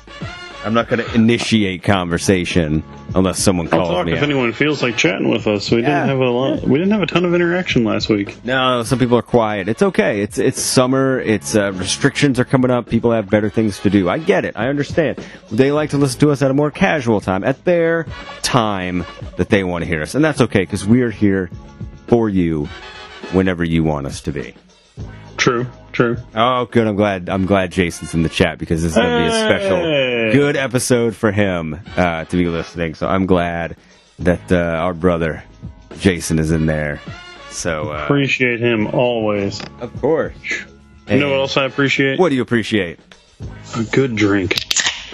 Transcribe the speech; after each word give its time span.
I'm 0.65 0.75
not 0.75 0.89
going 0.89 1.05
to 1.05 1.15
initiate 1.15 1.83
conversation 1.83 2.83
unless 3.15 3.39
someone 3.39 3.67
I'll 3.67 3.79
calls 3.81 3.89
talk 3.91 4.07
me. 4.07 4.13
if 4.13 4.19
out. 4.19 4.25
anyone 4.25 4.53
feels 4.53 4.83
like 4.83 4.97
chatting 4.97 5.29
with 5.29 5.47
us. 5.47 5.71
We 5.71 5.83
Yeah. 5.83 6.07
didn't 6.07 6.09
have 6.09 6.19
a 6.21 6.31
lot. 6.31 6.63
We 6.63 6.79
didn't 6.79 6.93
have 6.93 7.03
a 7.03 7.07
ton 7.07 7.25
of 7.25 7.35
interaction 7.35 7.85
last 7.85 8.09
week. 8.09 8.37
No, 8.45 8.83
some 8.83 8.99
people 8.99 9.19
are 9.19 9.23
quiet. 9.23 9.69
It's 9.69 9.83
okay. 9.83 10.21
It's 10.23 10.39
it's 10.39 10.61
summer. 10.61 11.21
It's 11.21 11.55
uh, 11.55 11.73
restrictions 11.73 12.41
are 12.41 12.45
coming 12.45 12.71
up. 12.71 12.89
People 12.89 13.13
have 13.13 13.29
better 13.29 13.51
things 13.51 13.79
to 13.81 13.91
do. 13.91 14.09
I 14.09 14.19
get 14.19 14.45
it. 14.45 14.55
I 14.57 14.69
understand. 14.69 15.19
They 15.53 15.71
like 15.73 15.91
to 15.91 15.99
listen 15.99 16.21
to 16.21 16.31
us 16.31 16.41
at 16.43 16.51
a 16.51 16.55
more 16.55 16.71
casual 16.71 17.21
time, 17.21 17.45
at 17.45 17.65
their 17.65 18.07
time 18.43 19.05
that 19.37 19.51
they 19.51 19.65
want 19.65 19.83
to 19.85 19.89
hear 19.89 20.03
us, 20.03 20.15
and 20.15 20.25
that's 20.25 20.41
okay 20.41 20.61
because 20.63 20.87
we 20.87 21.03
are 21.03 21.11
here 21.11 21.51
for 22.07 22.29
you 22.29 22.67
whenever 23.33 23.65
you 23.65 23.85
want 23.85 24.07
us 24.07 24.21
to 24.23 24.33
be. 24.33 24.55
True. 25.37 25.67
True. 25.95 26.17
Oh, 26.35 26.67
good. 26.67 26.87
I'm 26.87 26.97
glad. 26.97 27.29
I'm 27.29 27.47
glad 27.47 27.73
Jason's 27.73 28.13
in 28.15 28.23
the 28.23 28.29
chat 28.29 28.59
because 28.59 28.83
this 28.83 28.93
is 28.93 28.97
going 28.99 29.25
to 29.25 29.31
be 29.31 29.35
a 29.35 29.39
special, 29.47 29.77
Hey! 29.79 30.31
good 30.33 30.57
episode 30.57 31.15
for 31.17 31.31
him 31.33 31.81
uh, 31.97 32.25
to 32.25 32.37
be 32.37 32.47
listening. 32.47 32.95
So 32.95 33.07
I'm 33.09 33.27
glad 33.27 33.77
that 34.19 34.53
uh, 34.53 34.57
our 34.57 34.93
brother 34.93 35.43
Jason 35.99 36.39
is 36.39 36.51
in 36.51 36.67
there. 36.67 37.01
So 37.51 37.93
uh, 37.93 38.03
Appreciate 38.05 38.59
him 38.61 38.89
always. 38.89 39.61
of 39.81 39.99
course. 40.01 40.35
You 41.09 41.19
know 41.21 41.31
what 41.31 41.39
else 41.41 41.57
I 41.57 41.65
appreciate? 41.65 42.19
What 42.19 42.31
do 42.31 42.35
you 42.35 42.43
appreciate? 42.43 42.99
A 43.77 43.85
good 43.85 44.17
drink. 44.17 44.57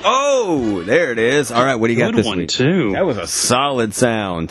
Oh, 0.03 0.83
there 0.85 1.13
it 1.13 1.19
is. 1.19 1.53
All 1.53 1.63
right, 1.65 1.75
what 1.75 1.89
do 1.89 1.93
you 1.93 1.99
got 1.99 2.13
Good 2.13 2.21
this 2.21 2.27
one 2.27 2.39
week? 2.39 2.49
too. 2.49 2.93
That 2.93 3.05
was 3.05 3.19
a 3.19 3.27
solid 3.27 3.93
sound. 3.93 4.51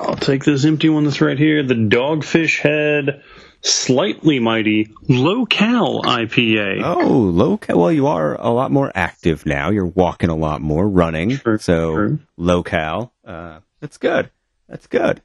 I'll 0.00 0.16
take 0.16 0.42
this 0.44 0.64
empty 0.64 0.88
one 0.88 1.04
that's 1.04 1.20
right 1.20 1.38
here. 1.38 1.62
The 1.62 1.74
Dogfish 1.74 2.58
Head 2.60 3.22
Slightly 3.60 4.38
Mighty 4.38 4.88
Low 5.08 5.44
Cal 5.44 6.02
IPA. 6.02 6.82
Oh, 6.84 7.08
low 7.08 7.56
cal. 7.56 7.78
Well, 7.78 7.92
you 7.92 8.06
are 8.06 8.40
a 8.40 8.50
lot 8.50 8.70
more 8.70 8.90
active 8.94 9.44
now. 9.46 9.70
You're 9.70 9.86
walking 9.86 10.30
a 10.30 10.36
lot 10.36 10.60
more, 10.60 10.88
running. 10.88 11.36
True, 11.38 11.58
so 11.58 11.94
true. 11.94 12.18
low 12.36 12.62
cal. 12.62 13.12
Uh, 13.26 13.60
that's 13.80 13.98
good. 13.98 14.30
That's 14.68 14.86
good. 14.86 15.20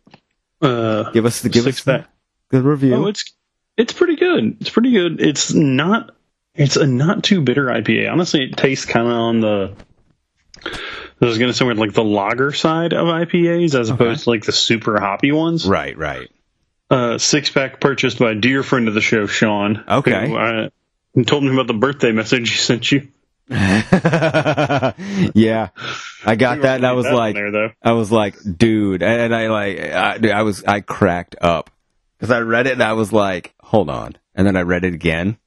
Uh, 0.61 1.11
Give 1.11 1.25
us 1.25 1.41
the 1.41 1.49
give 1.49 1.67
us 1.67 1.83
the 1.83 2.05
good 2.49 2.63
review. 2.63 2.95
oh, 2.95 3.07
it's 3.07 3.25
it's 3.77 3.93
pretty 3.93 4.15
good. 4.15 4.57
It's 4.61 4.69
pretty 4.69 4.91
good. 4.91 5.21
It's 5.21 5.53
not. 5.53 6.15
It's 6.55 6.75
a 6.75 6.87
not 6.87 7.23
too 7.23 7.41
bitter 7.41 7.65
IPA. 7.65 8.11
Honestly, 8.11 8.43
it 8.45 8.57
tastes 8.57 8.85
kind 8.85 9.07
of 9.07 9.13
on 9.13 9.39
the. 9.41 9.73
I 10.65 11.25
was 11.25 11.37
gonna 11.37 11.53
say 11.53 11.65
like 11.65 11.93
the 11.93 12.03
lager 12.03 12.51
side 12.51 12.93
of 12.93 13.07
IPAs 13.07 13.77
as 13.79 13.89
opposed 13.89 14.23
to 14.23 14.29
like 14.29 14.43
the 14.45 14.51
super 14.51 14.99
hoppy 14.99 15.31
ones. 15.31 15.67
right, 15.67 15.97
right. 15.97 16.29
Uh, 16.93 17.17
six 17.17 17.49
pack 17.49 17.79
purchased 17.79 18.19
by 18.19 18.31
a 18.31 18.35
dear 18.35 18.61
friend 18.61 18.87
of 18.87 18.93
the 18.93 19.01
show, 19.01 19.25
Sean. 19.25 19.83
Okay. 19.87 20.27
Who, 20.27 20.35
uh, 20.35 20.69
told 21.25 21.43
him 21.43 21.53
about 21.53 21.65
the 21.65 21.73
birthday 21.73 22.11
message 22.11 22.51
he 22.51 22.57
sent 22.57 22.91
you. 22.91 23.07
yeah, 23.49 24.93
I 26.23 26.35
got 26.37 26.61
that, 26.61 26.75
and 26.75 26.85
I 26.85 26.93
was 26.93 27.05
That 27.05 27.15
like, 27.15 27.35
there. 27.35 27.75
I 27.81 27.93
was 27.93 28.11
like, 28.11 28.35
dude, 28.57 29.01
and 29.01 29.35
I 29.35 29.47
like, 29.47 29.79
I, 29.79 30.17
dude, 30.19 30.31
I 30.31 30.43
was, 30.43 30.63
I 30.63 30.81
cracked 30.81 31.35
up 31.41 31.71
because 32.17 32.29
I 32.31 32.39
read 32.41 32.67
it 32.67 32.73
and 32.73 32.83
I 32.83 32.93
was 32.93 33.11
like, 33.11 33.53
hold 33.59 33.89
on, 33.89 34.15
and 34.35 34.45
then 34.47 34.55
I 34.55 34.61
read 34.61 34.85
it 34.85 34.93
again, 34.93 35.37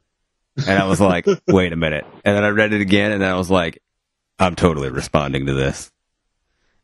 and 0.57 0.79
I 0.79 0.87
was 0.87 1.01
like, 1.01 1.27
wait 1.47 1.73
a 1.73 1.77
minute, 1.77 2.05
and 2.25 2.37
then 2.37 2.45
I 2.45 2.49
read 2.49 2.73
it 2.75 2.81
again, 2.81 3.13
and 3.13 3.23
then 3.23 3.31
I 3.31 3.37
was 3.37 3.51
like, 3.51 3.83
I'm 4.39 4.57
totally 4.57 4.91
responding 4.91 5.47
to 5.47 5.55
this. 5.55 5.91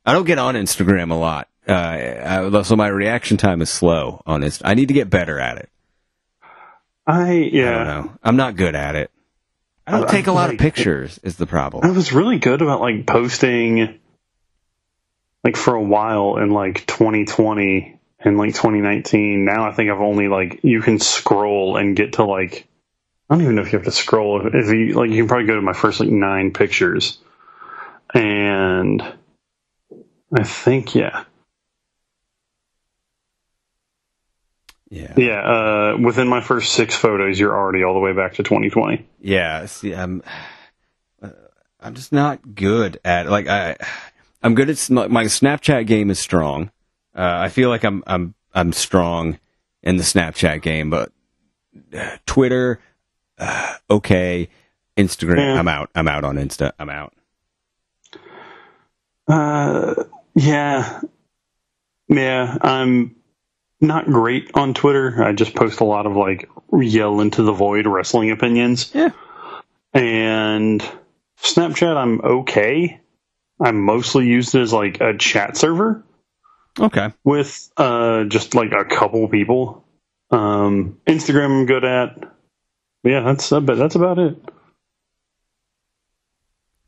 I 0.07 0.15
don't 0.15 0.27
get 0.27 0.39
on 0.39 0.55
Instagram 0.55 1.11
a 1.11 1.17
lot, 1.17 1.49
uh, 1.69 1.73
I, 1.73 2.63
so 2.63 2.77
my 2.77 2.89
reaction 2.89 3.37
time 3.37 3.63
is 3.63 3.71
slow 3.71 4.23
on 4.27 4.43
Inst- 4.43 4.63
I 4.65 4.75
need 4.75 4.89
to 4.89 4.95
get 4.95 5.11
better 5.11 5.39
at 5.39 5.59
it. 5.59 5.69
I 7.07 7.33
yeah. 7.33 7.69
I 7.69 7.85
don't 7.85 7.87
know. 7.87 8.19
I'm 8.23 8.37
not 8.37 8.57
good 8.57 8.75
at 8.75 8.95
it. 8.97 9.11
I 9.87 9.93
don't 9.93 10.09
I- 10.09 10.13
take 10.13 10.27
a 10.27 10.33
lot 10.33 10.51
of 10.53 10.59
pictures. 10.59 11.19
Is 11.23 11.37
the 11.37 11.47
problem? 11.47 11.85
I 11.85 11.91
was 11.91 12.13
really 12.13 12.39
good 12.39 12.63
about 12.63 12.81
like 12.81 13.07
posting 13.07 14.01
like 15.45 15.57
for 15.57 15.75
a 15.75 15.83
while 15.83 16.37
in 16.37 16.51
like 16.51 16.87
2020 16.87 17.99
and 18.21 18.39
like 18.39 18.51
2019. 18.51 19.45
Now 19.45 19.69
I 19.69 19.73
think 19.73 19.91
I've 19.91 20.01
only 20.01 20.29
like 20.29 20.61
you 20.63 20.81
can 20.81 20.99
scroll 20.99 21.77
and 21.77 21.97
get 21.97 22.15
to 22.15 22.25
like 22.25 22.67
I 23.29 23.35
don't 23.35 23.45
even 23.45 23.55
know 23.55 23.63
if 23.63 23.73
you 23.73 23.79
have 23.79 23.87
to 23.87 23.93
scroll. 23.93 24.47
If 24.47 24.69
you 24.73 24.93
like, 24.95 25.11
you 25.11 25.17
can 25.23 25.29
probably 25.29 25.47
go 25.47 25.55
to 25.55 25.63
my 25.63 25.73
first 25.73 26.01
like 26.01 26.11
nine 26.11 26.53
pictures, 26.53 27.19
and 28.13 29.03
I 30.37 30.43
think 30.45 30.95
yeah, 30.95 31.25
Yeah. 34.93 35.15
yeah. 35.17 35.41
Uh, 35.41 35.97
within 35.99 36.29
my 36.29 36.43
first 36.43 36.75
six 36.75 36.95
photos, 36.95 37.41
you're 37.41 37.57
already 37.57 37.83
all 37.83 37.95
the 37.95 38.01
way 38.01 38.13
back 38.13 38.35
to 38.35 38.43
2020. 38.43 39.09
Yeah, 39.23 39.65
see, 39.65 39.95
I'm, 39.95 40.23
uh, 41.23 41.31
I'm 41.81 41.95
just 41.95 42.13
not 42.13 42.55
good 42.55 43.01
at 43.03 43.27
like 43.27 43.49
I, 43.49 43.77
I'm 44.43 44.55
good 44.55 44.69
at 44.69 44.91
my 44.91 45.25
Snapchat 45.25 45.87
game 45.87 46.11
is 46.11 46.19
strong. 46.19 46.71
Uh, 47.17 47.23
I 47.23 47.49
feel 47.49 47.71
like 47.71 47.85
I'm 47.85 48.05
I'm 48.07 48.35
I'm 48.53 48.75
strong 48.75 49.39
in 49.83 49.97
the 49.97 50.03
Snapchat 50.03 50.61
game, 50.61 50.91
but 50.91 51.11
uh, 51.97 52.19
Twitter, 52.27 52.79
uh, 53.39 53.77
okay, 53.89 54.51
Instagram, 54.99 55.39
Yeah. 55.39 55.59
I'm 55.59 55.69
out. 55.69 55.89
I'm 55.95 56.07
out 56.07 56.25
on 56.25 56.37
Insta. 56.37 56.73
I'm 56.79 56.91
out. 56.91 57.15
Uh, 59.27 59.95
yeah, 60.35 61.01
yeah. 62.09 62.59
I'm 62.61 63.17
not 63.83 64.07
great 64.07 64.51
on 64.55 64.75
Twitter. 64.75 65.23
I 65.23 65.33
just 65.33 65.55
post 65.55 65.81
a 65.81 65.85
lot 65.85 66.07
of 66.07 66.17
like 66.17 66.49
yell 66.73 67.21
into 67.21 67.43
the 67.43 67.53
void 67.53 67.87
wrestling 67.87 68.31
opinions. 68.31 68.91
Yeah. 68.95 69.11
And 69.93 70.81
Snapchat, 71.43 71.97
I'm 71.97 72.21
okay. 72.21 73.01
I 73.61 73.73
mostly 73.73 74.27
used 74.27 74.55
it 74.55 74.61
as 74.63 74.73
like 74.73 75.01
a 75.01 75.17
chat 75.17 75.57
server 75.57 76.03
Okay. 76.81 77.13
with 77.25 77.71
uh 77.77 78.25
just 78.25 78.55
like 78.55 78.73
a 78.73 78.85
couple 78.85 79.29
people. 79.29 79.85
Um, 80.31 80.99
Instagram, 81.07 81.61
I'm 81.61 81.67
good 81.67 81.85
at. 81.85 82.33
Yeah, 83.05 83.21
that's 83.21 83.53
about, 83.53 83.77
that's 83.77 83.97
about 83.97 84.19
it. 84.19 84.39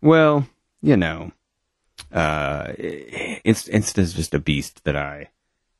Well, 0.00 0.46
you 0.80 0.96
know, 0.96 1.32
uh, 2.12 2.72
Inst- 3.44 3.68
Insta's 3.68 4.14
just 4.14 4.32
a 4.32 4.38
beast 4.38 4.84
that 4.84 4.96
I 4.96 5.30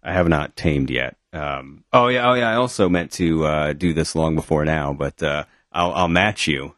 I 0.04 0.12
have 0.12 0.28
not 0.28 0.56
tamed 0.56 0.90
yet. 0.90 1.16
Um, 1.32 1.84
oh 1.92 2.08
yeah, 2.08 2.30
oh 2.30 2.34
yeah. 2.34 2.50
I 2.50 2.54
also 2.56 2.88
meant 2.88 3.10
to 3.12 3.44
uh, 3.46 3.72
do 3.72 3.92
this 3.92 4.14
long 4.14 4.34
before 4.34 4.64
now, 4.64 4.92
but 4.92 5.22
uh, 5.22 5.44
I'll, 5.72 5.92
I'll 5.92 6.08
match 6.08 6.46
you. 6.46 6.74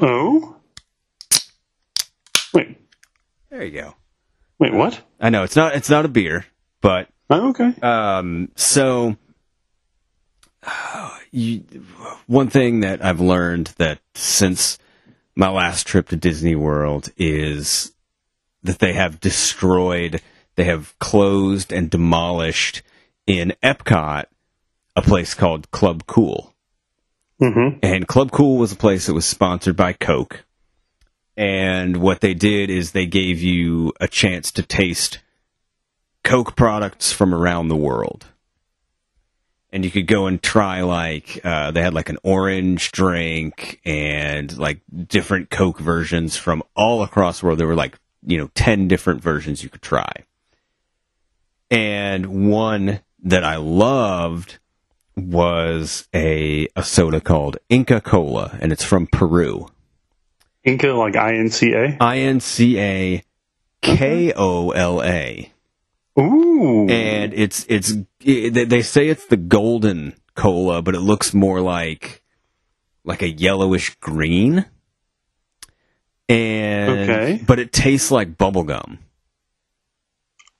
Oh, 0.00 0.56
wait, 2.54 2.76
There 3.50 3.64
you 3.64 3.80
go. 3.80 3.94
wait, 4.58 4.72
what? 4.72 5.00
I 5.20 5.30
know 5.30 5.42
it's 5.42 5.56
not 5.56 5.74
it's 5.74 5.90
not 5.90 6.04
a 6.04 6.08
beer, 6.08 6.46
but 6.80 7.08
Oh, 7.30 7.50
okay. 7.50 7.74
Um, 7.82 8.50
so, 8.56 9.16
you, 11.30 11.62
one 12.26 12.48
thing 12.48 12.80
that 12.80 13.04
I've 13.04 13.20
learned 13.20 13.74
that 13.78 14.00
since 14.14 14.78
my 15.36 15.50
last 15.50 15.86
trip 15.86 16.08
to 16.08 16.16
Disney 16.16 16.56
World 16.56 17.10
is 17.16 17.92
that 18.62 18.78
they 18.78 18.94
have 18.94 19.20
destroyed, 19.20 20.20
they 20.58 20.64
have 20.64 20.98
closed 20.98 21.72
and 21.72 21.88
demolished 21.88 22.82
in 23.28 23.54
Epcot 23.62 24.24
a 24.96 25.02
place 25.02 25.32
called 25.32 25.70
Club 25.70 26.02
Cool. 26.08 26.52
Mm-hmm. 27.40 27.78
And 27.80 28.08
Club 28.08 28.32
Cool 28.32 28.58
was 28.58 28.72
a 28.72 28.76
place 28.76 29.06
that 29.06 29.14
was 29.14 29.24
sponsored 29.24 29.76
by 29.76 29.92
Coke. 29.92 30.44
And 31.36 31.98
what 31.98 32.20
they 32.20 32.34
did 32.34 32.70
is 32.70 32.90
they 32.90 33.06
gave 33.06 33.40
you 33.40 33.92
a 34.00 34.08
chance 34.08 34.50
to 34.50 34.64
taste 34.64 35.20
Coke 36.24 36.56
products 36.56 37.12
from 37.12 37.32
around 37.32 37.68
the 37.68 37.76
world. 37.76 38.26
And 39.70 39.84
you 39.84 39.92
could 39.92 40.08
go 40.08 40.26
and 40.26 40.42
try 40.42 40.80
like 40.80 41.40
uh, 41.44 41.70
they 41.70 41.82
had 41.82 41.94
like 41.94 42.08
an 42.08 42.18
orange 42.24 42.90
drink 42.90 43.80
and 43.84 44.58
like 44.58 44.80
different 45.06 45.50
Coke 45.50 45.78
versions 45.78 46.36
from 46.36 46.64
all 46.74 47.04
across 47.04 47.38
the 47.38 47.46
world. 47.46 47.60
There 47.60 47.68
were 47.68 47.76
like 47.76 47.96
you 48.26 48.38
know 48.38 48.50
ten 48.56 48.88
different 48.88 49.22
versions 49.22 49.62
you 49.62 49.68
could 49.68 49.82
try. 49.82 50.24
And 51.70 52.50
one 52.50 53.00
that 53.22 53.44
I 53.44 53.56
loved 53.56 54.58
was 55.16 56.08
a 56.14 56.68
a 56.76 56.82
soda 56.82 57.20
called 57.20 57.56
Inca 57.68 58.00
Kola, 58.00 58.56
and 58.60 58.72
it's 58.72 58.84
from 58.84 59.06
Peru. 59.06 59.68
Inca, 60.64 60.88
like 60.92 61.16
I 61.16 61.34
N 61.34 61.50
C 61.50 61.72
A. 61.74 61.96
I 62.00 62.18
N 62.18 62.40
C 62.40 62.78
A 62.78 63.22
K 63.82 64.32
O 64.34 64.70
L 64.70 65.02
A. 65.02 65.52
Ooh. 66.18 66.88
and 66.88 67.32
it's 67.32 67.64
it's 67.68 67.92
it, 68.20 68.68
they- 68.68 68.82
say 68.82 69.08
it's 69.08 69.26
the 69.26 69.36
golden 69.36 70.14
cola, 70.34 70.82
but 70.82 70.94
it 70.96 71.00
looks 71.00 71.32
more 71.32 71.60
like 71.60 72.22
like 73.04 73.22
a 73.22 73.28
yellowish 73.28 73.94
green. 74.00 74.64
And 76.28 76.90
Okay. 77.10 77.40
but 77.46 77.58
it 77.58 77.72
tastes 77.72 78.10
like 78.10 78.36
bubblegum. 78.36 78.98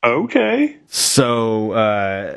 Okay. 0.04 0.76
So 0.86 1.72
uh, 1.72 2.36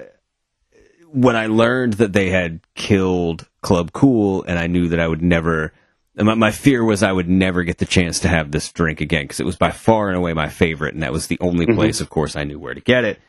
when 1.12 1.36
I 1.36 1.48
learned 1.48 1.94
that 1.94 2.14
they 2.14 2.30
had 2.30 2.60
killed 2.76 3.48
Club 3.62 3.92
Cool, 3.94 4.44
and 4.44 4.58
I 4.58 4.68
knew 4.68 4.90
that 4.90 5.00
I 5.00 5.08
would 5.08 5.22
never. 5.22 5.74
My, 6.16 6.34
my 6.36 6.52
fear 6.52 6.84
was 6.84 7.04
I 7.04 7.12
would 7.12 7.30
never 7.30 7.64
get 7.64 7.78
the 7.78 7.86
chance 7.86 8.20
to 8.22 8.28
have 8.28 8.52
this 8.52 8.72
drink 8.72 9.00
again 9.02 9.24
because 9.24 9.40
it 9.40 9.46
was 9.46 9.56
by 9.56 9.72
far 9.72 10.10
and 10.10 10.18
away 10.18 10.34
my 10.34 10.50
favorite, 10.50 10.94
and 10.94 11.04
that 11.04 11.12
was 11.14 11.28
the 11.28 11.38
only 11.40 11.66
place, 11.66 12.02
of 12.02 12.10
course, 12.10 12.36
I 12.36 12.44
knew 12.44 12.60
where 12.60 12.74
to 12.74 12.82
get 12.82 13.06
it. 13.06 13.20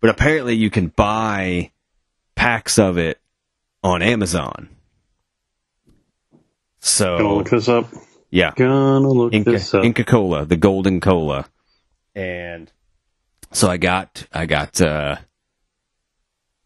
But 0.00 0.10
apparently, 0.10 0.54
you 0.54 0.70
can 0.70 0.88
buy 0.88 1.72
packs 2.34 2.78
of 2.78 2.96
it 2.98 3.20
on 3.82 4.02
Amazon. 4.02 4.68
So 6.80 7.18
gonna 7.18 7.34
look 7.34 7.50
this 7.50 7.68
up. 7.68 7.86
yeah, 8.30 8.52
Gonna 8.56 9.08
look 9.08 9.32
Inca, 9.34 9.52
this 9.52 9.72
up. 9.74 9.84
Inca 9.84 10.04
Kola, 10.04 10.44
the 10.44 10.56
golden 10.56 11.00
cola. 11.00 11.46
And 12.14 12.70
so 13.52 13.68
I 13.68 13.76
got 13.76 14.26
I 14.32 14.46
got 14.46 14.80
uh 14.80 15.16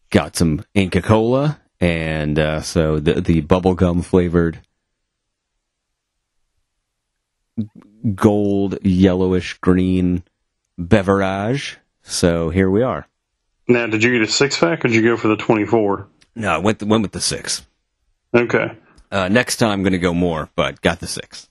got 0.09 0.35
some 0.35 0.63
Inca 0.73 1.01
Kola 1.01 1.59
and 1.79 2.39
uh 2.39 2.61
so 2.61 2.99
the 2.99 3.21
the 3.21 3.41
bubblegum 3.41 4.03
flavored 4.03 4.59
gold 8.15 8.77
yellowish 8.83 9.57
green 9.59 10.23
beverage. 10.77 11.77
So 12.03 12.49
here 12.49 12.69
we 12.69 12.83
are. 12.83 13.07
Now, 13.67 13.87
did 13.87 14.03
you 14.03 14.13
get 14.13 14.21
a 14.27 14.31
six 14.31 14.57
pack 14.57 14.85
or 14.85 14.87
did 14.87 14.95
you 14.95 15.01
go 15.03 15.17
for 15.17 15.27
the 15.27 15.35
24? 15.35 16.07
No, 16.35 16.49
I 16.49 16.57
went 16.59 16.81
went 16.83 17.01
with 17.01 17.11
the 17.11 17.21
6. 17.21 17.65
Okay. 18.33 18.71
Uh 19.11 19.27
next 19.27 19.57
time 19.57 19.71
I'm 19.71 19.83
going 19.83 19.93
to 19.93 19.99
go 19.99 20.13
more, 20.13 20.49
but 20.55 20.81
got 20.81 20.99
the 20.99 21.07
6. 21.07 21.49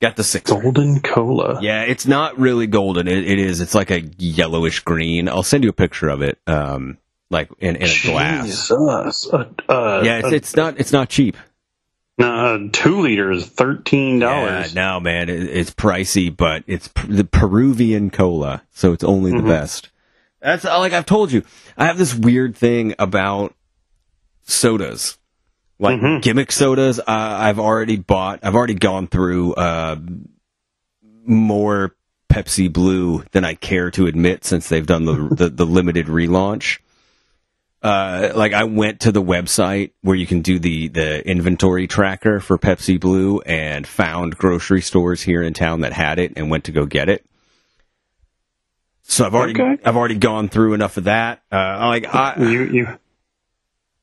Got 0.00 0.16
the 0.16 0.24
6. 0.24 0.50
Golden 0.50 1.00
Cola. 1.00 1.58
Yeah, 1.62 1.82
it's 1.82 2.06
not 2.06 2.38
really 2.38 2.66
golden. 2.66 3.08
It, 3.08 3.18
it 3.24 3.38
is. 3.38 3.60
It's 3.60 3.74
like 3.74 3.90
a 3.90 4.00
yellowish 4.18 4.80
green. 4.80 5.28
I'll 5.28 5.42
send 5.42 5.64
you 5.64 5.70
a 5.70 5.74
picture 5.74 6.08
of 6.10 6.20
it. 6.22 6.38
Um, 6.46 6.98
like 7.30 7.48
in, 7.60 7.76
in 7.76 7.88
a 7.88 8.02
glass. 8.02 8.44
Jesus. 8.46 8.70
Uh, 9.32 9.44
uh, 9.68 10.02
Yeah, 10.04 10.18
it's, 10.18 10.32
it's 10.32 10.56
not. 10.56 10.78
It's 10.78 10.92
not 10.92 11.08
cheap. 11.08 11.36
uh, 12.20 12.58
two 12.72 13.00
liters, 13.00 13.46
thirteen 13.46 14.20
Yeah, 14.20 14.28
dollars. 14.60 14.74
no, 14.74 15.00
man, 15.00 15.28
it, 15.28 15.42
it's 15.42 15.70
pricey, 15.70 16.34
but 16.34 16.62
it's 16.66 16.88
p- 16.88 17.08
the 17.08 17.24
Peruvian 17.24 18.10
cola, 18.10 18.62
so 18.72 18.92
it's 18.92 19.04
only 19.04 19.32
the 19.32 19.42
best. 19.46 19.90
That's 20.40 20.64
like 20.64 20.92
I've 20.92 21.04
told 21.06 21.32
you. 21.32 21.42
I 21.76 21.86
have 21.86 21.98
this 21.98 22.14
weird 22.14 22.54
thing 22.56 22.94
about 22.98 23.54
sodas, 24.44 25.18
like 25.78 26.22
gimmick 26.22 26.52
sodas. 26.52 26.98
Uh, 26.98 27.04
I've 27.06 27.58
already 27.58 27.96
bought. 27.96 28.40
I've 28.42 28.54
already 28.54 28.74
gone 28.74 29.06
through 29.06 29.54
uh, 29.54 29.96
more 31.24 31.94
Pepsi 32.28 32.72
Blue 32.72 33.24
than 33.32 33.44
I 33.44 33.54
care 33.54 33.90
to 33.92 34.06
admit 34.06 34.44
since 34.44 34.68
they've 34.68 34.86
done 34.86 35.04
the 35.04 35.14
the, 35.34 35.48
the 35.50 35.66
limited 35.66 36.06
relaunch. 36.06 36.78
Uh, 37.82 38.32
like 38.34 38.52
I 38.52 38.64
went 38.64 39.00
to 39.00 39.12
the 39.12 39.22
website 39.22 39.92
where 40.00 40.16
you 40.16 40.26
can 40.26 40.40
do 40.40 40.58
the 40.58 40.88
the 40.88 41.28
inventory 41.28 41.86
tracker 41.86 42.40
for 42.40 42.58
Pepsi 42.58 42.98
Blue 42.98 43.40
and 43.40 43.86
found 43.86 44.36
grocery 44.36 44.80
stores 44.80 45.22
here 45.22 45.42
in 45.42 45.52
town 45.52 45.82
that 45.82 45.92
had 45.92 46.18
it 46.18 46.32
and 46.36 46.50
went 46.50 46.64
to 46.64 46.72
go 46.72 46.86
get 46.86 47.08
it. 47.08 47.24
So 49.02 49.24
I've 49.24 49.34
already 49.34 49.52
Okay. 49.52 49.80
I've 49.84 49.96
already 49.96 50.16
gone 50.16 50.48
through 50.48 50.74
enough 50.74 50.96
of 50.96 51.04
that. 51.04 51.42
Uh, 51.52 51.86
like 51.86 52.12
I, 52.12 52.34
You 52.38 52.64
you. 52.64 52.98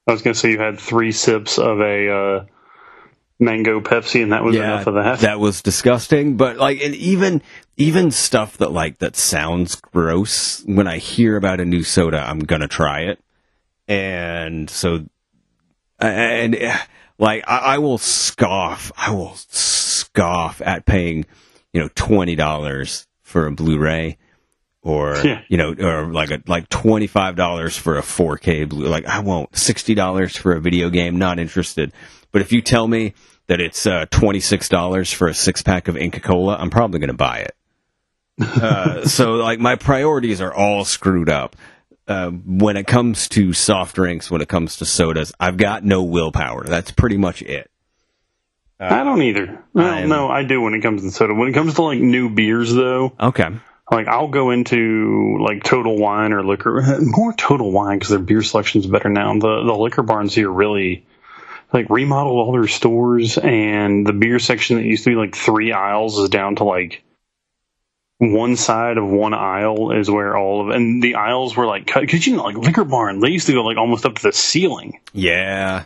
I 0.07 0.11
was 0.11 0.21
gonna 0.21 0.35
say 0.35 0.51
you 0.51 0.59
had 0.59 0.79
three 0.79 1.11
sips 1.11 1.57
of 1.57 1.79
a 1.79 2.09
uh, 2.09 2.45
mango 3.39 3.79
Pepsi, 3.79 4.21
and 4.21 4.31
that 4.33 4.43
was 4.43 4.55
enough 4.55 4.87
of 4.87 4.95
that. 4.95 5.19
That 5.19 5.39
was 5.39 5.61
disgusting. 5.61 6.35
But 6.35 6.57
like, 6.57 6.81
and 6.81 6.93
even 6.95 7.41
even 7.77 8.11
stuff 8.11 8.57
that 8.57 8.71
like 8.71 8.99
that 8.99 9.15
sounds 9.15 9.75
gross. 9.75 10.63
When 10.65 10.87
I 10.87 10.97
hear 10.97 11.37
about 11.37 11.59
a 11.59 11.65
new 11.65 11.83
soda, 11.83 12.19
I'm 12.19 12.39
gonna 12.39 12.67
try 12.67 13.01
it. 13.01 13.19
And 13.87 14.69
so, 14.69 15.05
and 15.99 16.55
eh, 16.55 16.77
like, 17.17 17.43
I, 17.47 17.57
I 17.57 17.77
will 17.77 17.97
scoff. 17.97 18.91
I 18.97 19.11
will 19.11 19.35
scoff 19.35 20.61
at 20.61 20.85
paying, 20.85 21.25
you 21.71 21.81
know, 21.81 21.89
twenty 21.95 22.35
dollars 22.35 23.07
for 23.21 23.47
a 23.47 23.51
Blu-ray. 23.51 24.17
Or 24.83 25.15
Yeah. 25.23 25.41
you 25.47 25.57
know, 25.57 25.73
or 25.79 26.11
like 26.11 26.29
a 26.31 26.41
like 26.45 26.69
twenty 26.69 27.07
five 27.07 27.35
dollars 27.35 27.75
for 27.77 27.97
a 27.97 28.01
4K 28.01 28.67
blue. 28.69 28.87
Like 28.87 29.05
I 29.05 29.19
won't 29.21 29.55
sixty 29.55 29.95
dollars 29.95 30.35
for 30.37 30.53
a 30.53 30.61
video 30.61 30.89
game. 30.89 31.17
Not 31.17 31.39
interested. 31.39 31.91
But 32.31 32.41
if 32.41 32.51
you 32.51 32.61
tell 32.61 32.87
me 32.87 33.13
that 33.47 33.61
it's 33.61 33.85
uh, 33.87 34.05
twenty 34.11 34.39
six 34.41 34.67
dollars 34.69 35.11
for 35.11 35.27
a 35.27 35.33
six 35.33 35.61
pack 35.61 35.87
of 35.87 35.95
Inca 35.97 36.19
Kola, 36.19 36.55
I'm 36.57 36.69
probably 36.69 36.99
going 36.99 37.07
to 37.09 37.13
buy 37.13 37.39
it. 37.39 37.55
uh, 38.61 39.05
so 39.05 39.35
like 39.35 39.59
my 39.59 39.75
priorities 39.75 40.41
are 40.41 40.53
all 40.53 40.83
screwed 40.85 41.29
up. 41.29 41.55
Uh, 42.05 42.31
when 42.31 42.75
it 42.75 42.85
comes 42.85 43.29
to 43.29 43.53
soft 43.53 43.95
drinks, 43.95 44.29
when 44.29 44.41
it 44.41 44.49
comes 44.49 44.77
to 44.77 44.85
sodas, 44.85 45.31
I've 45.39 45.55
got 45.55 45.85
no 45.85 46.03
willpower. 46.03 46.65
That's 46.65 46.91
pretty 46.91 47.15
much 47.15 47.41
it. 47.41 47.69
I 48.79 49.05
don't 49.05 49.21
either. 49.21 49.63
Well, 49.71 50.05
no, 50.07 50.27
I 50.27 50.43
do 50.43 50.59
when 50.59 50.73
it 50.73 50.81
comes 50.81 51.03
to 51.03 51.11
soda. 51.11 51.33
When 51.33 51.47
it 51.47 51.53
comes 51.53 51.75
to 51.75 51.81
like 51.83 51.99
new 51.99 52.29
beers, 52.29 52.73
though, 52.73 53.13
Okay. 53.17 53.47
Like 53.93 54.07
I'll 54.07 54.27
go 54.27 54.51
into 54.51 55.37
like 55.39 55.63
Total 55.63 55.95
Wine 55.95 56.33
or 56.33 56.43
liquor, 56.43 56.83
more 57.01 57.33
Total 57.33 57.71
Wine 57.71 57.97
because 57.97 58.09
their 58.09 58.19
beer 58.19 58.41
selection's 58.41 58.87
better 58.87 59.09
now. 59.09 59.33
The 59.33 59.63
the 59.63 59.73
liquor 59.73 60.03
barns 60.03 60.33
here 60.33 60.49
really 60.49 61.05
like 61.71 61.89
remodeled 61.89 62.37
all 62.37 62.51
their 62.51 62.67
stores, 62.67 63.37
and 63.37 64.05
the 64.05 64.13
beer 64.13 64.39
section 64.39 64.77
that 64.77 64.83
used 64.83 65.03
to 65.03 65.11
be 65.11 65.15
like 65.15 65.35
three 65.35 65.71
aisles 65.71 66.17
is 66.17 66.29
down 66.29 66.55
to 66.57 66.63
like 66.63 67.03
one 68.19 68.55
side 68.55 68.97
of 68.97 69.05
one 69.05 69.33
aisle 69.33 69.91
is 69.91 70.09
where 70.09 70.37
all 70.37 70.61
of 70.61 70.75
and 70.75 71.03
the 71.03 71.15
aisles 71.15 71.55
were 71.55 71.65
like 71.65 71.87
cut 71.87 72.01
because 72.01 72.25
you 72.25 72.35
know 72.35 72.43
like 72.43 72.57
liquor 72.57 72.85
barn 72.85 73.19
they 73.19 73.29
used 73.29 73.47
to 73.47 73.53
go 73.53 73.63
like 73.63 73.77
almost 73.77 74.05
up 74.05 74.15
to 74.15 74.23
the 74.23 74.33
ceiling. 74.33 74.99
Yeah. 75.13 75.85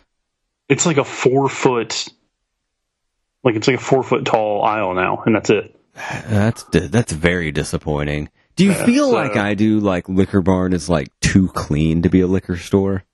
It's 0.68 0.84
like 0.84 0.98
a 0.98 1.04
four 1.04 1.48
foot, 1.48 2.08
like 3.42 3.56
it's 3.56 3.66
like 3.66 3.78
a 3.78 3.82
four 3.82 4.02
foot 4.02 4.26
tall 4.26 4.62
aisle 4.62 4.94
now, 4.94 5.22
and 5.24 5.34
that's 5.34 5.50
it. 5.50 5.77
That's 6.28 6.64
that's 6.64 7.12
very 7.12 7.50
disappointing. 7.52 8.30
Do 8.56 8.64
you 8.64 8.74
feel 8.74 9.06
so- 9.10 9.14
like 9.14 9.36
I 9.36 9.54
do? 9.54 9.80
Like 9.80 10.08
Liquor 10.08 10.40
Barn 10.42 10.72
is 10.72 10.88
like 10.88 11.08
too 11.20 11.48
clean 11.48 12.02
to 12.02 12.08
be 12.08 12.20
a 12.20 12.26
liquor 12.26 12.56
store. 12.56 13.04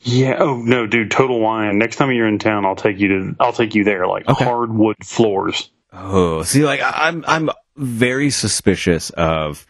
Yeah. 0.00 0.36
Oh 0.38 0.60
no, 0.62 0.86
dude. 0.86 1.10
Total 1.10 1.38
Wine. 1.38 1.78
Next 1.78 1.96
time 1.96 2.10
you're 2.10 2.26
in 2.28 2.38
town, 2.38 2.64
I'll 2.64 2.76
take 2.76 2.98
you 2.98 3.08
to. 3.08 3.36
I'll 3.40 3.52
take 3.52 3.74
you 3.74 3.84
there. 3.84 4.06
Like 4.06 4.28
Okay. 4.28 4.44
hardwood 4.44 4.96
floors. 5.04 5.70
Oh, 5.92 6.42
see, 6.42 6.64
like 6.64 6.80
I- 6.80 7.08
I'm 7.08 7.24
I'm 7.26 7.50
very 7.76 8.30
suspicious 8.30 9.10
of 9.10 9.66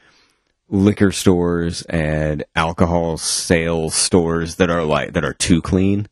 liquor 0.68 1.12
stores 1.12 1.82
and 1.82 2.44
alcohol 2.56 3.18
sales 3.18 3.94
stores 3.94 4.56
that 4.56 4.70
are 4.70 4.84
like 4.84 5.12
that 5.12 5.24
are 5.24 5.34
too 5.34 5.60
clean. 5.60 6.08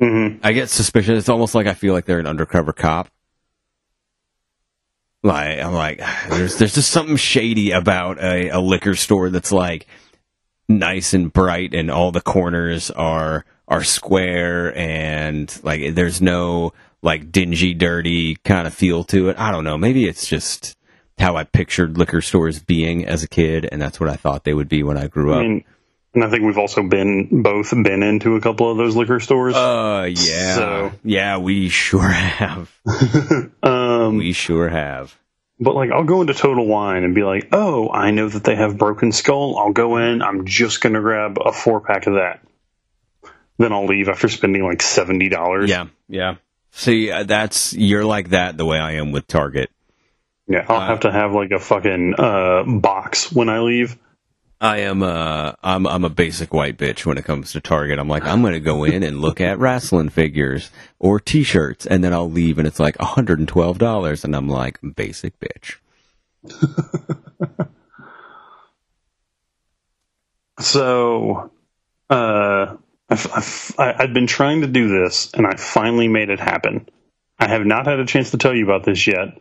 hmm 0.00 0.36
I 0.42 0.52
get 0.52 0.70
suspicious. 0.70 1.18
It's 1.18 1.28
almost 1.28 1.54
like 1.54 1.66
I 1.66 1.74
feel 1.74 1.92
like 1.92 2.06
they're 2.06 2.18
an 2.20 2.26
undercover 2.26 2.72
cop. 2.72 3.08
Like 5.24 5.58
I'm 5.58 5.72
like, 5.72 6.02
there's 6.28 6.58
there's 6.58 6.74
just 6.74 6.90
something 6.90 7.16
shady 7.16 7.70
about 7.70 8.18
a, 8.22 8.50
a 8.50 8.60
liquor 8.60 8.94
store 8.94 9.30
that's 9.30 9.50
like 9.52 9.86
nice 10.68 11.14
and 11.14 11.32
bright, 11.32 11.74
and 11.74 11.90
all 11.90 12.12
the 12.12 12.20
corners 12.20 12.90
are 12.90 13.46
are 13.66 13.82
square, 13.82 14.76
and 14.76 15.58
like 15.64 15.94
there's 15.94 16.20
no 16.20 16.74
like 17.02 17.32
dingy, 17.32 17.72
dirty 17.72 18.36
kind 18.44 18.66
of 18.66 18.74
feel 18.74 19.02
to 19.04 19.30
it. 19.30 19.38
I 19.38 19.50
don't 19.50 19.64
know. 19.64 19.78
Maybe 19.78 20.04
it's 20.04 20.26
just 20.26 20.76
how 21.18 21.36
I 21.36 21.44
pictured 21.44 21.96
liquor 21.96 22.20
stores 22.20 22.60
being 22.60 23.06
as 23.06 23.22
a 23.22 23.28
kid, 23.28 23.66
and 23.72 23.80
that's 23.80 23.98
what 23.98 24.10
I 24.10 24.16
thought 24.16 24.44
they 24.44 24.54
would 24.54 24.68
be 24.68 24.82
when 24.82 24.98
I 24.98 25.06
grew 25.06 25.32
I 25.32 25.36
up. 25.36 25.42
mean, 25.42 25.64
and 26.14 26.22
I 26.24 26.30
think 26.30 26.42
we've 26.44 26.58
also 26.58 26.82
been 26.82 27.42
both 27.42 27.70
been 27.70 28.02
into 28.02 28.36
a 28.36 28.40
couple 28.40 28.70
of 28.70 28.76
those 28.76 28.94
liquor 28.96 29.20
stores. 29.20 29.54
uh, 29.54 30.08
yeah, 30.10 30.54
So- 30.54 30.92
yeah, 31.04 31.38
we 31.38 31.68
sure 31.68 32.08
have. 32.08 32.70
um, 33.62 34.18
We 34.18 34.32
sure 34.32 34.68
have. 34.68 35.16
But 35.60 35.74
like, 35.76 35.90
I'll 35.92 36.04
go 36.04 36.20
into 36.20 36.34
Total 36.34 36.66
Wine 36.66 37.04
and 37.04 37.14
be 37.14 37.22
like, 37.22 37.48
"Oh, 37.52 37.88
I 37.90 38.10
know 38.10 38.28
that 38.28 38.42
they 38.42 38.56
have 38.56 38.76
Broken 38.76 39.12
Skull. 39.12 39.56
I'll 39.56 39.72
go 39.72 39.98
in. 39.98 40.20
I'm 40.20 40.46
just 40.46 40.80
gonna 40.80 41.00
grab 41.00 41.38
a 41.40 41.52
four 41.52 41.80
pack 41.80 42.06
of 42.08 42.14
that. 42.14 42.40
Then 43.58 43.72
I'll 43.72 43.86
leave 43.86 44.08
after 44.08 44.28
spending 44.28 44.64
like 44.64 44.82
seventy 44.82 45.28
dollars. 45.28 45.70
Yeah, 45.70 45.86
yeah. 46.08 46.36
See, 46.72 47.08
uh, 47.12 47.22
that's 47.22 47.72
you're 47.72 48.04
like 48.04 48.30
that 48.30 48.56
the 48.58 48.64
way 48.64 48.78
I 48.80 48.92
am 48.94 49.12
with 49.12 49.28
Target. 49.28 49.70
yeah. 50.48 50.66
I'll 50.68 50.80
have 50.80 51.00
to 51.00 51.12
have 51.12 51.32
like 51.32 51.52
a 51.52 51.60
fucking 51.60 52.14
uh, 52.18 52.64
box 52.64 53.30
when 53.30 53.48
I 53.48 53.60
leave. 53.60 53.96
I 54.60 54.78
am 54.78 55.02
uh 55.02 55.52
I'm 55.62 55.86
I'm 55.86 56.04
a 56.04 56.10
basic 56.10 56.54
white 56.54 56.78
bitch 56.78 57.04
when 57.04 57.18
it 57.18 57.24
comes 57.24 57.52
to 57.52 57.60
Target. 57.60 57.98
I'm 57.98 58.08
like 58.08 58.24
I'm 58.24 58.40
going 58.40 58.54
to 58.54 58.60
go 58.60 58.84
in 58.84 59.02
and 59.02 59.20
look 59.20 59.40
at 59.40 59.58
wrestling 59.58 60.08
figures 60.08 60.70
or 60.98 61.20
t-shirts 61.20 61.86
and 61.86 62.02
then 62.02 62.12
I'll 62.12 62.30
leave 62.30 62.58
and 62.58 62.66
it's 62.66 62.80
like 62.80 62.96
$112 62.98 64.24
and 64.24 64.36
I'm 64.36 64.48
like 64.48 64.78
basic 64.96 65.34
bitch. 65.40 65.76
So, 70.60 71.50
uh, 72.10 72.76
I've, 73.10 73.74
I've 73.78 74.14
been 74.14 74.26
trying 74.26 74.62
to 74.62 74.66
do 74.66 74.88
this, 74.88 75.32
and 75.34 75.46
I 75.46 75.56
finally 75.56 76.08
made 76.08 76.30
it 76.30 76.40
happen. 76.40 76.88
I 77.38 77.48
have 77.48 77.66
not 77.66 77.86
had 77.86 77.98
a 77.98 78.06
chance 78.06 78.30
to 78.30 78.38
tell 78.38 78.54
you 78.54 78.64
about 78.64 78.84
this 78.84 79.06
yet, 79.06 79.38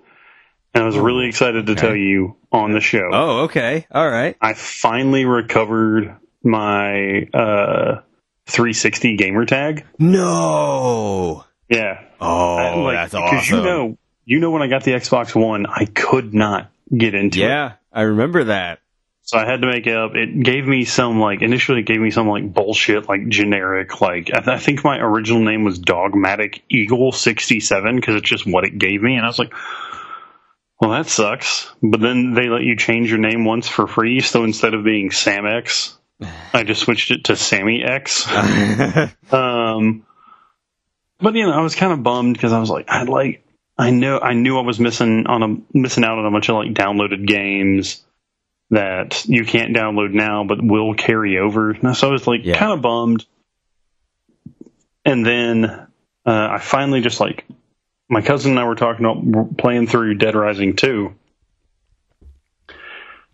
and 0.74 0.84
I 0.84 0.86
was 0.86 0.98
really 0.98 1.28
excited 1.28 1.66
to 1.68 1.72
okay. 1.74 1.82
tell 1.82 1.96
you 1.96 2.36
on 2.52 2.72
the 2.74 2.80
show. 2.82 3.10
Oh, 3.12 3.40
okay. 3.44 3.86
All 3.92 4.10
right. 4.10 4.36
I 4.42 4.54
finally 4.54 5.26
recovered 5.26 6.16
my 6.44 7.28
uh, 7.34 8.02
360 8.48 9.16
gamer 9.18 9.46
tag. 9.46 9.86
No. 10.00 11.46
Yeah, 11.70 12.02
Oh, 12.20 12.56
I- 12.56 12.76
like, 12.76 12.96
that's 12.96 13.14
because 13.14 13.50
you 13.50 13.58
know, 13.62 13.98
you 14.26 14.40
know, 14.40 14.52
when 14.52 14.62
I 14.62 14.68
got 14.68 14.84
the 14.84 14.92
Xbox 14.92 15.34
One, 15.36 15.66
I 15.66 15.86
could 15.86 16.34
not 16.34 16.70
get 16.96 17.16
into 17.16 17.40
it. 17.40 17.44
yeah, 17.48 17.74
I 17.92 18.02
remember 18.04 18.46
that. 18.46 18.80
So 19.26 19.38
I 19.38 19.46
had 19.46 19.62
to 19.62 19.68
make 19.68 19.88
it 19.88 19.96
up. 19.96 20.16
It 20.16 20.44
gave 20.44 20.66
me 20.66 20.84
some 20.84 21.20
like 21.20 21.42
initially 21.42 21.80
it 21.80 21.86
gave 21.86 22.00
me 22.02 22.12
some 22.12 22.28
like 22.28 22.54
bullshit 22.54 23.08
like 23.08 23.28
generic 23.30 24.02
like 24.02 24.30
I, 24.34 24.40
th- 24.40 24.48
I 24.50 24.58
think 24.60 24.84
my 24.84 24.98
original 25.00 25.42
name 25.42 25.64
was 25.64 25.80
Dogmatic 25.80 26.62
Eagle 26.70 27.14
sixty 27.14 27.62
seven 27.62 27.96
because 27.96 28.16
it's 28.16 28.30
just 28.30 28.46
what 28.46 28.66
it 28.66 28.78
gave 28.78 29.02
me, 29.02 29.16
and 29.16 29.24
I 29.26 29.30
was 29.30 29.40
like, 29.40 29.54
well 30.84 30.92
that 30.92 31.10
sucks. 31.10 31.70
But 31.82 32.00
then 32.02 32.34
they 32.34 32.50
let 32.50 32.62
you 32.64 32.76
change 32.76 33.10
your 33.10 33.20
name 33.20 33.46
once 33.46 33.68
for 33.68 33.88
free, 33.88 34.20
so 34.22 34.44
instead 34.44 34.74
of 34.74 34.84
being 34.84 35.12
Sam 35.12 35.46
X, 35.46 35.98
I 36.54 36.64
just 36.64 36.82
switched 36.82 37.12
it 37.12 37.26
to 37.26 37.36
Sammy 37.36 37.84
X. 37.84 38.28
Um, 39.32 40.06
but 41.20 41.34
you 41.36 41.44
know, 41.46 41.54
I 41.54 41.62
was 41.62 41.76
kind 41.76 41.94
of 41.94 42.04
bummed 42.04 42.36
because 42.36 42.52
I 42.54 42.60
was 42.60 42.70
like, 42.70 42.86
I'd 42.90 43.10
like, 43.10 43.44
I 43.78 43.90
know, 43.92 44.20
I 44.20 44.34
knew 44.34 44.58
I 44.58 44.62
was 44.62 44.80
missing 44.80 45.26
on 45.26 45.42
a 45.44 45.78
missing 45.78 46.04
out 46.04 46.20
on 46.20 46.26
a 46.26 46.32
bunch 46.32 46.50
of 46.50 46.56
like 46.56 46.74
downloaded 46.74 47.26
games 47.26 48.04
that 48.70 49.26
you 49.26 49.46
can't 49.46 49.76
download 49.76 50.12
now, 50.14 50.44
but 50.44 50.64
will 50.64 50.94
carry 50.96 51.38
over. 51.40 51.72
And 51.72 51.96
so 51.96 52.10
I 52.10 52.12
was 52.12 52.28
like, 52.28 52.42
Yeah. 52.44 52.58
kind 52.58 52.74
of 52.74 52.82
bummed. 52.82 53.26
And 55.06 55.26
then 55.26 55.66
uh, 55.66 55.88
I 56.26 56.60
finally 56.60 57.02
just 57.02 57.20
like, 57.20 57.46
my 58.14 58.22
cousin 58.22 58.52
and 58.52 58.60
I 58.60 58.66
were 58.66 58.76
talking 58.76 59.06
about 59.06 59.58
playing 59.58 59.88
through 59.88 60.16
Dead 60.16 60.36
Rising 60.36 60.76
two, 60.76 61.16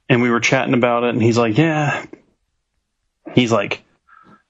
and 0.07 0.21
we 0.21 0.29
were 0.29 0.39
chatting 0.39 0.73
about 0.73 1.03
it, 1.03 1.09
and 1.09 1.21
he's 1.21 1.37
like, 1.37 1.57
yeah, 1.57 2.05
he's 3.35 3.51
like 3.51 3.83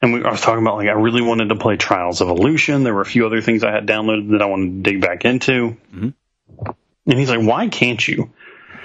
and 0.02 0.14
we, 0.14 0.24
I 0.24 0.32
was 0.32 0.42
talking 0.42 0.64
about 0.64 0.78
like 0.78 0.88
I 0.88 0.94
really 0.94 1.22
wanted 1.22 1.50
to 1.50 1.56
play 1.56 1.78
Trials 1.78 2.22
Evolution. 2.22 2.84
There 2.84 2.94
were 2.94 3.02
a 3.02 3.06
few 3.06 3.26
other 3.26 3.42
things 3.42 3.64
I 3.64 3.72
had 3.72 3.86
downloaded 3.86 4.32
that 4.32 4.42
I 4.42 4.46
wanted 4.46 4.84
to 4.84 4.92
dig 4.92 5.02
back 5.02 5.26
into. 5.26 5.78
Mhm. 5.94 6.14
And 7.06 7.20
he's 7.20 7.30
like, 7.30 7.42
"Why 7.42 7.68
can't 7.68 8.06
you?" 8.08 8.32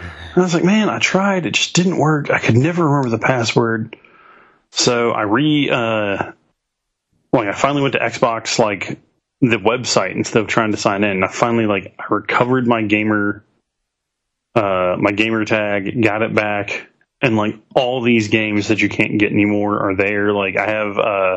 And 0.00 0.36
I 0.36 0.40
was 0.40 0.54
like, 0.54 0.64
"Man, 0.64 0.88
I 0.88 0.98
tried. 0.98 1.46
It 1.46 1.54
just 1.54 1.74
didn't 1.74 1.98
work. 1.98 2.30
I 2.30 2.38
could 2.38 2.56
never 2.56 2.84
remember 2.84 3.10
the 3.10 3.24
password." 3.24 3.96
So 4.70 5.12
I 5.12 5.22
re, 5.22 5.70
uh, 5.70 6.32
like 7.32 7.48
I 7.48 7.52
finally 7.52 7.82
went 7.82 7.92
to 7.92 8.00
Xbox 8.00 8.58
like 8.58 8.98
the 9.48 9.56
website 9.56 10.14
instead 10.14 10.42
of 10.42 10.48
trying 10.48 10.72
to 10.72 10.76
sign 10.76 11.04
in. 11.04 11.22
I 11.22 11.28
finally 11.28 11.66
like 11.66 11.94
I 11.98 12.04
recovered 12.10 12.66
my 12.66 12.82
gamer, 12.82 13.44
uh, 14.54 14.96
my 14.98 15.12
gamer 15.12 15.44
tag, 15.44 16.02
got 16.02 16.22
it 16.22 16.34
back 16.34 16.88
and 17.24 17.36
like 17.36 17.58
all 17.74 18.02
these 18.02 18.28
games 18.28 18.68
that 18.68 18.82
you 18.82 18.88
can't 18.88 19.18
get 19.18 19.32
anymore 19.32 19.82
are 19.82 19.96
there. 19.96 20.32
Like 20.32 20.56
I 20.56 20.66
have 20.66 20.98
uh 20.98 21.36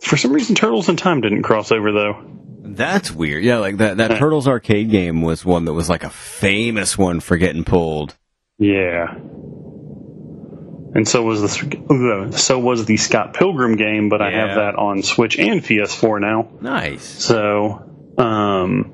for 0.00 0.16
some 0.16 0.32
reason 0.32 0.54
Turtles 0.54 0.88
in 0.88 0.96
Time 0.96 1.20
didn't 1.20 1.42
cross 1.42 1.72
over 1.72 1.92
though. 1.92 2.22
That's 2.64 3.10
weird. 3.10 3.42
Yeah, 3.42 3.58
like 3.58 3.78
that 3.78 3.96
that. 3.96 4.18
Turtles 4.18 4.46
arcade 4.46 4.90
game 4.90 5.20
was 5.20 5.44
one 5.44 5.64
that 5.64 5.72
was 5.72 5.88
like 5.88 6.04
a 6.04 6.10
famous 6.10 6.96
one 6.96 7.20
for 7.20 7.36
getting 7.36 7.64
pulled. 7.64 8.16
Yeah. 8.58 9.16
And 10.94 11.08
so 11.08 11.22
was 11.22 11.40
the 11.40 12.32
so 12.36 12.58
was 12.58 12.84
the 12.84 12.98
Scott 12.98 13.32
Pilgrim 13.32 13.76
game, 13.76 14.10
but 14.10 14.20
I 14.20 14.30
have 14.30 14.56
that 14.56 14.74
on 14.76 15.02
Switch 15.02 15.38
and 15.38 15.62
PS4 15.62 16.20
now. 16.20 16.50
Nice. 16.60 17.02
So, 17.02 17.90
um, 18.18 18.92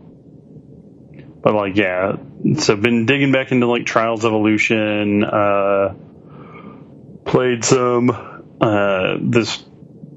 but 1.43 1.55
like, 1.55 1.77
yeah. 1.77 2.17
So 2.59 2.77
been 2.77 3.05
digging 3.05 3.33
back 3.33 3.51
into 3.51 3.67
like 3.67 3.85
Trials 3.85 4.25
Evolution. 4.25 5.25
Uh, 5.25 5.95
played 7.25 7.65
some 7.65 8.11
uh 8.61 9.17
this 9.21 9.63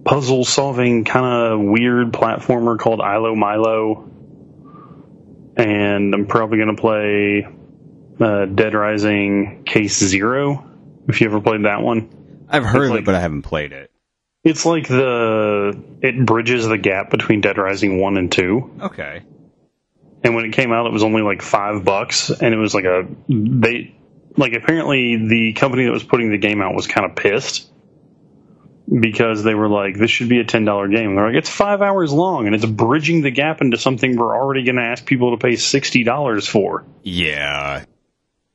puzzle 0.05 0.45
solving 0.45 1.03
kind 1.03 1.25
of 1.25 1.59
weird 1.61 2.11
platformer 2.13 2.77
called 2.77 2.99
Ilo 2.99 3.33
Milo, 3.35 4.09
and 5.57 6.13
I'm 6.13 6.27
probably 6.27 6.59
gonna 6.59 6.75
play 6.75 7.47
uh, 8.19 8.45
Dead 8.45 8.75
Rising 8.75 9.63
Case 9.65 9.97
Zero. 9.97 10.67
If 11.11 11.21
you 11.21 11.27
ever 11.27 11.41
played 11.41 11.65
that 11.65 11.81
one. 11.81 12.09
I've 12.49 12.65
heard 12.65 12.85
of 12.85 12.91
like- 12.91 12.99
it, 13.01 13.05
but 13.05 13.15
I 13.15 13.19
haven't 13.19 13.43
played 13.43 13.71
it. 13.71 13.91
It's 14.43 14.65
like 14.65 14.87
the 14.87 15.79
it 16.01 16.25
bridges 16.25 16.67
the 16.67 16.77
gap 16.79 17.11
between 17.11 17.41
Dead 17.41 17.57
Rising 17.59 18.01
one 18.01 18.17
and 18.17 18.31
two. 18.31 18.71
Okay. 18.81 19.21
And 20.23 20.35
when 20.35 20.45
it 20.45 20.53
came 20.53 20.71
out, 20.71 20.87
it 20.87 20.93
was 20.93 21.03
only 21.03 21.21
like 21.21 21.43
five 21.43 21.83
bucks, 21.85 22.31
and 22.31 22.53
it 22.53 22.57
was 22.57 22.73
like 22.73 22.85
a 22.85 23.07
they 23.29 23.95
like 24.37 24.53
apparently 24.53 25.27
the 25.27 25.53
company 25.53 25.85
that 25.85 25.91
was 25.91 26.03
putting 26.03 26.31
the 26.31 26.39
game 26.39 26.59
out 26.61 26.73
was 26.73 26.87
kind 26.87 27.07
of 27.09 27.15
pissed 27.15 27.69
because 28.99 29.43
they 29.43 29.53
were 29.53 29.69
like, 29.69 29.97
this 29.97 30.09
should 30.11 30.27
be 30.29 30.39
a 30.39 30.43
ten 30.43 30.65
dollar 30.65 30.87
game. 30.87 31.09
And 31.09 31.17
they're 31.17 31.27
like, 31.27 31.35
it's 31.37 31.49
five 31.49 31.81
hours 31.83 32.11
long, 32.11 32.47
and 32.47 32.55
it's 32.55 32.65
bridging 32.65 33.21
the 33.21 33.31
gap 33.31 33.61
into 33.61 33.77
something 33.77 34.15
we're 34.15 34.35
already 34.35 34.63
going 34.63 34.75
to 34.77 34.81
ask 34.83 35.05
people 35.05 35.31
to 35.31 35.37
pay 35.37 35.55
sixty 35.55 36.03
dollars 36.03 36.47
for. 36.47 36.83
Yeah, 37.03 37.85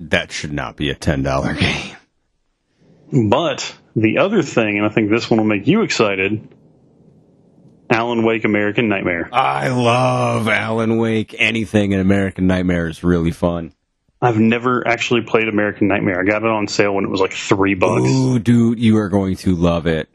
that 0.01 0.33
should 0.33 0.53
not 0.53 0.77
be 0.77 0.91
a 0.91 0.95
ten 0.97 1.23
dollar 1.23 1.55
game. 1.61 1.97
But 3.13 3.75
the 3.95 4.19
other 4.19 4.43
thing, 4.43 4.79
and 4.79 4.87
I 4.87 4.89
think 4.89 5.11
this 5.11 5.31
one 5.31 5.39
will 5.39 5.47
make 5.47 5.67
you 5.67 5.83
excited, 5.83 6.49
Alan 7.89 8.25
Wake 8.25 8.45
American 8.45 8.89
Nightmare. 8.89 9.29
I 9.33 9.69
love 9.69 10.49
Alan 10.49 10.99
Wake. 10.99 11.35
Anything 11.39 11.93
in 11.93 12.01
American 12.01 12.47
Nightmare 12.47 12.89
is 12.89 13.05
really 13.05 13.31
fun. 13.31 13.73
I've 14.21 14.39
never 14.39 14.87
actually 14.89 15.21
played 15.23 15.47
American 15.47 15.89
Nightmare. 15.89 16.21
I 16.21 16.25
got 16.25 16.43
it 16.43 16.49
on 16.49 16.67
sale 16.69 16.95
when 16.95 17.05
it 17.05 17.11
was 17.11 17.21
like 17.21 17.33
three 17.33 17.75
bucks. 17.75 18.03
Ooh, 18.11 18.39
dude, 18.39 18.81
you 18.81 18.97
are 18.97 19.09
going 19.09 19.37
to 19.37 19.55
love 19.55 19.87
it. 19.87 20.09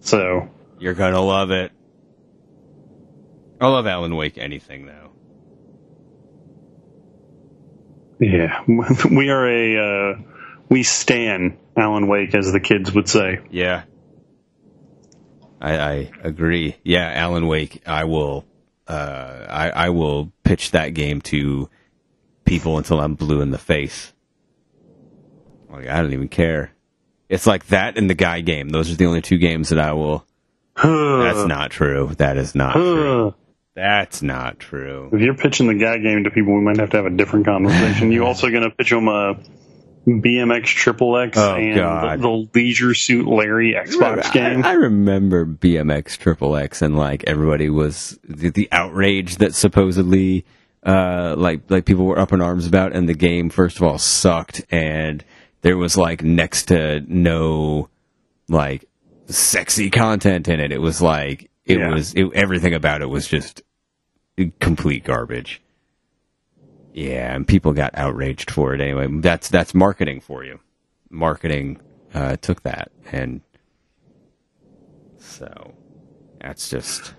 So 0.00 0.48
You're 0.78 0.94
gonna 0.94 1.20
love 1.20 1.50
it. 1.50 1.72
I 3.60 3.66
love 3.66 3.86
Alan 3.86 4.14
Wake. 4.14 4.38
Anything 4.38 4.86
though. 4.86 5.10
yeah, 8.20 8.62
we 8.66 9.30
are 9.30 9.48
a 9.48 10.12
uh, 10.12 10.18
we 10.68 10.82
stan 10.82 11.56
Alan 11.78 12.08
Wake, 12.08 12.34
as 12.34 12.52
the 12.52 12.60
kids 12.60 12.92
would 12.92 13.08
say. 13.08 13.40
Yeah. 13.50 13.84
I, 15.60 15.78
I 15.78 16.10
agree. 16.22 16.76
Yeah, 16.84 17.10
Alan 17.10 17.46
Wake. 17.46 17.82
I 17.86 18.04
will. 18.04 18.44
Uh, 18.86 19.46
I 19.48 19.70
I 19.70 19.88
will 19.90 20.32
pitch 20.44 20.70
that 20.70 20.94
game 20.94 21.20
to 21.22 21.68
people 22.44 22.78
until 22.78 23.00
I'm 23.00 23.14
blue 23.14 23.42
in 23.42 23.50
the 23.50 23.58
face. 23.58 24.12
Like 25.68 25.88
I 25.88 26.00
don't 26.00 26.12
even 26.12 26.28
care. 26.28 26.72
It's 27.28 27.46
like 27.46 27.66
that 27.66 27.98
and 27.98 28.08
the 28.08 28.14
guy 28.14 28.40
game. 28.40 28.70
Those 28.70 28.90
are 28.90 28.94
the 28.96 29.06
only 29.06 29.20
two 29.20 29.36
games 29.36 29.68
that 29.68 29.78
I 29.78 29.92
will. 29.92 30.24
That's 30.82 31.46
not 31.46 31.70
true. 31.70 32.12
That 32.16 32.36
is 32.38 32.54
not 32.54 32.72
true. 32.74 33.34
That's 33.74 34.22
not 34.22 34.58
true. 34.58 35.10
If 35.12 35.20
you're 35.20 35.34
pitching 35.36 35.68
the 35.68 35.74
guy 35.74 35.98
game 35.98 36.24
to 36.24 36.30
people, 36.30 36.54
we 36.54 36.62
might 36.62 36.78
have 36.78 36.90
to 36.90 36.96
have 36.96 37.06
a 37.06 37.10
different 37.10 37.44
conversation. 37.46 38.10
you 38.10 38.24
also 38.26 38.50
going 38.50 38.64
to 38.64 38.70
pitch 38.70 38.90
them 38.90 39.08
a 39.08 39.38
BMX 40.22 40.64
Triple 40.66 41.16
X 41.18 41.36
Oh, 41.38 41.54
and 41.56 41.74
God. 41.76 42.20
the, 42.20 42.48
Leisure 42.54 42.94
Suit 42.94 43.26
Larry 43.28 43.74
Xbox 43.74 44.32
game. 44.32 44.64
I, 44.64 44.70
I 44.70 44.72
remember 44.72 45.46
BMX 45.46 46.16
Triple 46.18 46.56
X 46.56 46.82
and 46.82 46.96
like 46.96 47.24
everybody 47.26 47.68
was 47.70 48.18
the, 48.24 48.50
the 48.50 48.68
outrage 48.72 49.36
that 49.36 49.54
supposedly 49.54 50.44
uh 50.84 51.34
like 51.36 51.62
like 51.68 51.84
people 51.84 52.06
were 52.06 52.18
up 52.18 52.32
in 52.32 52.40
arms 52.40 52.66
about 52.66 52.92
and 52.94 53.08
the 53.08 53.14
game 53.14 53.50
first 53.50 53.76
of 53.78 53.82
all 53.82 53.98
sucked 53.98 54.64
and 54.70 55.24
there 55.62 55.76
was 55.76 55.96
like 55.96 56.22
next 56.22 56.66
to 56.68 57.00
no 57.08 57.88
like 58.48 58.84
sexy 59.26 59.90
content 59.90 60.48
in 60.48 60.60
it. 60.60 60.70
It 60.72 60.80
was 60.80 61.02
like 61.02 61.50
it 61.66 61.78
Yeah. 61.78 61.90
was 61.92 62.14
it, 62.14 62.30
everything 62.32 62.74
about 62.74 63.02
it 63.02 63.06
was 63.10 63.26
just 63.28 63.62
complete 64.60 65.04
garbage. 65.04 65.60
Yeah, 66.92 67.34
and 67.34 67.46
people 67.46 67.72
got 67.72 67.92
outraged 67.94 68.50
for 68.50 68.74
it 68.74 68.80
anyway. 68.80 69.06
That's 69.20 69.48
that's 69.48 69.74
marketing 69.74 70.20
for 70.20 70.44
you. 70.44 70.60
Marketing 71.10 71.80
uh, 72.14 72.36
took 72.36 72.62
that, 72.64 72.90
and 73.12 73.40
so 75.18 75.74
that's 76.40 76.68
just 76.70 77.14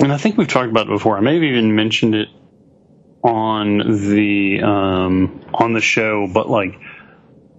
And 0.00 0.12
I 0.12 0.16
think 0.16 0.38
we've 0.38 0.48
talked 0.48 0.70
about 0.70 0.86
it 0.86 0.90
before. 0.90 1.16
I 1.16 1.20
may 1.20 1.34
have 1.34 1.42
even 1.42 1.76
mentioned 1.76 2.14
it 2.14 2.28
on 3.22 3.78
the 3.78 4.62
um, 4.62 5.44
on 5.52 5.74
the 5.74 5.80
show, 5.82 6.26
but 6.32 6.48
like 6.48 6.80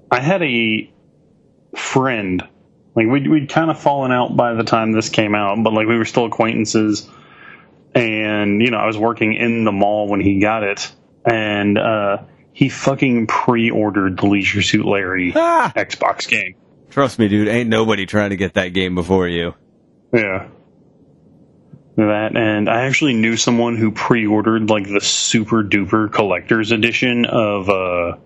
I 0.09 0.19
had 0.19 0.41
a 0.41 0.91
friend, 1.75 2.43
like 2.95 3.07
we'd 3.07 3.29
we'd 3.29 3.49
kind 3.49 3.69
of 3.69 3.79
fallen 3.79 4.11
out 4.11 4.35
by 4.35 4.53
the 4.53 4.63
time 4.63 4.91
this 4.91 5.09
came 5.09 5.35
out, 5.35 5.63
but 5.63 5.73
like 5.73 5.87
we 5.87 5.97
were 5.97 6.05
still 6.05 6.25
acquaintances. 6.25 7.07
And 7.93 8.61
you 8.61 8.71
know, 8.71 8.77
I 8.77 8.85
was 8.87 8.97
working 8.97 9.33
in 9.33 9.63
the 9.65 9.71
mall 9.71 10.07
when 10.07 10.21
he 10.21 10.39
got 10.39 10.63
it, 10.63 10.91
and 11.25 11.77
uh, 11.77 12.17
he 12.53 12.69
fucking 12.69 13.27
pre-ordered 13.27 14.17
the 14.17 14.27
Leisure 14.27 14.61
Suit 14.61 14.85
Larry 14.85 15.33
Ah! 15.35 15.73
Xbox 15.75 16.27
game. 16.27 16.55
trust 16.89 17.19
me, 17.19 17.27
dude. 17.27 17.47
Ain't 17.49 17.69
nobody 17.69 18.05
trying 18.05 18.29
to 18.29 18.37
get 18.37 18.53
that 18.53 18.69
game 18.69 18.95
before 18.95 19.27
you. 19.27 19.53
Yeah. 20.13 20.47
That 21.97 22.37
and 22.37 22.69
I 22.69 22.83
actually 22.85 23.13
knew 23.15 23.35
someone 23.35 23.75
who 23.75 23.91
pre-ordered 23.91 24.69
like 24.69 24.87
the 24.87 25.01
super 25.01 25.61
duper 25.61 26.09
collector's 26.11 26.71
edition 26.71 27.25
of 27.25 27.69
uh, 27.69 28.17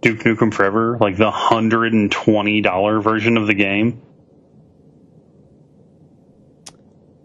Duke 0.00 0.20
Nukem 0.20 0.54
Forever, 0.54 0.96
like 1.00 1.16
the 1.16 1.30
hundred 1.32 1.92
and 1.92 2.10
twenty 2.12 2.60
dollar 2.60 3.00
version 3.00 3.36
of 3.36 3.48
the 3.48 3.54
game. 3.54 4.00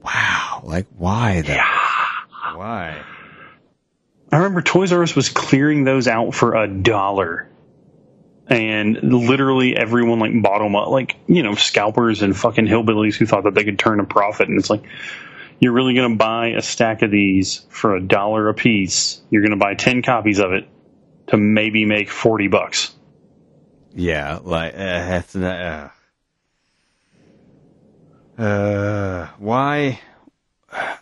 Wow, 0.04 0.49
like 0.66 0.88
why 0.98 1.42
though? 1.42 2.58
Why? 2.58 3.01
I 4.32 4.38
remember 4.38 4.62
Toys 4.62 4.92
R 4.92 5.01
Us 5.04 5.16
was 5.16 5.30
clearing 5.30 5.84
those 5.84 6.08
out 6.08 6.34
for 6.34 6.56
a 6.56 6.68
dollar. 6.68 7.48
And 8.48 8.98
literally 9.04 9.75
everyone 9.78 10.20
like 10.20 10.32
bought 10.42 10.60
them 10.60 10.75
up, 10.75 10.88
like, 10.88 11.16
you 11.28 11.44
know, 11.44 11.54
scalpers 11.54 12.24
and 12.24 12.36
fucking 12.36 12.66
hillbillies 12.66 13.16
who 13.16 13.28
thought 13.28 13.44
that 13.44 13.54
they 13.54 13.63
could 13.63 13.78
turn 13.78 14.00
a 14.00 14.06
profit. 14.06 14.50
And 14.50 14.58
it's 14.58 14.72
like, 14.72 14.84
you're 15.60 15.74
really 15.74 15.94
going 15.94 16.12
to 16.12 16.18
buy 16.18 16.48
a 16.50 16.62
stack 16.62 17.04
of 17.04 17.12
these 17.12 17.66
for 17.70 17.96
a 17.96 18.01
dollar 18.01 18.50
a 18.50 18.54
piece. 18.56 19.22
You're 19.30 19.44
going 19.44 19.51
to 19.51 19.63
buy 19.63 19.75
10 19.75 20.01
copies 20.01 20.39
of 20.39 20.54
it 20.54 20.68
to 21.28 21.38
maybe 21.38 21.86
make 21.86 22.10
40 22.10 22.48
bucks. 22.48 22.96
Yeah, 23.94 24.39
like 24.42 24.74
uh, 24.74 24.78
that's 24.78 25.36
not. 25.36 25.92
Uh, 28.38 28.42
uh, 28.42 29.28
why? 29.39 30.00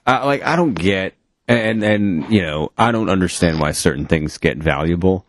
I, 0.06 0.26
like 0.26 0.44
I 0.44 0.56
don't 0.56 0.74
get, 0.74 1.16
and 1.48 1.84
and 1.84 2.30
you 2.32 2.42
know 2.42 2.72
I 2.78 2.92
don't 2.92 3.10
understand 3.10 3.60
why 3.60 3.72
certain 3.72 4.06
things 4.06 4.38
get 4.38 4.58
valuable. 4.58 5.26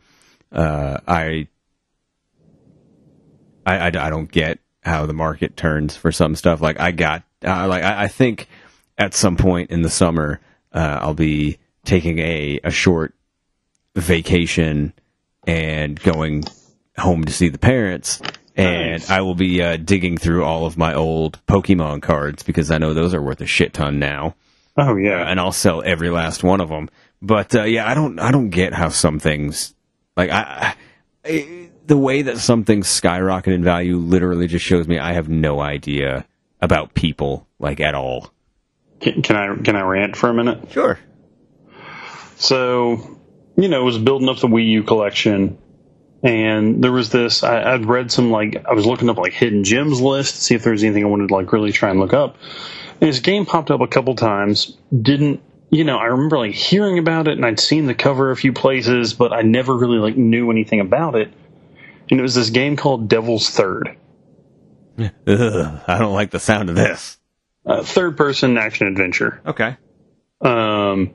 Uh, 0.50 0.98
I, 1.06 1.48
I, 3.66 3.76
I, 3.78 3.86
I 3.86 4.10
don't 4.10 4.30
get 4.30 4.58
how 4.82 5.06
the 5.06 5.12
market 5.12 5.56
turns 5.56 5.96
for 5.96 6.10
some 6.10 6.34
stuff. 6.34 6.60
Like 6.60 6.80
I 6.80 6.92
got, 6.92 7.22
uh, 7.44 7.68
like 7.68 7.82
I, 7.82 8.04
I 8.04 8.08
think 8.08 8.48
at 8.96 9.14
some 9.14 9.36
point 9.36 9.70
in 9.70 9.82
the 9.82 9.90
summer, 9.90 10.40
uh, 10.72 10.98
I'll 11.02 11.14
be 11.14 11.58
taking 11.84 12.18
a 12.18 12.60
a 12.64 12.70
short 12.70 13.14
vacation 13.94 14.92
and 15.46 16.00
going 16.00 16.44
home 16.96 17.24
to 17.24 17.32
see 17.32 17.48
the 17.48 17.58
parents. 17.58 18.20
And 18.58 18.92
Nice. 18.92 19.08
I 19.08 19.20
will 19.20 19.36
be 19.36 19.62
uh, 19.62 19.76
digging 19.76 20.18
through 20.18 20.44
all 20.44 20.66
of 20.66 20.76
my 20.76 20.92
old 20.92 21.38
Pokemon 21.46 22.02
cards 22.02 22.42
because 22.42 22.70
I 22.72 22.78
know 22.78 22.92
those 22.92 23.14
are 23.14 23.22
worth 23.22 23.40
a 23.40 23.46
shit 23.46 23.72
ton 23.72 23.98
now, 24.00 24.34
Oh, 24.76 24.96
yeah. 24.96 25.22
and 25.30 25.38
I'll 25.38 25.52
sell 25.52 25.80
every 25.82 26.10
last 26.10 26.42
one 26.42 26.60
of 26.60 26.68
them. 26.68 26.90
But 27.22 27.54
uh, 27.54 27.62
yeah, 27.62 27.88
I 27.88 27.94
don't, 27.94 28.18
I 28.18 28.32
don't 28.32 28.50
get 28.50 28.74
how 28.74 28.88
some 28.88 29.20
things, 29.20 29.74
like 30.16 30.30
I, 30.30 30.74
I, 31.24 31.70
the 31.86 31.96
way 31.96 32.22
that 32.22 32.38
some 32.38 32.64
things 32.64 32.88
skyrocket 32.88 33.52
in 33.52 33.62
value, 33.62 33.96
literally 33.96 34.48
just 34.48 34.64
shows 34.64 34.88
me 34.88 34.98
I 34.98 35.12
have 35.12 35.28
no 35.28 35.60
idea 35.60 36.26
about 36.60 36.94
people 36.94 37.46
like 37.60 37.78
at 37.80 37.94
all. 37.94 38.32
Can, 39.00 39.22
can 39.22 39.36
I 39.36 39.54
can 39.62 39.76
I 39.76 39.82
rant 39.82 40.16
for 40.16 40.28
a 40.28 40.34
minute? 40.34 40.72
Sure. 40.72 40.98
So, 42.36 43.18
you 43.56 43.68
know, 43.68 43.84
was 43.84 43.98
building 43.98 44.28
up 44.28 44.38
the 44.38 44.48
Wii 44.48 44.68
U 44.70 44.82
collection, 44.82 45.58
and 46.22 46.82
there 46.82 46.92
was 46.92 47.10
this. 47.10 47.42
I, 47.42 47.74
I'd 47.74 47.86
read 47.86 48.10
some 48.10 48.30
like 48.30 48.64
I 48.66 48.72
was 48.74 48.86
looking 48.86 49.08
up 49.08 49.18
like 49.18 49.32
hidden 49.32 49.64
gems 49.64 50.00
list 50.00 50.36
to 50.36 50.40
see 50.42 50.54
if 50.54 50.62
there 50.64 50.72
was 50.72 50.82
anything 50.84 51.04
I 51.04 51.08
wanted 51.08 51.28
to 51.28 51.34
like 51.34 51.52
really 51.52 51.72
try 51.72 51.90
and 51.90 52.00
look 52.00 52.12
up. 52.12 52.36
And 53.00 53.08
this 53.08 53.20
game 53.20 53.46
popped 53.46 53.70
up 53.70 53.80
a 53.80 53.86
couple 53.86 54.14
times. 54.16 54.76
Didn't 54.96 55.40
you 55.70 55.84
know? 55.84 55.98
I 55.98 56.06
remember 56.06 56.38
like 56.38 56.54
hearing 56.54 56.98
about 56.98 57.28
it, 57.28 57.32
and 57.36 57.44
I'd 57.46 57.60
seen 57.60 57.86
the 57.86 57.94
cover 57.94 58.30
a 58.30 58.36
few 58.36 58.52
places, 58.52 59.14
but 59.14 59.32
I 59.32 59.42
never 59.42 59.76
really 59.76 59.98
like 59.98 60.16
knew 60.16 60.50
anything 60.50 60.80
about 60.80 61.14
it. 61.14 61.32
And 62.10 62.18
it 62.18 62.22
was 62.22 62.34
this 62.34 62.50
game 62.50 62.76
called 62.76 63.08
Devil's 63.08 63.50
Third, 63.50 63.96
Ugh, 64.98 65.10
I 65.86 65.98
don't 65.98 66.14
like 66.14 66.30
the 66.30 66.40
sound 66.40 66.70
of 66.70 66.74
this. 66.76 67.18
uh, 67.66 67.82
third 67.82 68.16
person 68.16 68.56
action 68.58 68.86
adventure. 68.86 69.40
Okay. 69.46 69.76
Um, 70.40 71.14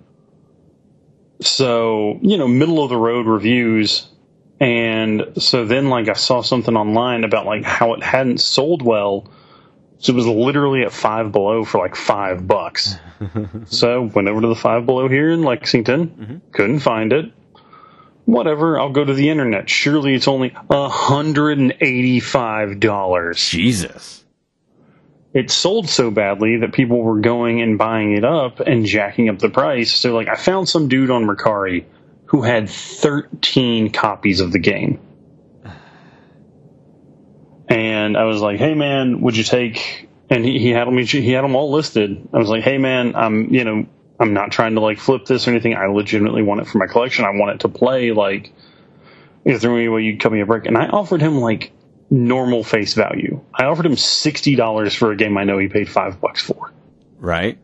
so, 1.42 2.20
you 2.22 2.38
know, 2.38 2.48
middle 2.48 2.84
of 2.84 2.90
the 2.90 2.98
road 2.98 3.26
reviews. 3.26 4.08
And 4.64 5.34
so 5.44 5.66
then, 5.66 5.90
like, 5.90 6.08
I 6.10 6.14
saw 6.14 6.42
something 6.42 6.76
online 6.76 7.26
about, 7.26 7.46
like, 7.46 7.64
how 7.66 7.94
it 7.96 8.04
hadn't 8.04 8.40
sold 8.40 8.82
well. 8.82 9.28
So 9.98 10.14
it 10.14 10.16
was 10.16 10.28
literally 10.28 10.84
at 10.84 10.94
five 10.94 11.32
below 11.32 11.66
for 11.66 11.80
like 11.80 11.96
five 11.96 12.48
bucks. 12.48 12.96
so 13.66 14.04
went 14.04 14.28
over 14.28 14.42
to 14.42 14.48
the 14.48 14.56
five 14.56 14.86
below 14.86 15.08
here 15.10 15.32
in 15.32 15.44
Lexington. 15.44 16.08
Mm-hmm. 16.08 16.38
Couldn't 16.52 16.80
find 16.80 17.14
it. 17.14 17.32
Whatever. 18.26 18.80
I'll 18.80 18.92
go 18.92 19.06
to 19.06 19.14
the 19.14 19.30
internet. 19.30 19.70
Surely 19.70 20.14
it's 20.14 20.28
only 20.28 20.56
a 20.70 20.90
hundred 20.90 21.58
and 21.60 21.74
eighty-five 21.82 22.80
dollars 22.82 23.50
Jesus. 23.50 24.26
it 25.34 25.52
sold 25.52 25.90
so 25.90 26.12
badly 26.12 26.58
that 26.58 26.74
people 26.74 27.02
were 27.02 27.20
going 27.20 27.62
and 27.62 27.78
buying 27.78 28.12
it 28.16 28.26
up 28.26 28.60
and 28.60 28.86
jacking 28.86 29.30
up 29.30 29.40
the 29.40 29.50
price. 29.50 29.94
So, 29.94 30.14
like, 30.14 30.28
I 30.28 30.36
found 30.36 30.70
some 30.70 30.88
dude 30.90 31.12
on 31.12 31.26
Mercari 31.26 31.86
who 32.34 32.42
had 32.42 32.68
13 32.68 33.92
copies 33.92 34.40
of 34.40 34.52
the 34.52 34.58
game. 34.58 35.00
And 37.70 38.18
I 38.18 38.24
was 38.24 38.42
like, 38.42 38.58
"Hey, 38.58 38.74
man, 38.74 39.22
would 39.22 39.38
you 39.38 39.44
take?" 39.44 40.10
And 40.32 40.44
he, 40.44 40.58
he 40.58 40.70
had 40.72 40.88
them. 40.88 40.98
He 40.98 41.32
had 41.32 41.44
them 41.44 41.56
all 41.56 41.72
listed. 41.72 42.28
I 42.34 42.40
was 42.40 42.50
like, 42.50 42.64
"Hey, 42.64 42.80
man, 42.80 43.16
I'm 43.16 43.54
you 43.54 43.64
know 43.64 43.86
I'm 44.20 44.34
not 44.34 44.52
trying 44.52 44.74
to 44.74 44.82
like 44.82 44.98
flip 44.98 45.26
this 45.26 45.48
or 45.48 45.52
anything. 45.52 45.76
I 45.76 45.86
legitimately 45.86 46.42
want 46.42 46.62
it 46.62 46.68
for 46.68 46.80
my 46.80 46.88
collection. 46.88 47.24
I 47.24 47.30
want 47.30 47.54
it 47.54 47.60
to 47.62 47.70
play. 47.70 48.12
Like, 48.12 48.52
is 49.46 49.62
there 49.62 49.72
any 49.72 49.88
way 49.88 50.02
you'd 50.02 50.20
cut 50.20 50.32
me 50.32 50.42
a 50.42 50.46
break?" 50.48 50.66
And 50.66 50.76
I 50.76 50.88
offered 50.88 51.22
him 51.22 51.40
like 51.40 51.72
normal 52.10 52.64
face 52.64 52.96
value. 52.96 53.42
I 53.54 53.66
offered 53.66 53.86
him 53.86 53.96
sixty 53.96 54.56
dollars 54.56 54.96
for 54.96 55.12
a 55.12 55.16
game 55.16 55.38
I 55.38 55.44
know 55.44 55.60
he 55.60 55.68
paid 55.68 55.88
five 55.88 56.20
bucks 56.20 56.42
for. 56.42 56.72
Right? 57.20 57.60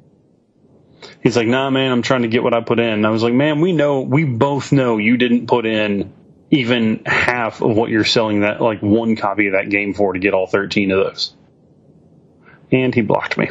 He's 1.21 1.37
like, 1.37 1.47
"Nah, 1.47 1.69
man, 1.69 1.91
I'm 1.91 2.01
trying 2.01 2.23
to 2.23 2.27
get 2.27 2.43
what 2.43 2.53
I 2.53 2.61
put 2.61 2.79
in." 2.79 2.89
And 2.89 3.07
I 3.07 3.09
was 3.09 3.23
like, 3.23 3.33
"Man, 3.33 3.61
we 3.61 3.71
know, 3.71 4.01
we 4.01 4.23
both 4.25 4.71
know 4.71 4.97
you 4.97 5.17
didn't 5.17 5.47
put 5.47 5.65
in 5.65 6.13
even 6.51 7.03
half 7.05 7.61
of 7.61 7.75
what 7.75 7.89
you're 7.89 8.05
selling 8.05 8.41
that 8.41 8.61
like 8.61 8.81
one 8.81 9.15
copy 9.15 9.47
of 9.47 9.53
that 9.53 9.69
game 9.69 9.93
for 9.93 10.13
to 10.13 10.19
get 10.19 10.33
all 10.33 10.47
13 10.47 10.91
of 10.91 10.97
those." 11.05 11.33
And 12.71 12.93
he 12.93 13.01
blocked 13.01 13.37
me. 13.37 13.49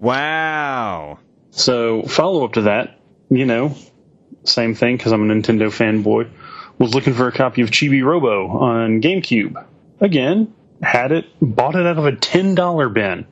Wow. 0.00 1.18
So 1.50 2.02
follow 2.02 2.44
up 2.44 2.54
to 2.54 2.62
that, 2.62 2.98
you 3.30 3.46
know, 3.46 3.76
same 4.44 4.74
thing 4.74 4.96
because 4.96 5.12
I'm 5.12 5.30
a 5.30 5.34
Nintendo 5.34 5.68
fanboy. 5.68 6.30
Was 6.78 6.94
looking 6.94 7.14
for 7.14 7.28
a 7.28 7.32
copy 7.32 7.62
of 7.62 7.70
Chibi 7.70 8.04
Robo 8.04 8.48
on 8.48 9.00
GameCube. 9.00 9.64
Again, 10.00 10.52
had 10.82 11.12
it, 11.12 11.26
bought 11.40 11.76
it 11.76 11.86
out 11.86 11.98
of 11.98 12.06
a 12.06 12.16
ten 12.16 12.54
dollar 12.56 12.88
bin, 12.88 13.26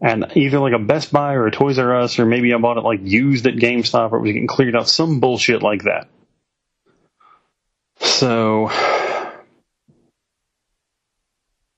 and 0.00 0.26
either 0.34 0.58
like 0.58 0.72
a 0.72 0.78
Best 0.78 1.12
Buy 1.12 1.34
or 1.34 1.46
a 1.46 1.50
Toys 1.50 1.78
R 1.78 1.96
Us, 1.96 2.18
or 2.18 2.26
maybe 2.26 2.52
I 2.52 2.58
bought 2.58 2.76
it 2.76 2.84
like 2.84 3.00
used 3.02 3.46
at 3.46 3.54
GameStop, 3.54 4.12
or 4.12 4.18
it 4.18 4.22
was 4.22 4.32
getting 4.32 4.46
cleared 4.46 4.76
out, 4.76 4.88
some 4.88 5.20
bullshit 5.20 5.62
like 5.62 5.84
that. 5.84 6.08
So 8.00 8.70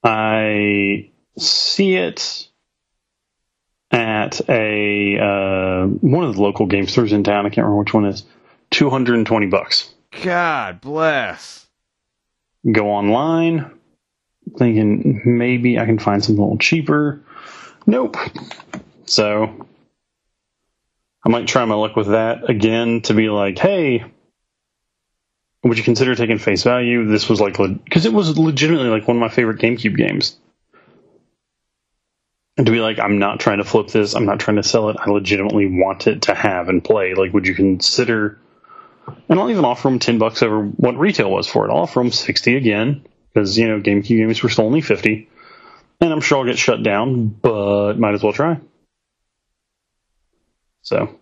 I 0.03 1.11
see 1.39 1.95
it 1.95 2.49
at 3.91 4.49
a 4.49 5.19
uh, 5.19 5.87
one 5.87 6.25
of 6.25 6.35
the 6.35 6.43
local 6.43 6.67
game 6.67 6.87
stores 6.87 7.13
in 7.13 7.25
town. 7.25 7.47
I 7.47 7.51
can't 7.51 7.65
remember 7.65 7.81
which 7.81 7.95
one 7.95 8.07
is. 8.07 8.25
Two 8.71 8.91
hundred 8.91 9.17
and 9.17 9.27
twenty 9.27 9.47
bucks. 9.47 9.95
God 10.23 10.81
bless. 10.81 11.67
Go 12.71 12.91
online, 12.91 13.71
thinking 14.59 15.23
maybe 15.25 15.79
I 15.79 15.87
can 15.87 15.99
find 15.99 16.23
something 16.23 16.41
a 16.41 16.45
little 16.45 16.59
cheaper. 16.59 17.25
Nope. 17.89 18.17
So 19.07 19.67
I 21.25 21.29
might 21.31 21.49
try 21.49 21.65
my 21.65 21.75
luck 21.75 21.97
with 21.97 22.09
that 22.09 22.51
again 22.51 23.01
to 23.03 23.15
be 23.15 23.31
like, 23.31 23.59
hey, 23.59 24.05
would 25.65 25.79
you 25.79 25.85
consider 25.85 26.15
taking 26.15 26.37
face 26.37 26.65
value? 26.65 27.07
This 27.07 27.31
was 27.31 27.41
like 27.41 27.57
because 27.57 28.05
it 28.05 28.13
was 28.13 28.37
legitimately 28.37 28.91
like 28.91 29.09
one 29.09 29.17
of 29.17 29.23
my 29.23 29.31
favorite 29.31 29.59
GameCube 29.59 29.97
games. 29.97 30.37
And 32.59 32.67
to 32.67 32.73
be 32.73 32.81
like, 32.81 32.99
I'm 32.99 33.19
not 33.19 33.41
trying 33.41 33.59
to 33.59 33.65
flip 33.65 33.89
this. 33.89 34.15
I'm 34.15 34.27
not 34.27 34.39
trying 34.39 34.59
to 34.59 34.63
sell 34.63 34.91
it. 34.91 34.99
I 35.01 35.09
legitimately 35.09 35.69
want 35.81 36.09
it 36.09 36.23
to 36.23 36.35
have 36.35 36.69
and 36.69 36.85
play. 36.85 37.15
Like, 37.15 37.33
would 37.33 37.47
you 37.47 37.55
consider? 37.55 38.39
And 39.31 39.41
I'll 39.41 39.49
even 39.49 39.65
offer 39.65 39.89
them 39.89 39.99
ten 39.99 40.19
bucks 40.19 40.43
over 40.43 40.63
what 40.63 40.99
retail 40.99 41.31
was 41.31 41.47
for 41.47 41.67
it. 41.67 41.71
I'll 41.71 41.85
offer 41.85 42.01
them 42.01 42.13
sixty 42.13 42.55
again 42.55 43.07
because 43.33 43.57
you 43.57 43.67
know 43.67 43.81
GameCube 43.81 44.19
games 44.19 44.43
were 44.43 44.51
still 44.51 44.67
only 44.67 44.83
fifty. 44.83 45.31
And 46.01 46.13
I'm 46.13 46.21
sure 46.21 46.39
I'll 46.39 46.45
get 46.45 46.59
shut 46.59 46.83
down, 46.83 47.27
but 47.29 47.99
might 47.99 48.15
as 48.15 48.23
well 48.23 48.33
try. 48.33 48.61
So 50.83 51.19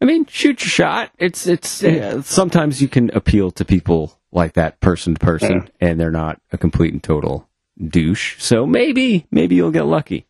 I 0.00 0.06
mean, 0.06 0.24
shoot 0.26 0.62
your 0.62 0.70
shot. 0.70 1.10
It's 1.18 1.46
it's 1.46 1.84
uh, 1.84 2.22
sometimes 2.22 2.80
you 2.80 2.88
can 2.88 3.10
appeal 3.10 3.50
to 3.52 3.64
people 3.64 4.18
like 4.32 4.54
that, 4.54 4.80
person 4.80 5.14
to 5.14 5.20
person, 5.20 5.68
and 5.80 6.00
they're 6.00 6.10
not 6.10 6.40
a 6.52 6.58
complete 6.58 6.92
and 6.92 7.02
total 7.02 7.48
douche. 7.78 8.40
So 8.42 8.66
maybe 8.66 9.26
maybe 9.30 9.56
you'll 9.56 9.72
get 9.72 9.84
lucky. 9.84 10.26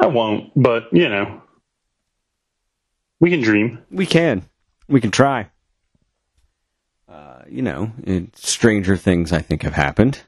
I 0.00 0.06
won't, 0.06 0.52
but 0.56 0.84
you 0.92 1.08
know, 1.08 1.42
we 3.20 3.30
can 3.30 3.42
dream. 3.42 3.84
We 3.90 4.06
can, 4.06 4.42
we 4.88 5.02
can 5.02 5.10
try. 5.10 5.50
Uh, 7.08 7.42
you 7.48 7.62
know, 7.62 7.92
stranger 8.34 8.96
things 8.96 9.32
I 9.32 9.40
think 9.40 9.62
have 9.62 9.74
happened. 9.74 10.20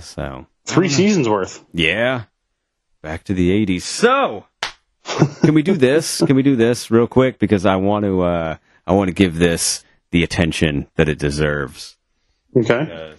So 0.00 0.46
Three 0.64 0.88
seasons 0.88 1.28
worth. 1.28 1.64
yeah, 1.72 2.24
back 3.02 3.24
to 3.24 3.34
the 3.34 3.50
'80s. 3.66 3.82
So 3.82 4.46
can 5.42 5.54
we 5.54 5.62
do 5.62 5.74
this? 5.76 6.20
Can 6.26 6.36
we 6.36 6.42
do 6.42 6.56
this 6.56 6.90
real 6.90 7.06
quick 7.06 7.38
because 7.38 7.64
I 7.66 7.76
want 7.76 8.04
to 8.04 8.22
uh, 8.22 8.56
I 8.86 8.92
want 8.92 9.08
to 9.08 9.14
give 9.14 9.36
this 9.38 9.84
the 10.10 10.22
attention 10.22 10.86
that 10.96 11.08
it 11.08 11.18
deserves. 11.18 11.96
Okay. 12.56 13.14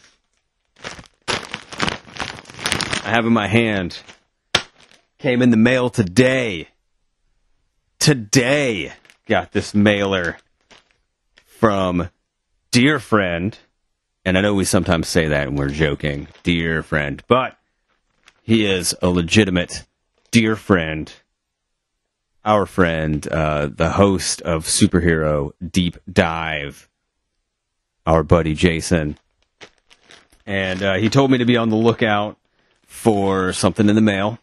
I 3.03 3.11
have 3.11 3.25
in 3.25 3.33
my 3.33 3.47
hand. 3.47 3.99
Came 5.17 5.41
in 5.41 5.49
the 5.49 5.57
mail 5.57 5.89
today. 5.89 6.69
Today 7.99 8.93
got 9.27 9.51
this 9.51 9.73
mailer 9.75 10.37
from 11.45 12.09
dear 12.71 12.99
friend, 12.99 13.57
and 14.25 14.37
I 14.37 14.41
know 14.41 14.53
we 14.53 14.65
sometimes 14.65 15.07
say 15.07 15.27
that 15.27 15.47
and 15.47 15.57
we're 15.57 15.69
joking, 15.69 16.27
dear 16.43 16.83
friend, 16.83 17.23
but 17.27 17.57
he 18.43 18.65
is 18.65 18.95
a 19.01 19.09
legitimate 19.09 19.85
dear 20.31 20.55
friend. 20.55 21.11
Our 22.45 22.65
friend, 22.65 23.27
uh, 23.27 23.67
the 23.67 23.91
host 23.91 24.41
of 24.41 24.65
Superhero 24.65 25.51
Deep 25.65 25.97
Dive, 26.11 26.89
our 28.05 28.23
buddy 28.23 28.55
Jason. 28.55 29.17
And 30.45 30.81
uh, 30.81 30.95
he 30.95 31.09
told 31.09 31.29
me 31.29 31.37
to 31.37 31.45
be 31.45 31.57
on 31.57 31.69
the 31.69 31.75
lookout 31.75 32.37
for 32.87 33.53
something 33.53 33.87
in 33.87 33.95
the 33.95 34.01
mail. 34.01 34.39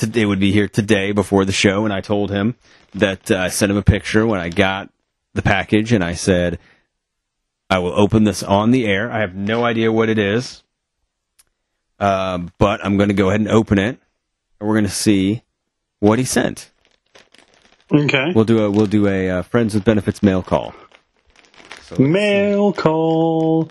It 0.00 0.26
would 0.26 0.40
be 0.40 0.52
here 0.52 0.68
today 0.68 1.12
before 1.12 1.44
the 1.44 1.52
show, 1.52 1.84
and 1.84 1.92
I 1.92 2.00
told 2.00 2.30
him 2.30 2.54
that 2.94 3.30
uh, 3.30 3.36
I 3.36 3.48
sent 3.48 3.70
him 3.70 3.76
a 3.76 3.82
picture 3.82 4.26
when 4.26 4.40
I 4.40 4.48
got 4.48 4.88
the 5.34 5.42
package, 5.42 5.92
and 5.92 6.02
I 6.02 6.14
said, 6.14 6.58
I 7.70 7.78
will 7.78 7.92
open 7.92 8.24
this 8.24 8.42
on 8.42 8.70
the 8.70 8.86
air. 8.86 9.10
I 9.10 9.20
have 9.20 9.34
no 9.34 9.64
idea 9.64 9.92
what 9.92 10.08
it 10.08 10.18
is, 10.18 10.62
uh, 11.98 12.38
but 12.58 12.84
I'm 12.84 12.96
going 12.96 13.08
to 13.08 13.14
go 13.14 13.28
ahead 13.28 13.40
and 13.40 13.50
open 13.50 13.78
it, 13.78 13.98
and 14.58 14.68
we're 14.68 14.74
going 14.74 14.84
to 14.84 14.90
see 14.90 15.42
what 16.00 16.18
he 16.18 16.24
sent. 16.24 16.70
Okay. 17.92 18.32
We'll 18.34 18.44
do 18.44 18.64
a 18.64 18.70
we'll 18.70 18.86
do 18.86 19.08
a 19.08 19.30
uh, 19.30 19.42
friends 19.42 19.74
with 19.74 19.84
benefits 19.84 20.22
mail 20.22 20.42
call. 20.42 20.74
So 21.82 21.96
Mail 21.96 22.72
call. 22.72 23.70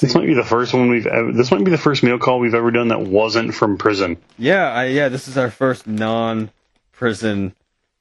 This 0.00 0.14
might 0.14 0.26
be 0.26 0.34
the 0.34 0.44
first 0.44 0.74
one 0.74 0.90
we've 0.90 1.06
ever. 1.06 1.32
This 1.32 1.50
might 1.50 1.64
be 1.64 1.70
the 1.70 1.78
first 1.78 2.02
mail 2.02 2.18
call 2.18 2.38
we've 2.40 2.54
ever 2.54 2.70
done 2.70 2.88
that 2.88 3.02
wasn't 3.02 3.54
from 3.54 3.78
prison. 3.78 4.18
Yeah, 4.38 4.70
I, 4.70 4.86
yeah. 4.86 5.08
This 5.08 5.28
is 5.28 5.36
our 5.36 5.50
first 5.50 5.86
non-prison. 5.86 7.54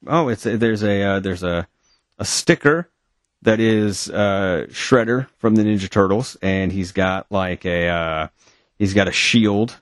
Oh, 0.08 0.28
it's 0.30 0.46
a, 0.46 0.58
there's 0.58 0.84
a 0.84 1.02
uh, 1.02 1.20
there's 1.20 1.44
a 1.44 1.68
a 2.18 2.26
sticker 2.26 2.90
that 3.44 3.60
is 3.60 4.10
uh, 4.10 4.68
Shredder 4.70 5.28
from 5.38 5.56
the 5.56 5.64
Ninja 5.64 5.90
Turtles, 5.90 6.38
and 6.42 6.72
he's 6.72 6.92
got 6.92 7.28
like 7.32 7.66
a 7.66 7.88
uh, 7.88 8.28
he's 8.78 8.94
got 8.94 9.08
a 9.08 9.12
shield. 9.12 9.80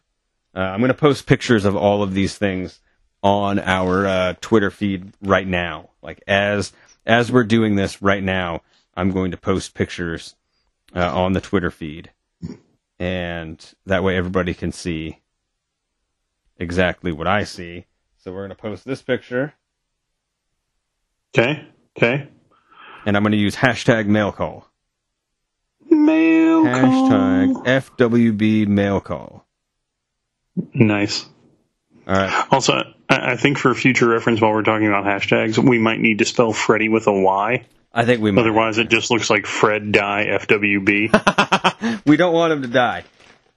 Uh, 0.55 0.59
I'm 0.59 0.81
gonna 0.81 0.93
post 0.93 1.25
pictures 1.25 1.65
of 1.65 1.75
all 1.75 2.03
of 2.03 2.13
these 2.13 2.37
things 2.37 2.79
on 3.23 3.59
our 3.59 4.05
uh, 4.05 4.33
Twitter 4.41 4.71
feed 4.71 5.13
right 5.21 5.47
now. 5.47 5.89
Like 6.01 6.23
as 6.27 6.73
as 7.05 7.31
we're 7.31 7.43
doing 7.43 7.75
this 7.75 8.01
right 8.01 8.23
now, 8.23 8.61
I'm 8.95 9.11
going 9.11 9.31
to 9.31 9.37
post 9.37 9.73
pictures 9.73 10.35
uh, 10.95 11.15
on 11.15 11.33
the 11.33 11.41
Twitter 11.41 11.71
feed, 11.71 12.11
and 12.99 13.73
that 13.85 14.03
way 14.03 14.17
everybody 14.17 14.53
can 14.53 14.71
see 14.71 15.19
exactly 16.57 17.11
what 17.11 17.27
I 17.27 17.43
see. 17.43 17.85
So 18.17 18.31
we're 18.31 18.41
going 18.41 18.49
to 18.49 18.55
post 18.55 18.85
this 18.85 19.01
picture, 19.01 19.53
Okay. 21.33 21.65
Okay. 21.97 22.27
And 23.05 23.17
I'm 23.17 23.23
going 23.23 23.31
to 23.31 23.37
use 23.37 23.55
hashtag 23.55 24.07
mail 24.07 24.31
call. 24.31 24.67
Mail 25.89 26.63
Hashtag 26.63 27.53
call. 27.53 27.63
FWB 27.63 28.67
mail 28.67 29.01
call. 29.01 29.45
Nice. 30.73 31.25
All 32.07 32.15
right. 32.15 32.47
Also, 32.51 32.81
I 33.09 33.35
think 33.35 33.57
for 33.57 33.73
future 33.73 34.07
reference, 34.07 34.41
while 34.41 34.51
we're 34.51 34.63
talking 34.63 34.87
about 34.87 35.05
hashtags, 35.05 35.57
we 35.57 35.79
might 35.79 35.99
need 35.99 36.19
to 36.19 36.25
spell 36.25 36.53
Freddy 36.53 36.89
with 36.89 37.07
a 37.07 37.13
Y. 37.13 37.65
I 37.93 38.05
think 38.05 38.21
we 38.21 38.31
might. 38.31 38.41
Otherwise, 38.41 38.77
it 38.77 38.89
just 38.89 39.11
looks 39.11 39.29
like 39.29 39.45
Fred 39.45 39.91
Die 39.91 40.25
FWB. 40.41 42.01
we 42.05 42.17
don't 42.17 42.33
want 42.33 42.53
him 42.53 42.61
to 42.61 42.67
die. 42.67 43.03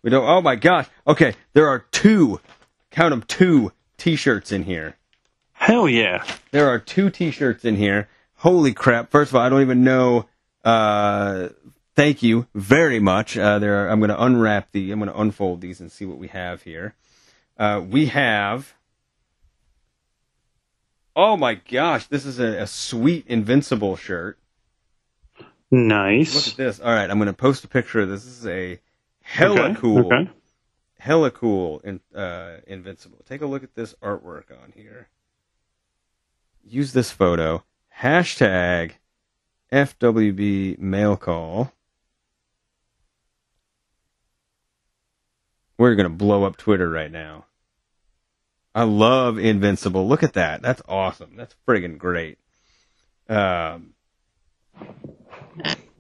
We 0.02 0.10
don't. 0.10 0.26
Oh 0.26 0.40
my 0.40 0.56
gosh. 0.56 0.86
Okay, 1.06 1.34
there 1.52 1.68
are 1.68 1.86
two. 1.92 2.40
Count 2.90 3.10
them 3.10 3.22
two 3.26 3.72
T-shirts 3.96 4.52
in 4.52 4.64
here. 4.64 4.96
Hell 5.52 5.88
yeah. 5.88 6.24
There 6.50 6.68
are 6.68 6.78
two 6.78 7.10
T-shirts 7.10 7.64
in 7.64 7.76
here. 7.76 8.08
Holy 8.44 8.74
crap! 8.74 9.10
First 9.10 9.30
of 9.30 9.36
all, 9.36 9.40
I 9.40 9.48
don't 9.48 9.62
even 9.62 9.84
know. 9.84 10.26
Uh, 10.62 11.48
thank 11.96 12.22
you 12.22 12.46
very 12.54 13.00
much. 13.00 13.38
Uh, 13.38 13.58
there, 13.58 13.86
are, 13.86 13.88
I'm 13.88 14.00
going 14.00 14.10
to 14.10 14.22
unwrap 14.22 14.70
the. 14.72 14.92
I'm 14.92 14.98
going 14.98 15.10
to 15.10 15.18
unfold 15.18 15.62
these 15.62 15.80
and 15.80 15.90
see 15.90 16.04
what 16.04 16.18
we 16.18 16.28
have 16.28 16.62
here. 16.62 16.94
Uh, 17.58 17.82
we 17.88 18.04
have. 18.04 18.74
Oh 21.16 21.38
my 21.38 21.54
gosh! 21.54 22.06
This 22.08 22.26
is 22.26 22.38
a, 22.38 22.64
a 22.64 22.66
sweet 22.66 23.26
Invincible 23.28 23.96
shirt. 23.96 24.38
Nice. 25.70 26.34
Look 26.34 26.48
at 26.48 26.56
this. 26.58 26.80
All 26.80 26.92
right, 26.92 27.10
I'm 27.10 27.16
going 27.16 27.28
to 27.28 27.32
post 27.32 27.64
a 27.64 27.68
picture 27.68 28.00
of 28.00 28.10
this. 28.10 28.24
This 28.24 28.40
is 28.40 28.46
a 28.46 28.78
hella 29.22 29.70
Okay, 29.70 29.80
cool, 29.80 30.12
Okay. 30.12 30.30
hella 30.98 31.30
cool 31.30 31.80
in, 31.82 31.98
uh, 32.14 32.58
Invincible. 32.66 33.22
Take 33.26 33.40
a 33.40 33.46
look 33.46 33.64
at 33.64 33.74
this 33.74 33.94
artwork 34.02 34.50
on 34.50 34.74
here. 34.76 35.08
Use 36.62 36.92
this 36.92 37.10
photo. 37.10 37.64
Hashtag 38.00 38.92
FWB 39.72 40.78
mail 40.78 41.16
call. 41.16 41.72
We're 45.78 45.94
going 45.94 46.08
to 46.08 46.14
blow 46.14 46.44
up 46.44 46.56
Twitter 46.56 46.88
right 46.88 47.10
now. 47.10 47.46
I 48.74 48.84
love 48.84 49.38
Invincible. 49.38 50.08
Look 50.08 50.22
at 50.22 50.34
that. 50.34 50.62
That's 50.62 50.82
awesome. 50.88 51.36
That's 51.36 51.54
friggin' 51.66 51.98
great. 51.98 52.38
Um, 53.28 53.94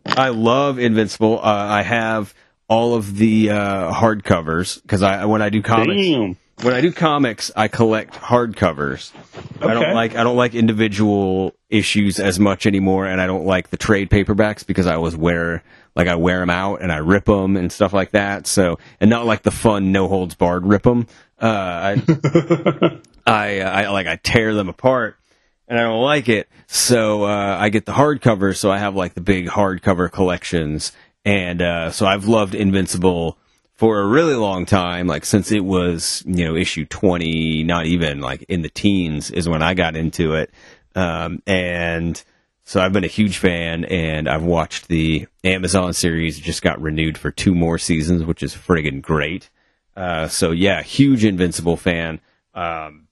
I 0.06 0.28
love 0.28 0.78
Invincible. 0.78 1.38
Uh, 1.38 1.42
I 1.42 1.82
have 1.82 2.34
all 2.68 2.94
of 2.94 3.16
the 3.16 3.50
uh, 3.50 3.92
hardcovers 3.92 4.80
because 4.82 5.02
I 5.02 5.24
when 5.26 5.42
I 5.42 5.50
do 5.50 5.62
comics 5.62 6.02
Damn. 6.02 6.36
When 6.62 6.74
I 6.74 6.80
do 6.80 6.92
comics 6.92 7.50
I 7.56 7.68
collect 7.68 8.14
hardcovers. 8.14 9.12
I 9.60 9.74
don't 9.74 9.94
like 9.94 10.14
I 10.14 10.24
don't 10.24 10.36
like 10.36 10.54
individual 10.54 11.54
issues 11.68 12.18
as 12.18 12.38
much 12.38 12.66
anymore, 12.66 13.06
and 13.06 13.20
I 13.20 13.26
don't 13.26 13.44
like 13.44 13.70
the 13.70 13.76
trade 13.76 14.10
paperbacks 14.10 14.66
because 14.66 14.86
I 14.86 14.94
always 14.94 15.16
wear 15.16 15.62
like 15.96 16.08
I 16.08 16.16
wear 16.16 16.40
them 16.40 16.50
out 16.50 16.82
and 16.82 16.92
I 16.92 16.98
rip 16.98 17.24
them 17.24 17.56
and 17.56 17.70
stuff 17.70 17.92
like 17.92 18.12
that. 18.12 18.46
So 18.46 18.78
and 19.00 19.10
not 19.10 19.26
like 19.26 19.42
the 19.42 19.50
fun 19.50 19.92
no 19.92 20.08
holds 20.08 20.34
barred 20.34 20.66
rip 20.66 20.82
them. 20.82 21.06
Uh, 21.40 21.96
I 21.96 23.00
I, 23.26 23.60
uh, 23.60 23.70
I 23.70 23.88
like 23.90 24.06
I 24.06 24.16
tear 24.16 24.54
them 24.54 24.68
apart 24.68 25.16
and 25.68 25.78
I 25.78 25.82
don't 25.82 26.02
like 26.02 26.28
it. 26.28 26.48
So 26.66 27.24
uh, 27.24 27.56
I 27.58 27.68
get 27.68 27.86
the 27.86 27.92
hardcover. 27.92 28.56
So 28.56 28.70
I 28.70 28.78
have 28.78 28.94
like 28.94 29.14
the 29.14 29.20
big 29.20 29.46
hardcover 29.48 30.10
collections, 30.10 30.92
and 31.24 31.62
uh, 31.62 31.90
so 31.90 32.06
I've 32.06 32.26
loved 32.26 32.54
Invincible 32.54 33.38
for 33.74 34.00
a 34.00 34.06
really 34.06 34.34
long 34.34 34.66
time, 34.66 35.06
like 35.06 35.24
since 35.24 35.50
it 35.52 35.64
was, 35.64 36.22
you 36.26 36.44
know, 36.44 36.54
issue 36.56 36.84
20, 36.84 37.64
not 37.64 37.86
even 37.86 38.20
like 38.20 38.44
in 38.48 38.62
the 38.62 38.68
teens 38.70 39.30
is 39.30 39.48
when 39.48 39.62
I 39.62 39.74
got 39.74 39.96
into 39.96 40.34
it. 40.34 40.50
Um, 40.94 41.42
and 41.46 42.22
so 42.64 42.80
I've 42.80 42.92
been 42.92 43.04
a 43.04 43.08
huge 43.08 43.38
fan 43.38 43.84
and 43.84 44.28
I've 44.28 44.44
watched 44.44 44.86
the 44.88 45.26
Amazon 45.42 45.92
series 45.92 46.38
just 46.38 46.62
got 46.62 46.80
renewed 46.80 47.18
for 47.18 47.30
two 47.32 47.54
more 47.54 47.78
seasons, 47.78 48.22
which 48.24 48.42
is 48.44 48.54
friggin' 48.54 49.02
great. 49.02 49.50
Uh, 49.96 50.28
so 50.28 50.50
yeah, 50.52 50.82
huge 50.82 51.24
Invincible 51.24 51.76
fan. 51.76 52.20
Um, 52.54 53.08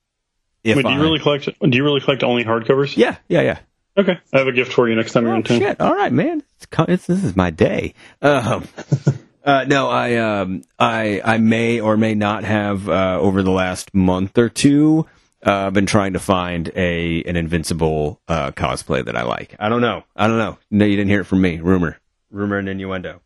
if 0.65 0.77
Wait, 0.77 0.85
do 0.87 0.93
you 0.93 0.99
I- 0.99 1.03
really 1.03 1.19
collect? 1.19 1.45
Do 1.61 1.77
you 1.77 1.83
really 1.85 2.01
collect 2.01 2.23
only 2.23 2.45
hardcovers? 2.45 2.97
Yeah, 2.97 3.17
yeah, 3.29 3.41
yeah. 3.43 3.59
Okay, 3.99 4.19
I 4.33 4.39
have 4.39 4.47
a 4.47 4.53
gift 4.53 4.73
for 4.73 4.89
you 4.89 4.95
next 4.95 5.13
time 5.13 5.25
you're 5.25 5.33
Oh, 5.35 5.37
in 5.37 5.43
town. 5.43 5.59
shit! 5.59 5.81
All 5.81 5.95
right, 5.95 6.13
man. 6.13 6.43
It's, 6.57 6.67
it's, 6.89 7.07
this 7.09 7.25
is 7.25 7.37
my 7.37 7.51
day. 7.51 7.95
Um, 8.23 8.67
uh, 9.45 9.65
no, 9.67 9.89
I 9.89 10.17
um, 10.17 10.63
I 10.79 11.21
I 11.25 11.39
may 11.39 11.81
or 11.81 11.97
may 11.97 12.15
not 12.15 12.45
have 12.45 12.89
uh, 12.89 13.19
over 13.21 13.43
the 13.43 13.51
last 13.51 13.93
month 13.95 14.39
or 14.39 14.49
two 14.49 15.07
uh, 15.43 15.71
been 15.71 15.87
trying 15.87 16.13
to 16.13 16.19
find 16.19 16.71
a 16.77 17.23
an 17.25 17.37
invincible 17.37 18.21
uh, 18.29 18.53
cosplay 18.53 19.05
that 19.05 19.17
I 19.17 19.23
like. 19.23 19.55
I 19.59 19.69
don't 19.69 19.81
know. 19.81 20.05
I 20.17 20.29
don't 20.29 20.39
know. 20.39 20.59
No, 20.71 20.85
you 20.85 20.97
didn't 20.97 21.11
hear 21.11 21.21
it 21.23 21.25
from 21.25 21.41
me. 21.41 21.61
Rumor, 21.61 21.99
rumor, 22.31 22.59
and 22.59 22.69
innuendo. 22.69 23.21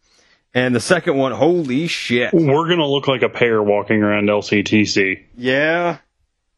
And 0.55 0.75
the 0.75 0.81
second 0.81 1.17
one, 1.19 1.33
holy 1.33 1.87
shit! 1.87 2.33
We're 2.33 2.69
gonna 2.69 2.87
look 2.87 3.09
like 3.09 3.23
a 3.23 3.29
pair 3.29 3.63
walking 3.63 4.03
around 4.03 4.29
LCTC 4.29 5.25
Yeah. 5.37 5.99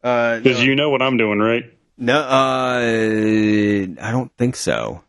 Uh, 0.01 0.39
because 0.39 0.63
you 0.63 0.75
know 0.75 0.89
what 0.89 1.01
I'm 1.01 1.17
doing, 1.17 1.39
right? 1.39 1.73
no, 1.97 2.17
uh, 2.17 2.79
I 2.81 4.11
don't 4.11 4.31
think 4.37 4.55
so. 4.55 5.03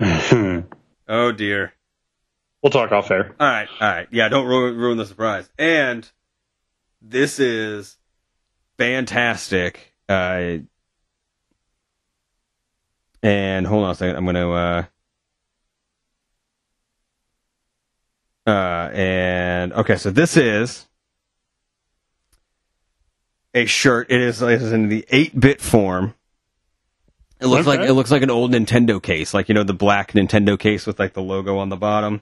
Oh 1.10 1.32
dear. 1.32 1.72
Talk 2.70 2.92
off 2.92 3.10
air. 3.10 3.34
All 3.38 3.46
right, 3.46 3.68
all 3.80 3.88
right. 3.88 4.08
Yeah, 4.10 4.28
don't 4.28 4.46
ruin, 4.46 4.76
ruin 4.76 4.98
the 4.98 5.06
surprise. 5.06 5.48
And 5.58 6.08
this 7.00 7.38
is 7.38 7.96
fantastic. 8.76 9.94
Uh, 10.08 10.58
and 13.22 13.66
hold 13.66 13.84
on 13.84 13.90
a 13.90 13.94
second. 13.94 14.16
I'm 14.16 14.24
going 14.24 14.34
to. 14.36 14.50
Uh, 14.50 14.84
uh, 18.46 18.90
and 18.92 19.72
okay, 19.72 19.96
so 19.96 20.10
this 20.10 20.36
is 20.36 20.86
a 23.54 23.66
shirt. 23.66 24.10
It 24.10 24.20
is, 24.20 24.42
it 24.42 24.62
is 24.62 24.72
in 24.72 24.88
the 24.88 25.04
eight 25.10 25.38
bit 25.38 25.60
form. 25.60 26.14
It 27.40 27.46
looks 27.46 27.68
like 27.68 27.80
it 27.80 27.92
looks 27.92 28.10
like 28.10 28.22
an 28.22 28.30
old 28.30 28.50
Nintendo 28.50 29.00
case, 29.00 29.32
like 29.32 29.48
you 29.48 29.54
know 29.54 29.62
the 29.62 29.72
black 29.72 30.12
Nintendo 30.12 30.58
case 30.58 30.86
with 30.86 30.98
like 30.98 31.12
the 31.12 31.22
logo 31.22 31.58
on 31.58 31.68
the 31.68 31.76
bottom. 31.76 32.20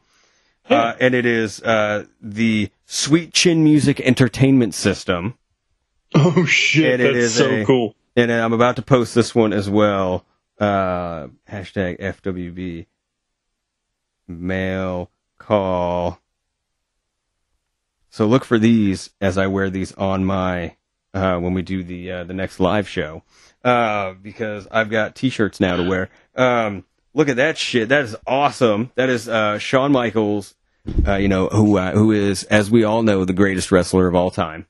Uh, 0.68 0.94
and 1.00 1.14
it 1.14 1.26
is 1.26 1.62
uh, 1.62 2.04
the 2.20 2.70
Sweet 2.86 3.32
Chin 3.32 3.62
Music 3.64 4.00
Entertainment 4.00 4.74
System. 4.74 5.34
Oh 6.14 6.44
shit, 6.46 7.00
And 7.00 7.14
that's 7.14 7.24
is 7.26 7.34
so 7.34 7.48
a- 7.50 7.64
cool. 7.64 7.94
And 8.16 8.32
I'm 8.32 8.52
about 8.54 8.76
to 8.76 8.82
post 8.82 9.14
this 9.14 9.34
one 9.34 9.52
as 9.52 9.68
well. 9.68 10.24
Uh, 10.58 11.28
hashtag 11.50 12.00
FWB. 12.00 12.86
Mail 14.26 15.10
call. 15.38 16.18
So 18.10 18.26
look 18.26 18.44
for 18.44 18.58
these 18.58 19.10
as 19.20 19.36
I 19.38 19.46
wear 19.48 19.68
these 19.70 19.92
on 19.92 20.24
my 20.24 20.76
uh, 21.12 21.38
when 21.38 21.52
we 21.54 21.62
do 21.62 21.82
the 21.82 22.10
uh, 22.10 22.24
the 22.24 22.32
next 22.34 22.58
live 22.58 22.88
show 22.88 23.22
uh, 23.62 24.14
because 24.14 24.66
I've 24.70 24.88
got 24.90 25.14
T-shirts 25.14 25.60
now 25.60 25.76
to 25.76 25.82
wear. 25.88 26.08
Um, 26.34 26.84
look 27.16 27.28
at 27.28 27.36
that 27.36 27.58
shit. 27.58 27.88
That 27.88 28.04
is 28.04 28.14
awesome. 28.26 28.92
That 28.94 29.08
is 29.08 29.28
uh, 29.28 29.58
Shawn 29.58 29.90
Michaels. 29.90 30.54
Uh, 31.04 31.16
you 31.16 31.26
know 31.26 31.48
who 31.48 31.78
uh, 31.78 31.90
who 31.90 32.12
is, 32.12 32.44
as 32.44 32.70
we 32.70 32.84
all 32.84 33.02
know, 33.02 33.24
the 33.24 33.32
greatest 33.32 33.72
wrestler 33.72 34.06
of 34.06 34.14
all 34.14 34.30
time. 34.30 34.66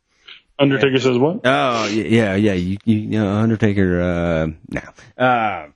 Undertaker 0.59 0.99
says 0.99 1.19
what? 1.19 1.41
Oh 1.45 1.87
yeah, 1.89 2.35
yeah. 2.35 2.55
You, 2.55 2.79
you, 2.87 2.97
you 2.97 3.19
know, 3.19 3.35
Undertaker. 3.35 4.01
Uh, 4.01 4.47
no, 4.71 5.23
uh, 5.23 5.67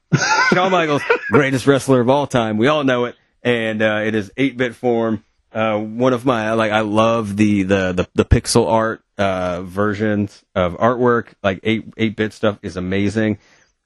Shawn 0.54 0.72
Michaels, 0.72 1.02
greatest 1.30 1.66
wrestler 1.66 2.00
of 2.00 2.09
all 2.09 2.26
time. 2.26 2.56
We 2.56 2.68
all 2.68 2.85
know 2.85 3.04
it, 3.04 3.16
and 3.42 3.83
uh, 3.83 4.00
it 4.04 4.14
is 4.14 4.33
eight 4.38 4.56
bit 4.56 4.74
form. 4.74 5.22
Uh, 5.52 5.78
one 5.78 6.14
of 6.14 6.24
my 6.24 6.52
like, 6.52 6.72
I 6.72 6.80
love 6.80 7.37
the 7.37 7.64
the 7.64 7.92
the, 7.92 8.09
the 8.14 8.24
pixel 8.24 8.70
art 8.70 9.02
uh, 9.18 9.61
versions 9.62 10.42
of 10.54 10.74
artwork. 10.78 11.35
Like 11.42 11.61
eight 11.64 11.92
eight 11.98 12.16
bit 12.16 12.33
stuff 12.33 12.59
is 12.62 12.78
amazing. 12.78 13.38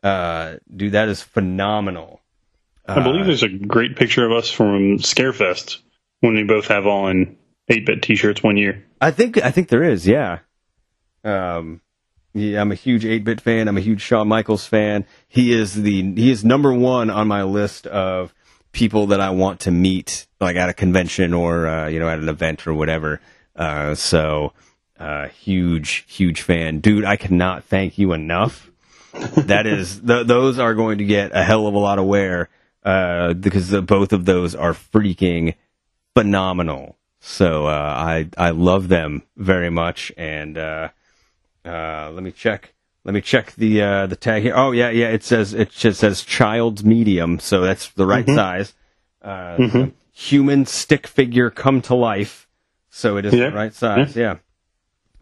Uh, 0.05 0.59
dude, 0.75 0.93
that 0.93 1.09
is 1.09 1.21
phenomenal. 1.23 2.21
I 2.87 3.03
believe 3.03 3.27
there's 3.27 3.43
a 3.43 3.49
great 3.49 3.97
picture 3.97 4.27
of 4.27 4.33
us 4.33 4.51
from 4.51 4.99
Scarefest 4.99 5.79
when 6.21 6.35
we 6.35 6.45
both 6.45 6.67
have 6.67 6.87
on 6.87 7.37
8-bit 7.71 8.03
t-shirts 8.03 8.43
one 8.43 8.57
year. 8.57 8.85
I 9.01 9.11
think 9.11 9.43
I 9.43 9.51
think 9.51 9.69
there 9.69 9.83
is, 9.83 10.07
yeah. 10.07 10.41
Um, 11.23 11.81
yeah, 12.35 12.61
I'm 12.61 12.73
a 12.73 12.75
huge 12.77 13.05
8-bit 13.05 13.41
fan. 13.41 13.69
I'm 13.69 13.79
a 13.79 13.81
huge 13.81 14.03
Shawn 14.03 14.29
Michaels 14.29 14.67
fan. 14.67 15.07
He 15.29 15.53
is 15.53 15.75
the 15.75 16.15
he 16.15 16.31
is 16.31 16.45
number 16.45 16.73
one 16.73 17.09
on 17.09 17.29
my 17.29 17.43
list 17.43 17.87
of 17.87 18.35
people 18.73 19.07
that 19.09 19.21
I 19.21 19.31
want 19.31 19.61
to 19.61 19.71
meet, 19.71 20.27
like 20.41 20.57
at 20.57 20.69
a 20.69 20.75
convention 20.75 21.33
or 21.33 21.67
uh, 21.67 21.89
you 21.89 22.01
know 22.01 22.09
at 22.09 22.19
an 22.19 22.29
event 22.29 22.67
or 22.67 22.75
whatever. 22.75 23.21
Uh, 23.57 23.95
so, 23.95 24.53
uh, 24.99 25.29
huge 25.29 26.05
huge 26.09 26.43
fan, 26.43 26.81
dude. 26.81 27.05
I 27.05 27.17
cannot 27.17 27.65
thank 27.65 27.97
you 27.97 28.13
enough. 28.13 28.71
that 29.37 29.67
is 29.67 30.01
th- 30.01 30.27
those 30.27 30.59
are 30.59 30.75
going 30.75 30.99
to 30.99 31.05
get 31.05 31.31
a 31.33 31.45
hell 31.45 31.67
of 31.67 31.75
a 31.75 31.79
lot 31.79 32.01
of 32.01 32.05
wear 32.05 32.51
uh, 32.85 33.35
because 33.35 33.69
the, 33.69 33.83
both 33.83 34.13
of 34.13 34.25
those 34.25 34.55
are 34.55 34.73
freaking 34.73 35.55
phenomenal. 36.15 36.97
So 37.21 37.67
uh, 37.67 37.71
I 37.71 38.29
I 38.37 38.51
love 38.51 38.89
them 38.89 39.23
very 39.37 39.71
much, 39.71 40.13
and 40.17 40.59
uh, 40.59 40.89
uh, 41.65 42.11
let 42.13 42.23
me 42.23 42.33
check. 42.33 42.75
Let 43.05 43.15
me 43.15 43.21
check 43.21 43.53
the 43.53 43.83
uh, 43.83 44.07
the 44.07 44.17
tag 44.17 44.43
here. 44.43 44.55
Oh 44.57 44.73
yeah, 44.73 44.91
yeah. 44.91 45.09
It 45.09 45.25
says 45.25 45.55
it 45.55 45.71
just 45.71 46.01
says 46.01 46.23
child's 46.23 46.85
medium, 46.85 47.39
so 47.39 47.63
that's 47.63 47.89
the 47.91 48.07
right 48.07 48.27
size. 48.27 48.75
Uh, 49.23 49.69
so 49.71 49.93
human 50.13 50.67
stick 50.67 51.07
figure 51.07 51.49
come 51.51 51.81
to 51.83 51.95
life, 51.95 52.47
so 52.91 53.17
it 53.17 53.25
is 53.25 53.33
Yeah. 53.33 53.49
the 53.51 53.57
right 53.57 53.75
size. 53.75 54.15
Yeah, 54.15 54.37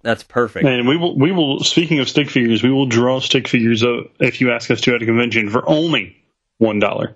that's 0.02 0.24
perfect. 0.24 0.66
And 0.66 0.88
we 0.88 0.96
will, 0.96 1.16
we 1.16 1.30
will. 1.30 1.60
Speaking 1.60 2.00
of 2.00 2.08
stick 2.08 2.30
figures, 2.30 2.64
we 2.64 2.70
will 2.72 2.86
draw 2.86 3.20
stick 3.20 3.46
figures 3.46 3.84
if 4.18 4.40
you 4.40 4.50
ask 4.52 4.70
us 4.72 4.80
to 4.82 4.94
at 4.96 5.02
a 5.02 5.06
convention 5.06 5.50
for 5.50 5.68
only 5.68 6.16
one 6.58 6.80
dollar. 6.80 7.14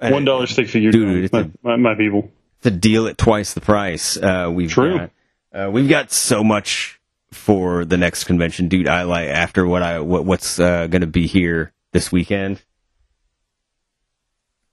And 0.00 0.14
One 0.14 0.24
dollar 0.24 0.46
stick 0.46 0.68
figures, 0.68 0.94
Dude, 0.94 1.24
it's 1.24 1.32
my, 1.32 1.50
my, 1.62 1.76
my 1.76 1.94
people. 1.94 2.30
to 2.62 2.70
deal 2.70 3.06
at 3.06 3.18
twice 3.18 3.52
the 3.54 3.60
price. 3.60 4.16
Uh, 4.16 4.50
we've 4.52 4.70
True. 4.70 4.98
got 4.98 5.10
uh, 5.52 5.70
we've 5.70 5.88
got 5.88 6.10
so 6.10 6.42
much 6.42 6.98
for 7.32 7.84
the 7.84 7.96
next 7.98 8.24
convention, 8.24 8.68
dude. 8.68 8.88
I 8.88 9.02
like 9.02 9.28
after 9.28 9.66
what 9.66 9.82
I 9.82 10.00
what, 10.00 10.24
what's 10.24 10.58
uh, 10.58 10.86
going 10.86 11.02
to 11.02 11.06
be 11.06 11.26
here 11.26 11.72
this 11.92 12.10
weekend. 12.10 12.62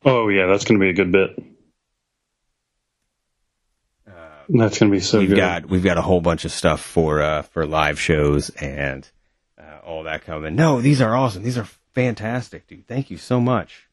Oh 0.05 0.29
yeah, 0.29 0.45
that's 0.45 0.63
going 0.63 0.79
to 0.79 0.83
be 0.83 0.89
a 0.89 0.93
good 0.93 1.11
bit. 1.11 1.43
That's 4.49 4.79
going 4.79 4.89
to 4.89 4.95
be 4.95 5.01
so 5.01 5.19
we've 5.19 5.27
good. 5.29 5.35
got 5.35 5.65
we've 5.69 5.83
got 5.83 5.97
a 5.97 6.01
whole 6.01 6.21
bunch 6.21 6.45
of 6.45 6.53
stuff 6.53 6.79
for 6.81 7.21
uh, 7.21 7.41
for 7.41 7.65
live 7.67 7.99
shows 7.99 8.49
and 8.51 9.05
uh, 9.59 9.79
all 9.85 10.03
that 10.03 10.23
coming. 10.23 10.55
No, 10.55 10.79
these 10.79 11.01
are 11.01 11.17
awesome. 11.17 11.43
These 11.43 11.57
are 11.57 11.67
fantastic, 11.93 12.65
dude. 12.65 12.87
Thank 12.87 13.11
you 13.11 13.17
so 13.17 13.41
much. 13.41 13.86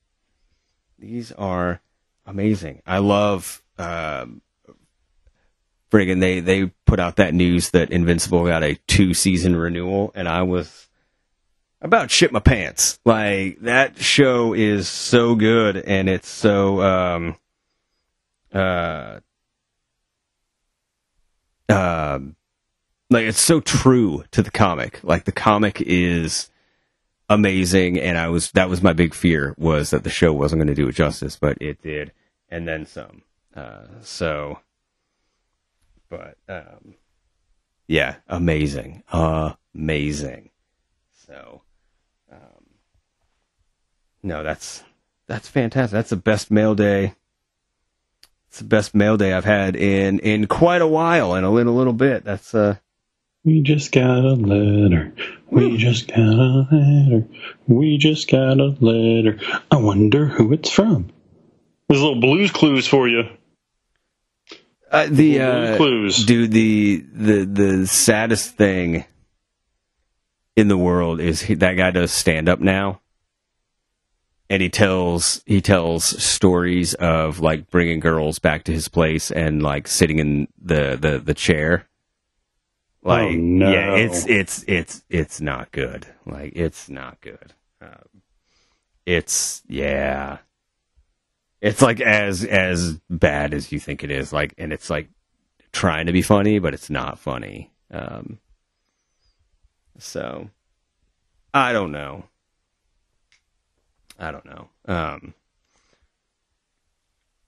These 1.05 1.33
are 1.33 1.81
amazing. 2.25 2.83
I 2.87 2.99
love. 2.99 3.62
Um, 3.79 4.40
friggin' 5.90 6.21
they 6.21 6.40
they 6.40 6.67
put 6.87 6.99
out 6.99 7.17
that 7.17 7.35
news 7.35 7.71
that 7.71 7.90
Invincible 7.90 8.47
got 8.47 8.62
a 8.62 8.77
two 8.87 9.14
season 9.14 9.55
renewal, 9.55 10.12
and 10.14 10.29
I 10.29 10.43
was 10.43 10.88
about 11.81 12.11
shit 12.11 12.33
my 12.33 12.40
pants. 12.40 12.99
Like 13.05 13.61
that 13.61 13.99
show 13.99 14.55
is 14.55 14.88
so 14.88 15.35
good, 15.35 15.77
and 15.77 16.09
it's 16.09 16.29
so 16.29 16.81
um 16.81 17.37
uh 18.53 19.21
um 21.69 22.35
like 23.11 23.27
it's 23.27 23.40
so 23.40 23.61
true 23.61 24.25
to 24.31 24.43
the 24.43 24.51
comic. 24.51 25.01
Like 25.03 25.25
the 25.25 25.33
comic 25.33 25.81
is 25.83 26.51
amazing, 27.29 27.99
and 27.99 28.19
I 28.19 28.29
was 28.29 28.51
that 28.53 28.69
was 28.69 28.83
my 28.83 28.93
big 28.93 29.15
fear 29.15 29.55
was 29.59 29.91
that 29.91 30.05
the 30.05 30.11
show 30.11 30.33
wasn't 30.33 30.61
going 30.61 30.69
to 30.69 30.75
do 30.75 30.89
it 30.89 30.95
justice, 30.95 31.37
but 31.37 31.57
it 31.61 31.83
did, 31.83 32.13
and 32.51 32.67
then 32.69 32.87
some. 32.87 33.23
Uh, 33.55 33.87
so, 34.03 34.61
but 36.09 36.37
um, 36.49 36.95
yeah, 37.87 38.17
amazing, 38.29 39.03
amazing. 39.13 40.51
So, 41.27 41.63
um, 42.31 42.67
no, 44.23 44.43
that's 44.43 44.83
that's 45.27 45.49
fantastic. 45.49 45.93
That's 45.93 46.11
the 46.11 46.17
best 46.17 46.51
mail 46.51 46.75
day. 46.75 47.15
It's 48.49 48.59
the 48.59 48.65
best 48.65 48.95
mail 48.95 49.17
day 49.17 49.33
I've 49.33 49.45
had 49.45 49.75
in 49.75 50.19
in 50.21 50.47
quite 50.47 50.83
a 50.83 50.87
while, 50.87 51.35
and 51.35 51.45
a 51.47 51.51
little 51.51 51.75
little 51.75 51.93
bit. 51.93 52.25
That's 52.25 52.55
uh, 52.55 52.77
We 53.45 53.61
just 53.63 53.93
got 53.93 54.25
a 54.25 54.35
letter. 54.35 55.13
We 55.55 55.77
just 55.77 56.09
got 56.09 56.19
a 56.19 56.67
letter. 56.71 57.29
We 57.67 57.99
just 57.99 58.31
got 58.31 58.59
a 58.59 58.77
letter. 58.81 59.38
I 59.71 59.77
wonder 59.77 60.27
who 60.27 60.53
it's 60.53 60.71
from. 60.71 61.11
There's 61.88 62.03
little 62.03 62.21
blues 62.21 62.51
clues 62.51 62.87
for 62.87 63.09
you. 63.09 63.25
Uh, 64.90 65.07
the 65.07 65.38
Blue's 65.38 65.40
uh, 65.40 65.77
Clues. 65.77 66.25
dude, 66.25 66.53
the 66.53 67.05
the 67.12 67.45
the 67.45 67.87
saddest 67.87 68.57
thing 68.57 69.05
in 70.57 70.69
the 70.69 70.79
world 70.79 71.21
is 71.21 71.43
he, 71.43 71.55
that 71.55 71.75
guy 71.75 71.90
does 71.90 72.12
stand 72.12 72.49
up 72.49 72.61
now, 72.61 73.01
and 74.49 74.62
he 74.62 74.69
tells 74.69 75.43
he 75.47 75.61
tells 75.61 76.05
stories 76.23 76.95
of 76.95 77.40
like 77.40 77.71
bringing 77.71 77.99
girls 78.01 78.38
back 78.38 78.64
to 78.64 78.73
his 78.73 78.88
place 78.88 79.31
and 79.31 79.62
like 79.62 79.88
sitting 79.88 80.19
in 80.19 80.49
the 80.62 80.97
the 81.01 81.19
the 81.19 81.35
chair. 81.35 81.88
Like, 83.05 83.29
Oh, 83.29 83.31
no. 83.37 83.71
yeah, 83.71 83.95
it's 83.97 84.27
it's 84.27 84.64
it's 84.67 85.05
it's 85.11 85.40
not 85.40 85.71
good. 85.73 86.07
Like, 86.25 86.53
it's 86.57 86.88
not 86.88 87.21
good. 87.21 87.53
Um, 87.81 88.23
it's 89.05 89.62
yeah. 89.69 90.38
It's 91.61 91.83
like 91.83 92.01
as 92.01 92.45
as 92.45 92.99
bad 93.11 93.53
as 93.55 93.71
you 93.73 93.79
think 93.79 94.03
it 94.05 94.11
is. 94.11 94.33
Like, 94.33 94.55
and 94.59 94.73
it's 94.73 94.88
like 94.88 95.09
trying 95.73 96.07
to 96.07 96.12
be 96.12 96.23
funny, 96.23 96.59
but 96.59 96.73
it's 96.75 96.88
not 96.90 97.19
funny. 97.19 97.71
Um, 97.90 98.38
so 99.99 100.49
I 101.53 101.73
don't 101.73 101.93
know. 101.93 102.25
I 104.19 104.31
don't 104.31 104.47
know. 104.47 104.69
Um, 104.87 105.35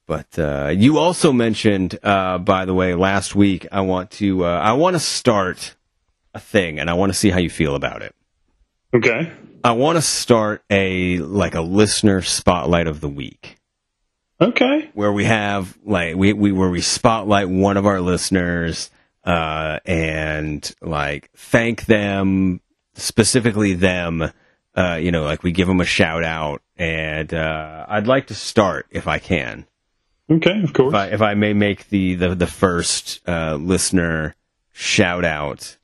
but 0.07 0.39
uh, 0.39 0.73
you 0.77 0.99
also 0.99 1.33
mentioned, 1.33 1.99
uh, 2.03 2.39
by 2.39 2.65
the 2.65 2.75
way, 2.75 2.95
last 2.95 3.35
week. 3.35 3.67
I 3.73 3.81
want 3.81 4.11
to 4.13 4.45
uh, 4.45 4.49
I 4.49 4.73
want 4.75 4.95
to 4.95 5.01
start 5.01 5.75
a 6.35 6.41
thing, 6.41 6.79
and 6.79 6.89
I 6.89 6.95
want 6.95 7.13
to 7.13 7.19
see 7.19 7.31
how 7.31 7.39
you 7.39 7.51
feel 7.51 7.75
about 7.75 8.03
it. 8.03 8.15
Okay. 8.95 9.33
I 9.65 9.73
want 9.73 9.97
to 9.97 10.03
start 10.03 10.63
a 10.71 11.19
like 11.19 11.55
a 11.55 11.61
listener 11.61 12.23
spotlight 12.23 12.87
of 12.87 13.01
the 13.01 13.09
week 13.09 13.57
Okay. 14.41 14.91
where 14.95 15.13
we 15.13 15.25
have 15.25 15.77
like 15.85 16.15
we, 16.15 16.33
we 16.33 16.53
where 16.53 16.71
we 16.71 16.81
spotlight 16.81 17.49
one 17.49 17.77
of 17.77 17.85
our 17.85 18.01
listeners 18.01 18.91
uh 19.25 19.81
and 19.85 20.73
like 20.81 21.31
thank 21.35 21.87
them 21.87 22.61
specifically 22.95 23.73
them 23.73 24.31
uh 24.77 24.95
you 25.03 25.11
know 25.11 25.25
like 25.25 25.43
we 25.43 25.51
give 25.51 25.67
them 25.67 25.81
a 25.81 25.85
shout 25.85 26.23
out 26.23 26.63
and 26.77 27.35
uh 27.35 27.87
I'd 27.89 28.07
like 28.07 28.29
to 28.29 28.35
start 28.35 28.87
if 28.91 29.09
I 29.09 29.19
can 29.19 29.67
Okay. 30.31 30.63
Of 30.63 30.73
course. 30.73 30.91
if 30.93 30.95
I 30.95 31.07
if 31.09 31.23
I 31.23 31.35
may 31.35 31.53
make 31.53 31.89
the 31.89 32.15
the, 32.17 32.35
the 32.35 32.47
first 32.47 33.21
uh 33.29 33.55
listener 33.57 34.35
shout 34.73 35.25
out 35.25 35.77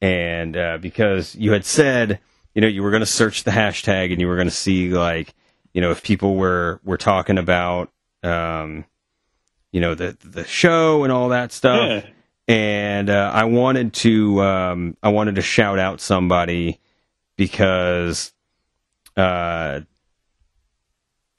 and 0.00 0.56
uh 0.56 0.78
because 0.78 1.34
you 1.34 1.52
had 1.52 1.64
said 1.64 2.20
you 2.54 2.60
know 2.60 2.68
you 2.68 2.82
were 2.82 2.90
going 2.90 3.00
to 3.00 3.06
search 3.06 3.44
the 3.44 3.50
hashtag 3.50 4.12
and 4.12 4.20
you 4.20 4.28
were 4.28 4.36
going 4.36 4.48
to 4.48 4.54
see 4.54 4.90
like 4.90 5.34
you 5.72 5.80
know 5.80 5.90
if 5.90 6.02
people 6.02 6.36
were 6.36 6.78
were 6.84 6.98
talking 6.98 7.38
about 7.38 7.90
um 8.22 8.84
you 9.72 9.80
know 9.80 9.94
the 9.94 10.16
the 10.22 10.44
show 10.44 11.02
and 11.04 11.12
all 11.12 11.30
that 11.30 11.50
stuff 11.50 12.04
Yeah. 12.04 12.10
and 12.54 13.08
uh, 13.10 13.30
I 13.34 13.44
wanted 13.44 13.92
to 13.94 14.40
um, 14.42 14.96
I 15.02 15.08
wanted 15.08 15.34
to 15.36 15.42
shout 15.42 15.78
out 15.78 16.00
somebody 16.00 16.78
because 17.36 18.32
uh, 19.16 19.80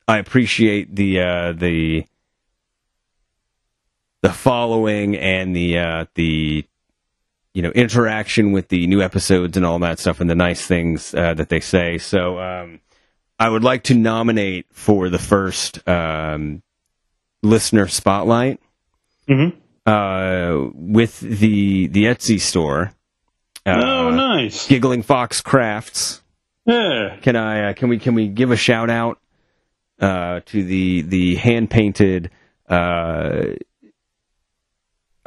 I 0.08 0.18
appreciate 0.18 0.94
the 0.96 1.22
uh, 1.22 1.52
the 1.54 2.06
the 4.26 4.34
following 4.34 5.16
and 5.16 5.56
the 5.56 5.78
uh, 5.78 6.06
the 6.16 6.66
you 7.54 7.62
know 7.62 7.70
interaction 7.70 8.52
with 8.52 8.70
the 8.70 8.88
new 8.88 9.02
episodes 9.02 9.56
and 9.56 9.66
all 9.66 9.78
that 9.80 10.00
stuff 10.00 10.20
and 10.20 10.30
the 10.30 10.36
nice 10.36 10.66
things 10.66 11.14
uh, 11.14 11.34
that 11.36 11.50
they 11.50 11.60
say. 11.60 11.98
So 12.00 12.40
um, 12.40 12.80
I 13.38 13.50
would 13.50 13.64
like 13.64 13.84
to 13.84 13.94
nominate 13.96 14.66
for 14.72 15.10
the 15.10 15.20
first 15.20 15.88
um, 15.88 16.64
listener 17.44 17.88
spotlight 17.88 18.60
Mm-hmm. 19.28 19.58
uh, 19.90 20.70
with 20.76 21.20
the 21.20 21.88
the 21.88 22.04
Etsy 22.04 22.40
store. 22.40 22.94
Uh, 23.66 23.82
oh, 23.84 24.10
nice. 24.12 24.68
Giggling 24.68 25.02
Fox 25.02 25.42
Crafts. 25.42 26.22
Yeah. 26.66 27.18
Can 27.22 27.36
I? 27.36 27.70
Uh, 27.70 27.74
can 27.74 27.90
we? 27.90 27.98
Can 27.98 28.14
we 28.14 28.28
give 28.28 28.52
a 28.52 28.56
shout 28.56 28.92
out 28.92 29.20
uh, 30.00 30.42
to 30.46 30.64
the 30.64 31.02
the 31.02 31.36
hand 31.36 31.72
painted 31.72 32.30
uh, 32.70 33.46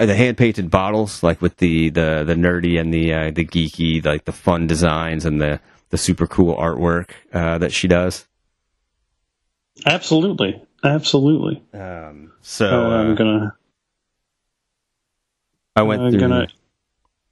the 0.07 0.15
hand 0.15 0.37
painted 0.37 0.71
bottles, 0.71 1.23
like 1.23 1.43
with 1.43 1.57
the 1.57 1.91
the 1.91 2.25
the 2.25 2.35
nerdy 2.35 2.81
and 2.81 2.93
the 2.93 3.13
uh, 3.13 3.31
the 3.31 3.45
geeky, 3.45 4.05
like 4.05 4.25
the 4.25 4.33
fun 4.33 4.67
designs 4.67 5.25
and 5.25 5.41
the 5.41 5.61
the 5.91 5.99
super 5.99 6.27
cool 6.27 6.55
artwork 6.55 7.11
uh, 7.33 7.59
that 7.59 7.73
she 7.73 7.89
does. 7.89 8.27
Absolutely. 9.87 10.63
Absolutely. 10.85 11.63
Um, 11.73 12.33
so 12.41 12.69
oh, 12.69 12.91
I'm 12.91 13.13
uh, 13.13 13.15
gonna. 13.15 13.57
I 15.75 15.83
went 15.83 16.03
I'm 16.03 16.11
through. 16.11 16.21
gonna. 16.21 16.47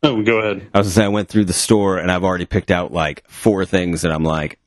Oh, 0.03 0.23
go 0.23 0.39
ahead. 0.39 0.69
I 0.75 0.79
was 0.79 0.89
gonna 0.89 0.95
say 0.95 1.05
I 1.05 1.09
went 1.09 1.29
through 1.29 1.47
the 1.47 1.53
store 1.53 1.99
and 1.99 2.11
I've 2.11 2.25
already 2.25 2.47
picked 2.47 2.71
out 2.71 2.93
like 2.93 3.29
four 3.29 3.65
things 3.65 4.03
that 4.03 4.13
I'm 4.13 4.25
like, 4.25 4.59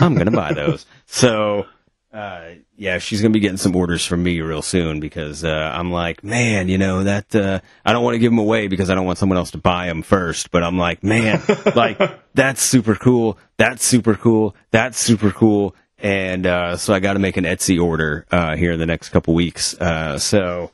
I'm 0.00 0.16
gonna 0.16 0.30
buy 0.30 0.52
those. 0.52 0.86
so, 1.06 1.66
uh, 2.14 2.54
yeah, 2.76 2.98
she's 2.98 3.20
gonna 3.20 3.32
be 3.32 3.40
getting 3.40 3.56
some 3.56 3.74
orders 3.74 4.06
from 4.06 4.22
me 4.22 4.40
real 4.40 4.62
soon 4.62 5.00
because 5.00 5.42
uh, 5.44 5.72
I'm 5.74 5.90
like, 5.90 6.22
man, 6.22 6.68
you 6.68 6.78
know 6.78 7.02
that 7.02 7.34
uh, 7.34 7.60
I 7.84 7.92
don't 7.92 8.04
want 8.04 8.14
to 8.14 8.20
give 8.20 8.30
them 8.30 8.38
away 8.38 8.68
because 8.68 8.88
I 8.88 8.94
don't 8.94 9.04
want 9.04 9.18
someone 9.18 9.36
else 9.36 9.50
to 9.50 9.58
buy 9.58 9.86
them 9.86 10.02
first. 10.02 10.52
But 10.52 10.62
I'm 10.62 10.78
like, 10.78 11.02
man, 11.02 11.42
like 11.74 12.00
that's 12.32 12.62
super 12.62 12.94
cool. 12.94 13.36
That's 13.56 13.84
super 13.84 14.14
cool. 14.14 14.54
That's 14.70 14.98
super 14.98 15.32
cool. 15.32 15.74
And 15.98 16.46
uh, 16.46 16.76
so 16.76 16.94
I 16.94 17.00
got 17.00 17.14
to 17.14 17.18
make 17.18 17.36
an 17.36 17.44
Etsy 17.44 17.82
order 17.82 18.26
uh, 18.30 18.56
here 18.56 18.72
in 18.72 18.78
the 18.78 18.86
next 18.86 19.08
couple 19.08 19.34
weeks. 19.34 19.74
Uh, 19.80 20.18
so. 20.18 20.70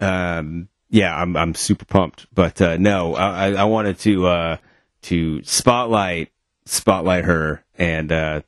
Um, 0.00 0.70
yeah, 0.90 1.14
I'm 1.14 1.36
I'm 1.36 1.54
super 1.54 1.84
pumped. 1.84 2.26
But 2.34 2.60
uh, 2.60 2.76
no, 2.76 3.14
I, 3.14 3.50
I 3.50 3.52
I 3.52 3.64
wanted 3.64 3.98
to 4.00 4.26
uh, 4.26 4.56
to 5.02 5.42
spotlight 5.44 6.32
spotlight 6.64 7.24
her 7.24 7.64
and 7.76 8.10
uh, 8.10 8.40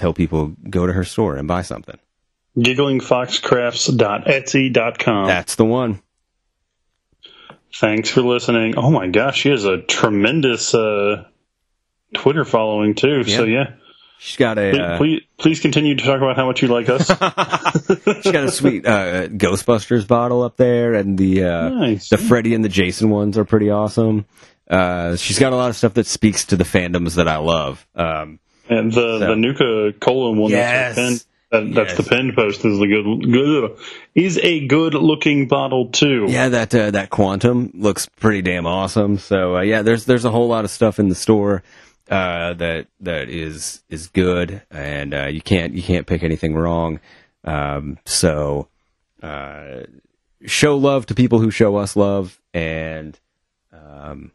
tell 0.00 0.12
people 0.14 0.54
go 0.68 0.86
to 0.86 0.92
her 0.92 1.04
store 1.04 1.36
and 1.36 1.46
buy 1.46 1.62
something. 1.62 1.98
Gigglingfoxcrafts.etsy.com. 2.56 5.26
That's 5.26 5.54
the 5.54 5.64
one. 5.64 6.02
Thanks 7.74 8.10
for 8.10 8.22
listening. 8.22 8.74
Oh 8.76 8.90
my 8.90 9.06
gosh, 9.06 9.38
she 9.38 9.50
has 9.50 9.64
a 9.64 9.78
tremendous 9.78 10.74
uh, 10.74 11.24
Twitter 12.14 12.44
following 12.44 12.94
too. 12.96 13.22
So 13.24 13.44
yeah, 13.44 13.74
She's 14.18 14.36
got 14.36 14.58
a 14.58 14.78
uh, 14.78 14.96
please 14.98 15.22
please 15.38 15.60
continue 15.60 15.94
to 15.94 16.04
talk 16.04 16.18
about 16.18 16.36
how 16.36 16.46
much 16.46 16.62
you 16.62 16.68
like 16.68 16.88
us. 16.88 17.06
she's 17.06 18.32
got 18.32 18.44
a 18.44 18.50
sweet 18.50 18.86
uh, 18.86 19.28
Ghostbusters 19.28 20.06
bottle 20.06 20.42
up 20.42 20.56
there, 20.56 20.94
and 20.94 21.16
the 21.16 21.44
uh, 21.44 21.68
Nice. 21.70 22.08
the 22.10 22.18
Freddy 22.18 22.54
and 22.54 22.64
the 22.64 22.68
Jason 22.68 23.08
ones 23.08 23.38
are 23.38 23.44
pretty 23.44 23.70
awesome. 23.70 24.26
Uh, 24.68 25.16
she's 25.16 25.38
got 25.38 25.52
a 25.52 25.56
lot 25.56 25.70
of 25.70 25.76
stuff 25.76 25.94
that 25.94 26.06
speaks 26.06 26.44
to 26.46 26.56
the 26.56 26.64
fandoms 26.64 27.14
that 27.14 27.28
I 27.28 27.38
love. 27.38 27.86
Um, 27.94 28.40
and 28.70 28.90
the 28.92 29.18
the 29.18 29.36
Nuka 29.36 29.92
Cola 30.00 30.32
one 30.32 30.50
Yes. 30.50 30.96
that's 30.96 30.96
the 30.96 31.02
pinned, 31.02 31.24
that, 31.50 31.74
that's 31.74 31.88
Yes. 31.90 31.96
the 31.98 32.10
pinned 32.16 32.34
post 32.36 32.64
is 32.64 32.78
the 32.78 32.86
good 32.86 33.32
good 33.32 33.76
is 34.14 34.38
a 34.38 34.66
good 34.66 34.94
looking 34.94 35.48
bottle 35.48 35.88
too. 35.88 36.26
Yeah, 36.28 36.48
that 36.50 36.74
uh, 36.74 36.90
that 36.92 37.10
quantum 37.10 37.70
looks 37.74 38.08
pretty 38.20 38.40
damn 38.42 38.66
awesome. 38.66 39.18
So 39.18 39.56
uh, 39.56 39.60
yeah, 39.62 39.82
there's 39.82 40.04
there's 40.06 40.24
a 40.24 40.30
whole 40.30 40.48
lot 40.48 40.64
of 40.64 40.70
stuff 40.70 40.98
in 40.98 41.08
the 41.08 41.14
store 41.14 41.62
uh, 42.10 42.54
that 42.54 42.86
that 43.00 43.28
is 43.28 43.82
is 43.88 44.06
good, 44.08 44.62
and 44.70 45.12
uh, 45.14 45.26
you 45.26 45.40
can't 45.42 45.74
you 45.74 45.82
can't 45.82 46.06
pick 46.06 46.22
anything 46.22 46.54
wrong. 46.54 47.00
Um, 47.44 47.98
so 48.04 48.68
uh, 49.22 49.80
show 50.46 50.76
love 50.76 51.06
to 51.06 51.14
people 51.14 51.38
who 51.40 51.50
show 51.50 51.76
us 51.76 51.96
love, 51.96 52.40
and 52.54 53.18
um, 53.72 54.30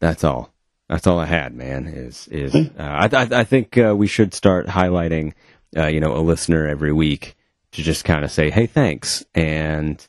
that's 0.00 0.24
all. 0.24 0.53
That's 0.88 1.06
all 1.06 1.18
I 1.18 1.26
had, 1.26 1.54
man. 1.54 1.86
Is 1.86 2.28
is 2.28 2.54
uh, 2.54 2.68
I, 2.78 3.08
I 3.12 3.28
I 3.40 3.44
think 3.44 3.78
uh, 3.78 3.94
we 3.96 4.06
should 4.06 4.34
start 4.34 4.66
highlighting, 4.66 5.32
uh, 5.76 5.86
you 5.86 6.00
know, 6.00 6.14
a 6.16 6.20
listener 6.20 6.66
every 6.66 6.92
week 6.92 7.36
to 7.72 7.82
just 7.82 8.04
kind 8.04 8.24
of 8.24 8.30
say, 8.30 8.50
hey, 8.50 8.66
thanks, 8.66 9.24
and 9.34 10.06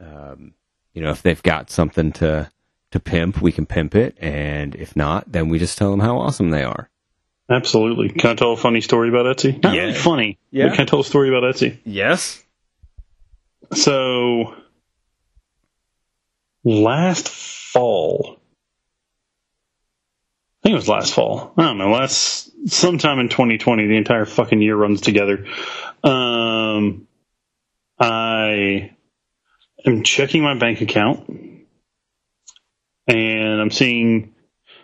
um, 0.00 0.54
you 0.94 1.02
know, 1.02 1.10
if 1.10 1.22
they've 1.22 1.42
got 1.42 1.70
something 1.70 2.12
to 2.12 2.50
to 2.92 3.00
pimp, 3.00 3.42
we 3.42 3.52
can 3.52 3.66
pimp 3.66 3.94
it, 3.94 4.16
and 4.20 4.74
if 4.74 4.96
not, 4.96 5.30
then 5.30 5.48
we 5.48 5.58
just 5.58 5.76
tell 5.76 5.90
them 5.90 6.00
how 6.00 6.18
awesome 6.18 6.50
they 6.50 6.62
are. 6.64 6.88
Absolutely. 7.50 8.08
Can 8.08 8.30
I 8.30 8.34
tell 8.34 8.52
a 8.52 8.56
funny 8.56 8.80
story 8.80 9.08
about 9.08 9.26
Etsy? 9.36 9.62
Not 9.62 9.74
Yeah. 9.74 9.82
really 9.82 9.94
funny. 9.94 10.38
Yeah. 10.50 10.68
But 10.68 10.74
can 10.76 10.82
I 10.82 10.86
tell 10.86 11.00
a 11.00 11.04
story 11.04 11.28
about 11.28 11.42
Etsy? 11.44 11.78
Yes. 11.84 12.42
So 13.72 14.54
last 16.64 17.28
fall, 17.28 18.38
I 20.60 20.68
think 20.68 20.72
it 20.72 20.76
was 20.76 20.88
last 20.88 21.14
fall. 21.14 21.52
I 21.56 21.62
don't 21.62 21.78
know. 21.78 21.90
Last 21.90 22.50
sometime 22.68 23.18
in 23.18 23.28
2020, 23.28 23.86
the 23.86 23.96
entire 23.96 24.24
fucking 24.24 24.60
year 24.60 24.76
runs 24.76 25.00
together. 25.00 25.46
Um, 26.02 27.06
I 27.98 28.92
am 29.84 30.02
checking 30.02 30.42
my 30.42 30.58
bank 30.58 30.80
account, 30.80 31.28
and 33.06 33.60
I'm 33.60 33.70
seeing 33.70 34.34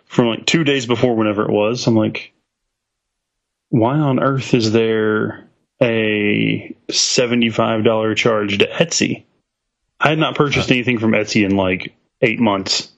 from 0.05 0.27
like 0.27 0.45
two 0.45 0.63
days 0.63 0.85
before, 0.85 1.15
whenever 1.15 1.43
it 1.43 1.51
was, 1.51 1.85
I'm 1.87 1.95
like, 1.95 2.33
why 3.69 3.97
on 3.97 4.21
earth 4.21 4.53
is 4.53 4.71
there 4.71 5.49
a 5.81 6.75
$75 6.89 8.15
charge 8.15 8.59
to 8.59 8.67
Etsy 8.67 9.25
I 10.03 10.09
had 10.09 10.19
not 10.19 10.35
purchased 10.35 10.69
anything 10.69 10.99
from 10.99 11.13
Etsy 11.13 11.45
in 11.45 11.55
like 11.55 11.95
eight 12.21 12.39
months. 12.39 12.91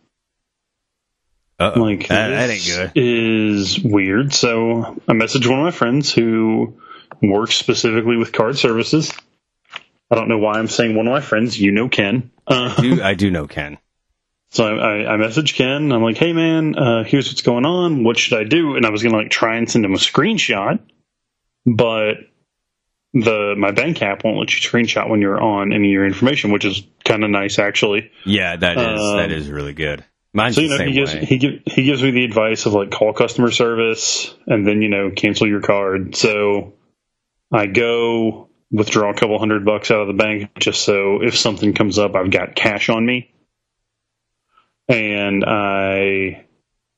Uh-oh. 1.57 1.79
Like 1.79 2.07
that, 2.09 2.29
that 2.29 2.49
ain't 2.49 2.63
this 2.63 2.75
good. 2.75 2.91
Is 2.95 3.79
weird. 3.79 4.33
So 4.33 4.99
I 5.07 5.13
messaged 5.13 5.47
one 5.49 5.59
of 5.59 5.65
my 5.65 5.71
friends 5.71 6.13
who 6.13 6.79
works 7.21 7.55
specifically 7.55 8.17
with 8.17 8.33
card 8.33 8.57
services. 8.57 9.11
I 10.11 10.15
don't 10.15 10.27
know 10.27 10.37
why 10.37 10.59
I'm 10.59 10.67
saying 10.67 10.95
one 10.95 11.07
of 11.07 11.13
my 11.13 11.21
friends. 11.21 11.59
You 11.59 11.71
know 11.71 11.87
Ken. 11.87 12.31
Uh, 12.45 12.79
Do, 12.81 13.01
I 13.01 13.13
do 13.13 13.31
know 13.31 13.47
Ken. 13.47 13.77
so 14.51 14.65
I, 14.65 15.03
I, 15.03 15.13
I 15.13 15.17
messaged 15.17 15.55
Ken. 15.55 15.91
I'm 15.91 16.03
like, 16.03 16.17
hey 16.17 16.33
man, 16.33 16.75
uh, 16.75 17.03
here's 17.03 17.27
what's 17.29 17.41
going 17.41 17.65
on. 17.65 18.03
What 18.03 18.17
should 18.17 18.37
I 18.37 18.43
do? 18.43 18.75
And 18.75 18.85
I 18.85 18.89
was 18.89 19.01
gonna 19.01 19.17
like 19.17 19.31
try 19.31 19.55
and 19.55 19.69
send 19.69 19.85
him 19.85 19.93
a 19.93 19.97
screenshot, 19.97 20.79
but 21.65 22.15
the 23.13 23.55
my 23.57 23.71
bank 23.71 24.01
app 24.01 24.25
won't 24.25 24.37
let 24.37 24.53
you 24.53 24.69
screenshot 24.69 25.09
when 25.09 25.21
you're 25.21 25.41
on 25.41 25.71
any 25.71 25.87
of 25.87 25.91
your 25.91 26.05
information, 26.05 26.51
which 26.51 26.65
is 26.65 26.83
kind 27.05 27.23
of 27.23 27.29
nice 27.29 27.59
actually. 27.59 28.11
Yeah, 28.25 28.57
that 28.57 28.77
is 28.77 28.99
Um, 28.99 29.17
that 29.17 29.31
is 29.31 29.49
really 29.49 29.73
good. 29.73 30.03
Mine's 30.36 30.55
So 30.55 30.61
you 30.61 30.67
know, 30.67 30.83
he 30.83 30.91
gives 30.91 31.13
way. 31.13 31.25
he 31.25 31.38
give, 31.38 31.61
he 31.65 31.83
gives 31.83 32.03
me 32.03 32.11
the 32.11 32.25
advice 32.25 32.65
of 32.65 32.73
like 32.73 32.91
call 32.91 33.13
customer 33.13 33.51
service 33.51 34.36
and 34.45 34.67
then 34.67 34.81
you 34.81 34.89
know 34.89 35.09
cancel 35.09 35.47
your 35.47 35.61
card. 35.61 36.15
So 36.15 36.73
I 37.51 37.67
go 37.67 38.49
withdraw 38.69 39.11
a 39.11 39.13
couple 39.13 39.39
hundred 39.39 39.63
bucks 39.63 39.91
out 39.91 40.01
of 40.01 40.07
the 40.07 40.13
bank 40.13 40.51
just 40.59 40.83
so 40.83 41.21
if 41.21 41.38
something 41.38 41.73
comes 41.73 41.97
up, 41.97 42.15
I've 42.15 42.31
got 42.31 42.53
cash 42.53 42.89
on 42.89 43.05
me. 43.05 43.31
And 44.89 45.43
I, 45.45 46.45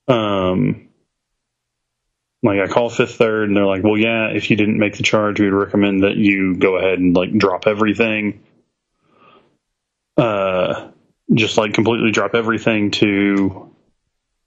um, 0.08 0.90
like 2.42 2.60
I 2.60 2.68
call 2.68 2.90
Fifth 2.90 3.16
Third 3.16 3.50
and 3.50 3.56
they're 3.56 3.66
like, 3.66 3.84
well, 3.84 3.98
yeah, 3.98 4.30
if 4.30 4.50
you 4.50 4.58
didn't 4.58 4.80
make 4.80 4.98
the 4.98 5.04
charge, 5.04 5.40
we'd 5.40 5.50
recommend 5.50 6.04
that 6.04 6.16
you 6.16 6.56
go 6.56 6.78
ahead 6.78 7.00
and 7.00 7.16
like 7.16 7.38
drop 7.38 7.68
everything. 7.68 8.44
Uh, 10.18 10.87
just 11.34 11.58
like 11.58 11.74
completely 11.74 12.12
drop 12.12 12.36
everything 12.36 12.92
to 12.92 13.74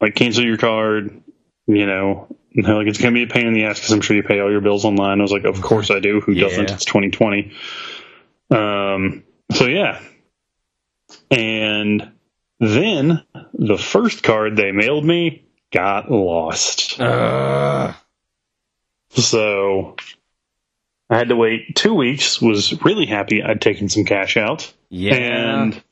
like 0.01 0.15
cancel 0.15 0.45
your 0.45 0.57
card, 0.59 1.23
you 1.67 1.87
know. 1.87 2.37
Like, 2.57 2.89
it's 2.89 2.99
going 2.99 3.15
to 3.15 3.19
be 3.27 3.31
a 3.31 3.33
pain 3.33 3.47
in 3.47 3.53
the 3.53 3.65
ass 3.67 3.79
because 3.79 3.93
I'm 3.93 4.01
sure 4.01 4.17
you 4.17 4.25
pay 4.25 4.41
all 4.41 4.51
your 4.51 4.61
bills 4.61 4.85
online. 4.85 5.21
I 5.21 5.23
was 5.23 5.31
like, 5.31 5.45
of 5.45 5.63
course 5.63 5.89
I 5.91 6.01
do. 6.01 6.21
Who 6.21 6.35
doesn't? 6.35 6.69
It's 6.73 6.85
2020. 6.85 7.53
Um, 8.51 9.23
so 9.53 9.67
yeah. 9.67 10.01
And 11.31 12.11
then 12.59 13.23
the 13.55 13.79
first 13.79 14.25
card 14.25 14.57
they 14.57 14.73
mailed 14.73 15.05
me 15.05 15.45
got 15.73 16.11
lost. 16.11 17.01
Uh, 17.01 17.93
So 19.11 19.97
I 21.09 21.19
had 21.19 21.29
to 21.29 21.37
wait 21.37 21.77
two 21.77 21.95
weeks, 21.95 22.41
was 22.41 22.83
really 22.85 23.07
happy 23.07 23.43
I'd 23.43 23.61
taken 23.61 23.89
some 23.89 24.05
cash 24.05 24.37
out. 24.37 24.73
yeah. 24.89 25.15
And 25.15 25.83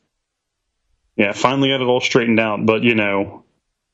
yeah, 1.18 1.32
finally 1.32 1.68
got 1.68 1.82
it 1.82 1.84
all 1.84 2.00
straightened 2.00 2.40
out. 2.40 2.64
But 2.64 2.84
you 2.84 2.94
know, 2.94 3.44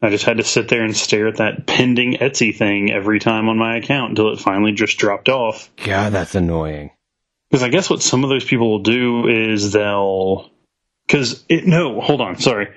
I 0.01 0.11
just 0.11 0.27
had 0.27 0.37
to 0.37 0.45
sit 0.45 0.69
there 0.69 0.85
and 0.85 0.95
stare 0.95 1.27
at 1.27 1.39
that 1.39 1.67
pending 1.67 2.19
Etsy 2.19 2.55
thing 2.55 2.93
every 2.93 3.19
time 3.19 3.49
on 3.49 3.57
my 3.57 3.79
account 3.79 4.11
until 4.11 4.33
it 4.33 4.39
finally 4.39 4.73
just 4.73 4.99
dropped 4.99 5.31
off. 5.31 5.71
God, 5.83 6.13
that's 6.13 6.35
annoying. 6.35 6.91
Because 7.51 7.63
I 7.63 7.71
guess 7.71 7.89
what 7.89 8.03
some 8.03 8.25
of 8.25 8.31
those 8.31 8.45
people 8.45 8.71
will 8.71 8.83
do 8.83 9.27
is 9.27 9.73
they'll. 9.73 10.51
Because 11.07 11.45
it. 11.49 11.67
No, 11.67 12.01
hold 12.01 12.21
on. 12.21 12.39
Sorry. 12.39 12.69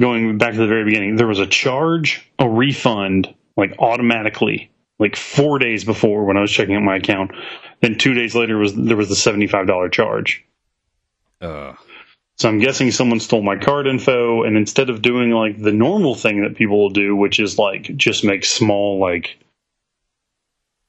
Going 0.00 0.38
back 0.38 0.52
to 0.52 0.58
the 0.58 0.68
very 0.68 0.84
beginning, 0.84 1.16
there 1.16 1.26
was 1.26 1.40
a 1.40 1.46
charge, 1.46 2.30
a 2.38 2.48
refund, 2.48 3.34
like 3.56 3.74
automatically, 3.80 4.70
like 5.00 5.16
four 5.16 5.58
days 5.58 5.84
before 5.84 6.24
when 6.24 6.36
I 6.36 6.40
was 6.40 6.52
checking 6.52 6.76
out 6.76 6.82
my 6.82 6.96
account. 6.96 7.32
Then 7.80 7.98
two 7.98 8.14
days 8.14 8.36
later 8.36 8.58
was 8.58 8.76
there 8.76 8.96
was 8.96 9.08
the 9.08 9.16
seventy 9.16 9.48
five 9.48 9.66
dollar 9.66 9.88
charge. 9.88 10.44
Uh, 11.40 11.74
So 12.38 12.48
I'm 12.48 12.58
guessing 12.60 12.92
someone 12.92 13.18
stole 13.18 13.42
my 13.42 13.56
card 13.56 13.88
info, 13.88 14.44
and 14.44 14.56
instead 14.56 14.90
of 14.90 15.02
doing 15.02 15.30
like 15.32 15.60
the 15.60 15.72
normal 15.72 16.14
thing 16.14 16.42
that 16.42 16.56
people 16.56 16.78
will 16.78 16.90
do, 16.90 17.16
which 17.16 17.40
is 17.40 17.58
like 17.58 17.82
just 17.96 18.24
make 18.24 18.44
small 18.44 19.00
like 19.00 19.38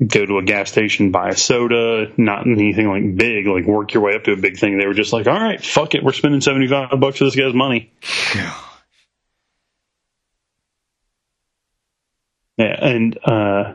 go 0.06 0.26
to 0.26 0.38
a 0.38 0.43
gas 0.43 0.72
station, 0.72 1.12
buy 1.12 1.30
a 1.30 1.36
soda, 1.36 2.12
not 2.18 2.45
anything 2.45 2.88
like 2.88 3.16
big, 3.18 3.47
like 3.47 3.66
work 3.66 3.93
your 3.93 4.04
way 4.04 4.16
up 4.16 4.26
to 4.26 4.34
a 4.34 4.38
big 4.38 4.58
thing. 4.58 4.78
They 4.78 4.86
were 4.86 4.93
just 4.93 5.12
like, 5.12 5.26
all 5.26 5.34
right, 5.34 5.64
fuck 5.64 5.95
it, 5.95 6.04
we're 6.04 6.14
spending 6.14 6.41
seventy 6.41 6.68
five 6.68 6.91
bucks 7.00 7.18
for 7.18 7.24
this 7.24 7.36
guy's 7.36 7.56
money. 7.56 7.91
Yeah, 12.58 12.76
and 12.86 13.18
uh, 13.26 13.74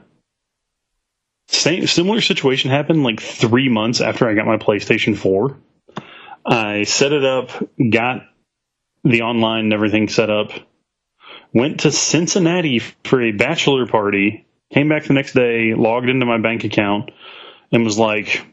same 1.48 1.88
similar 1.88 2.20
situation 2.20 2.70
happened 2.70 3.02
like 3.02 3.20
three 3.20 3.68
months 3.68 4.00
after 4.00 4.28
I 4.28 4.34
got 4.34 4.46
my 4.46 4.58
PlayStation 4.58 5.16
Four. 5.16 5.58
I 6.46 6.84
set 6.84 7.12
it 7.12 7.24
up, 7.24 7.50
got 7.78 8.22
the 9.02 9.22
online 9.22 9.64
and 9.64 9.72
everything 9.72 10.08
set 10.08 10.30
up, 10.30 10.50
went 11.52 11.80
to 11.80 11.90
Cincinnati 11.90 12.80
for 12.80 13.22
a 13.22 13.32
bachelor 13.32 13.86
party, 13.86 14.46
came 14.72 14.88
back 14.88 15.04
the 15.04 15.14
next 15.14 15.34
day, 15.34 15.74
logged 15.74 16.08
into 16.08 16.26
my 16.26 16.38
bank 16.38 16.64
account, 16.64 17.10
and 17.72 17.84
was 17.84 17.98
like, 17.98 18.44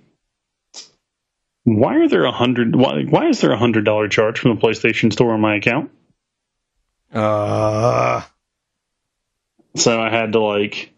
"Why 1.64 1.98
are 1.98 2.08
there 2.08 2.26
a 2.26 2.32
hundred? 2.32 2.76
Why, 2.76 3.04
why 3.04 3.28
is 3.28 3.42
there 3.42 3.52
a 3.52 3.58
hundred 3.58 3.86
dollar 3.86 4.08
charge 4.08 4.40
from 4.40 4.56
the 4.56 4.62
PlayStation 4.62 5.12
Store 5.12 5.34
on 5.34 5.42
my 5.42 5.56
account?" 5.56 5.92
uh, 7.14 8.22
So 9.76 10.02
I 10.02 10.10
had 10.10 10.34
to 10.34 10.40
like 10.40 10.91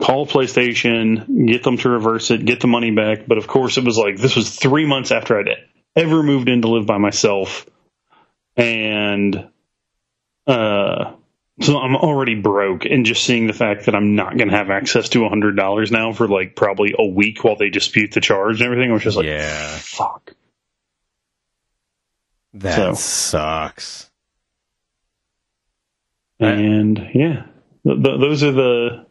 call 0.00 0.26
PlayStation, 0.26 1.46
get 1.46 1.62
them 1.64 1.76
to 1.78 1.88
reverse 1.88 2.30
it, 2.30 2.44
get 2.44 2.60
the 2.60 2.66
money 2.68 2.90
back. 2.90 3.26
But 3.26 3.38
of 3.38 3.46
course, 3.46 3.76
it 3.78 3.84
was 3.84 3.98
like 3.98 4.16
this 4.16 4.36
was 4.36 4.54
three 4.56 4.86
months 4.86 5.10
after 5.12 5.38
I'd 5.38 5.48
ever 5.96 6.22
moved 6.22 6.48
in 6.48 6.62
to 6.62 6.68
live 6.68 6.86
by 6.86 6.98
myself, 6.98 7.66
and 8.56 9.48
uh, 10.46 11.12
so 11.60 11.78
I'm 11.78 11.96
already 11.96 12.36
broke. 12.36 12.84
And 12.84 13.04
just 13.04 13.24
seeing 13.24 13.46
the 13.48 13.52
fact 13.52 13.86
that 13.86 13.94
I'm 13.94 14.14
not 14.14 14.36
going 14.36 14.48
to 14.48 14.56
have 14.56 14.70
access 14.70 15.08
to 15.10 15.24
a 15.24 15.28
hundred 15.28 15.56
dollars 15.56 15.90
now 15.90 16.12
for 16.12 16.28
like 16.28 16.54
probably 16.54 16.94
a 16.98 17.04
week 17.06 17.42
while 17.42 17.56
they 17.56 17.68
dispute 17.70 18.12
the 18.12 18.20
charge 18.20 18.60
and 18.60 18.66
everything, 18.70 18.90
I 18.90 18.94
was 18.94 19.02
just 19.02 19.16
like, 19.16 19.26
yeah. 19.26 19.76
fuck. 19.78 20.32
That 22.54 22.76
So- 22.76 22.94
sucks. 22.94 24.04
And 26.40 26.96
yeah, 27.14 27.46
th- 27.84 28.02
th- 28.02 28.20
those 28.20 28.44
are 28.44 28.52
the 28.52 29.06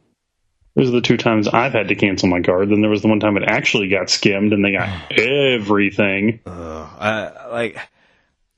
those 0.78 0.89
are 0.89 0.91
the 0.91 1.01
two 1.01 1.17
times 1.17 1.47
I've 1.47 1.73
had 1.73 1.88
to 1.88 1.95
cancel 1.95 2.30
my 2.30 2.39
card. 2.39 2.69
Then 2.69 2.82
there 2.82 2.89
was 2.89 3.01
the 3.01 3.07
one 3.07 3.19
time 3.19 3.36
it 3.36 3.43
actually 3.47 3.89
got 3.89 4.11
skimmed 4.11 4.53
and 4.53 4.63
they 4.63 4.73
got 4.73 5.11
everything. 5.11 6.39
Ugh, 6.45 6.89
I, 6.99 7.47
like, 7.49 7.80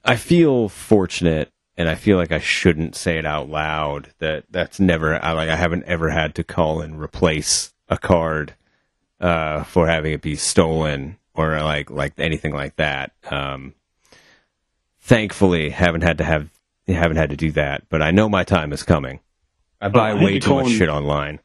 I 0.03 0.17
feel 0.17 0.67
fortunate, 0.67 1.49
and 1.77 1.87
I 1.87 1.95
feel 1.95 2.17
like 2.17 2.33
I 2.33 2.39
shouldn't 2.39 2.97
say 2.97 3.17
it 3.17 3.25
out 3.25 3.47
loud. 3.47 4.09
That 4.19 4.43
that's 4.51 4.81
never. 4.81 5.15
I 5.23 5.31
like. 5.31 5.47
I 5.47 5.55
haven't 5.55 5.85
ever 5.85 6.09
had 6.09 6.35
to 6.35 6.43
call 6.43 6.81
and 6.81 6.99
replace 6.99 7.73
a 7.87 7.97
card 7.97 8.53
uh, 9.21 9.63
for 9.63 9.87
having 9.87 10.11
it 10.11 10.21
be 10.21 10.35
stolen 10.35 11.17
or 11.33 11.57
like 11.61 11.89
like 11.89 12.13
anything 12.17 12.53
like 12.53 12.75
that. 12.75 13.13
Um, 13.31 13.75
thankfully, 14.99 15.69
haven't 15.69 16.01
had 16.03 16.17
to 16.17 16.25
have 16.25 16.49
haven't 16.85 17.17
had 17.17 17.29
to 17.29 17.37
do 17.37 17.51
that. 17.51 17.87
But 17.87 18.01
I 18.01 18.11
know 18.11 18.27
my 18.27 18.43
time 18.43 18.73
is 18.73 18.83
coming. 18.83 19.21
I 19.79 19.87
buy 19.87 20.09
I 20.09 20.13
way 20.21 20.39
too 20.39 20.55
much 20.55 20.65
and- 20.65 20.75
shit 20.75 20.89
online. 20.89 21.39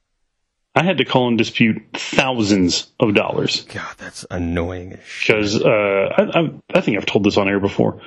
I 0.75 0.83
had 0.83 0.99
to 0.99 1.05
call 1.05 1.29
and 1.29 1.39
dispute 1.39 1.83
thousands 1.93 2.89
of 2.99 3.14
dollars 3.14 3.62
God, 3.72 3.95
that's 3.97 4.27
annoying 4.31 4.95
as 4.95 5.05
shit. 5.07 5.37
because 5.37 5.62
uh, 5.62 5.68
I, 6.16 6.41
I, 6.41 6.51
I 6.75 6.81
think 6.81 6.97
I've 6.97 7.07
told 7.07 7.25
this 7.25 7.37
on 7.37 7.49
air 7.49 7.61
before. 7.61 8.01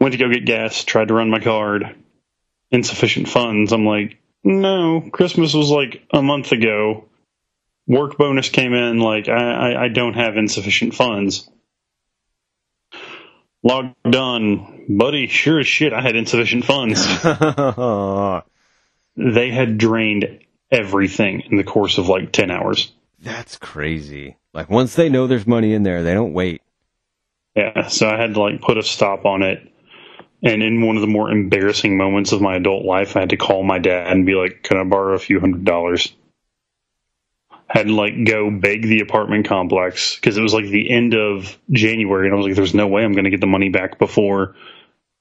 Went 0.00 0.12
to 0.12 0.18
go 0.18 0.28
get 0.28 0.44
gas, 0.44 0.82
tried 0.84 1.08
to 1.08 1.14
run 1.14 1.30
my 1.30 1.38
card, 1.38 1.94
insufficient 2.70 3.28
funds. 3.28 3.72
I'm 3.72 3.86
like, 3.86 4.18
no, 4.42 5.00
Christmas 5.12 5.54
was 5.54 5.70
like 5.70 6.02
a 6.12 6.22
month 6.22 6.52
ago. 6.52 7.04
Work 7.86 8.18
bonus 8.18 8.48
came 8.48 8.74
in, 8.74 8.98
like 8.98 9.28
I, 9.28 9.72
I, 9.72 9.84
I 9.84 9.88
don't 9.88 10.14
have 10.14 10.36
insufficient 10.36 10.94
funds. 10.94 11.48
Logged 13.62 14.14
on, 14.14 14.86
buddy. 14.88 15.26
Sure 15.26 15.60
as 15.60 15.66
shit, 15.66 15.92
I 15.92 16.00
had 16.00 16.16
insufficient 16.16 16.64
funds. 16.64 17.04
they 19.16 19.50
had 19.50 19.78
drained 19.78 20.40
everything 20.70 21.42
in 21.50 21.56
the 21.56 21.64
course 21.64 21.98
of 21.98 22.08
like 22.08 22.32
ten 22.32 22.50
hours. 22.50 22.92
That's 23.20 23.56
crazy. 23.56 24.36
Like 24.52 24.70
once 24.70 24.94
they 24.94 25.08
know 25.08 25.26
there's 25.26 25.46
money 25.46 25.74
in 25.74 25.82
there, 25.82 26.02
they 26.02 26.14
don't 26.14 26.32
wait. 26.32 26.62
Yeah, 27.54 27.88
so 27.88 28.08
I 28.08 28.16
had 28.16 28.34
to 28.34 28.40
like 28.40 28.60
put 28.60 28.78
a 28.78 28.82
stop 28.82 29.24
on 29.24 29.42
it. 29.42 29.60
And 30.42 30.62
in 30.62 30.86
one 30.86 30.96
of 30.96 31.00
the 31.00 31.08
more 31.08 31.30
embarrassing 31.30 31.96
moments 31.96 32.30
of 32.30 32.40
my 32.40 32.56
adult 32.56 32.84
life, 32.84 33.16
I 33.16 33.20
had 33.20 33.30
to 33.30 33.36
call 33.36 33.64
my 33.64 33.78
dad 33.78 34.12
and 34.12 34.24
be 34.24 34.34
like, 34.34 34.62
"Can 34.62 34.76
I 34.76 34.84
borrow 34.84 35.14
a 35.14 35.18
few 35.18 35.40
hundred 35.40 35.64
dollars?" 35.64 36.14
Had 37.66 37.88
to 37.88 37.94
like 37.94 38.24
go 38.24 38.50
beg 38.50 38.82
the 38.82 39.00
apartment 39.00 39.48
complex 39.48 40.14
because 40.14 40.36
it 40.36 40.42
was 40.42 40.54
like 40.54 40.66
the 40.66 40.90
end 40.90 41.14
of 41.14 41.58
January, 41.72 42.26
and 42.26 42.34
I 42.34 42.36
was 42.36 42.46
like, 42.46 42.54
"There's 42.54 42.74
no 42.74 42.86
way 42.86 43.02
I'm 43.02 43.12
going 43.12 43.24
to 43.24 43.30
get 43.30 43.40
the 43.40 43.46
money 43.48 43.68
back 43.68 43.98
before." 43.98 44.54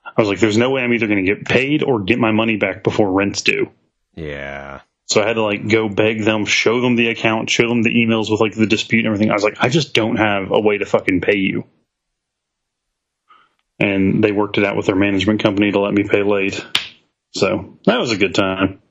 I 0.06 0.22
was 0.22 0.30
like, 0.30 0.40
"There's 0.40 0.58
no 0.58 0.70
way 0.70 0.84
I'm 0.84 0.94
either 0.94 1.08
going 1.08 1.26
to 1.26 1.36
get 1.36 1.46
paid 1.46 1.82
or 1.82 2.02
get 2.02 2.20
my 2.20 2.32
money 2.32 2.58
back 2.58 2.84
before 2.84 3.12
rent's 3.12 3.42
due." 3.42 3.72
Yeah. 4.14 4.82
So 5.08 5.22
I 5.22 5.28
had 5.28 5.34
to 5.34 5.42
like 5.44 5.68
go 5.70 5.90
beg 5.90 6.24
them, 6.24 6.46
show 6.46 6.82
them 6.82 6.96
the 6.96 7.08
account, 7.10 7.50
show 7.50 7.68
them 7.70 7.82
the 7.84 7.90
emails 7.94 8.30
with 8.30 8.42
like 8.42 8.54
the 8.56 8.68
dispute 8.68 9.00
and 9.06 9.08
everything. 9.08 9.32
I 9.32 9.34
was 9.34 9.44
like, 9.44 9.58
I 9.60 9.70
just 9.70 9.94
don't 9.94 10.18
have 10.18 10.52
a 10.52 10.60
way 10.60 10.78
to 10.78 10.86
fucking 10.86 11.22
pay 11.22 11.38
you. 11.38 11.64
and 13.80 14.24
they 14.24 14.32
worked 14.32 14.58
it 14.58 14.66
out 14.66 14.76
with 14.76 14.88
their 14.88 14.96
management 14.96 15.42
company 15.42 15.72
to 15.72 15.80
let 15.80 15.94
me 15.94 16.04
pay 16.04 16.24
late. 16.24 16.66
So 17.36 17.78
that 17.86 18.00
was 18.00 18.12
a 18.12 18.18
good 18.18 18.34
time. 18.36 18.82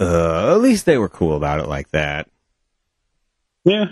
Uh, 0.00 0.52
at 0.54 0.60
least 0.60 0.86
they 0.86 0.96
were 0.98 1.08
cool 1.08 1.36
about 1.36 1.60
it 1.60 1.66
like 1.68 1.90
that. 1.90 2.28
Yeah, 3.64 3.86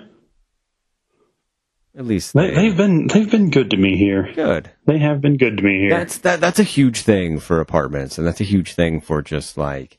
At 1.96 2.06
least 2.06 2.32
they, 2.32 2.48
they, 2.48 2.54
they've 2.54 2.76
been 2.76 3.08
they've 3.08 3.30
been 3.30 3.50
good 3.50 3.70
to 3.70 3.76
me 3.76 3.96
here. 3.96 4.32
good. 4.34 4.70
They 4.86 4.98
have 4.98 5.20
been 5.20 5.36
good 5.36 5.58
to 5.58 5.62
me 5.62 5.80
here. 5.80 5.90
That's 5.90 6.18
that. 6.18 6.40
That's 6.40 6.58
a 6.58 6.62
huge 6.64 7.02
thing 7.02 7.38
for 7.40 7.60
apartments, 7.60 8.16
and 8.18 8.26
that's 8.26 8.40
a 8.40 8.44
huge 8.44 8.72
thing 8.74 9.00
for 9.00 9.20
just 9.20 9.58
like 9.58 9.98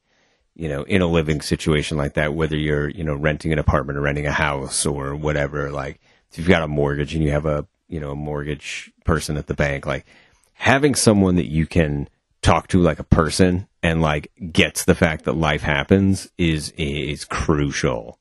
you 0.57 0.67
know 0.67 0.83
in 0.83 1.01
a 1.01 1.07
living 1.07 1.41
situation 1.41 1.97
like 1.97 2.15
that. 2.15 2.33
Whether 2.33 2.57
you're 2.57 2.89
you 2.89 3.03
know 3.03 3.15
renting 3.15 3.53
an 3.53 3.59
apartment 3.59 3.97
or 3.97 4.01
renting 4.01 4.25
a 4.25 4.31
house 4.31 4.85
or 4.85 5.15
whatever. 5.15 5.71
Like 5.71 5.99
if 6.31 6.37
you've 6.37 6.47
got 6.47 6.63
a 6.63 6.67
mortgage 6.67 7.13
and 7.13 7.23
you 7.23 7.31
have 7.31 7.45
a 7.45 7.65
you 7.87 7.99
know 7.99 8.11
a 8.11 8.15
mortgage 8.15 8.91
person 9.05 9.37
at 9.37 9.47
the 9.47 9.53
bank, 9.53 9.85
like 9.85 10.05
having 10.53 10.95
someone 10.95 11.35
that 11.35 11.49
you 11.49 11.67
can 11.67 12.09
talk 12.41 12.67
to 12.69 12.81
like 12.81 12.99
a 12.99 13.03
person 13.03 13.67
and 13.83 14.01
like 14.01 14.31
gets 14.51 14.85
the 14.85 14.95
fact 14.95 15.25
that 15.25 15.33
life 15.33 15.61
happens 15.61 16.29
is 16.37 16.73
is 16.77 17.23
crucial. 17.23 18.17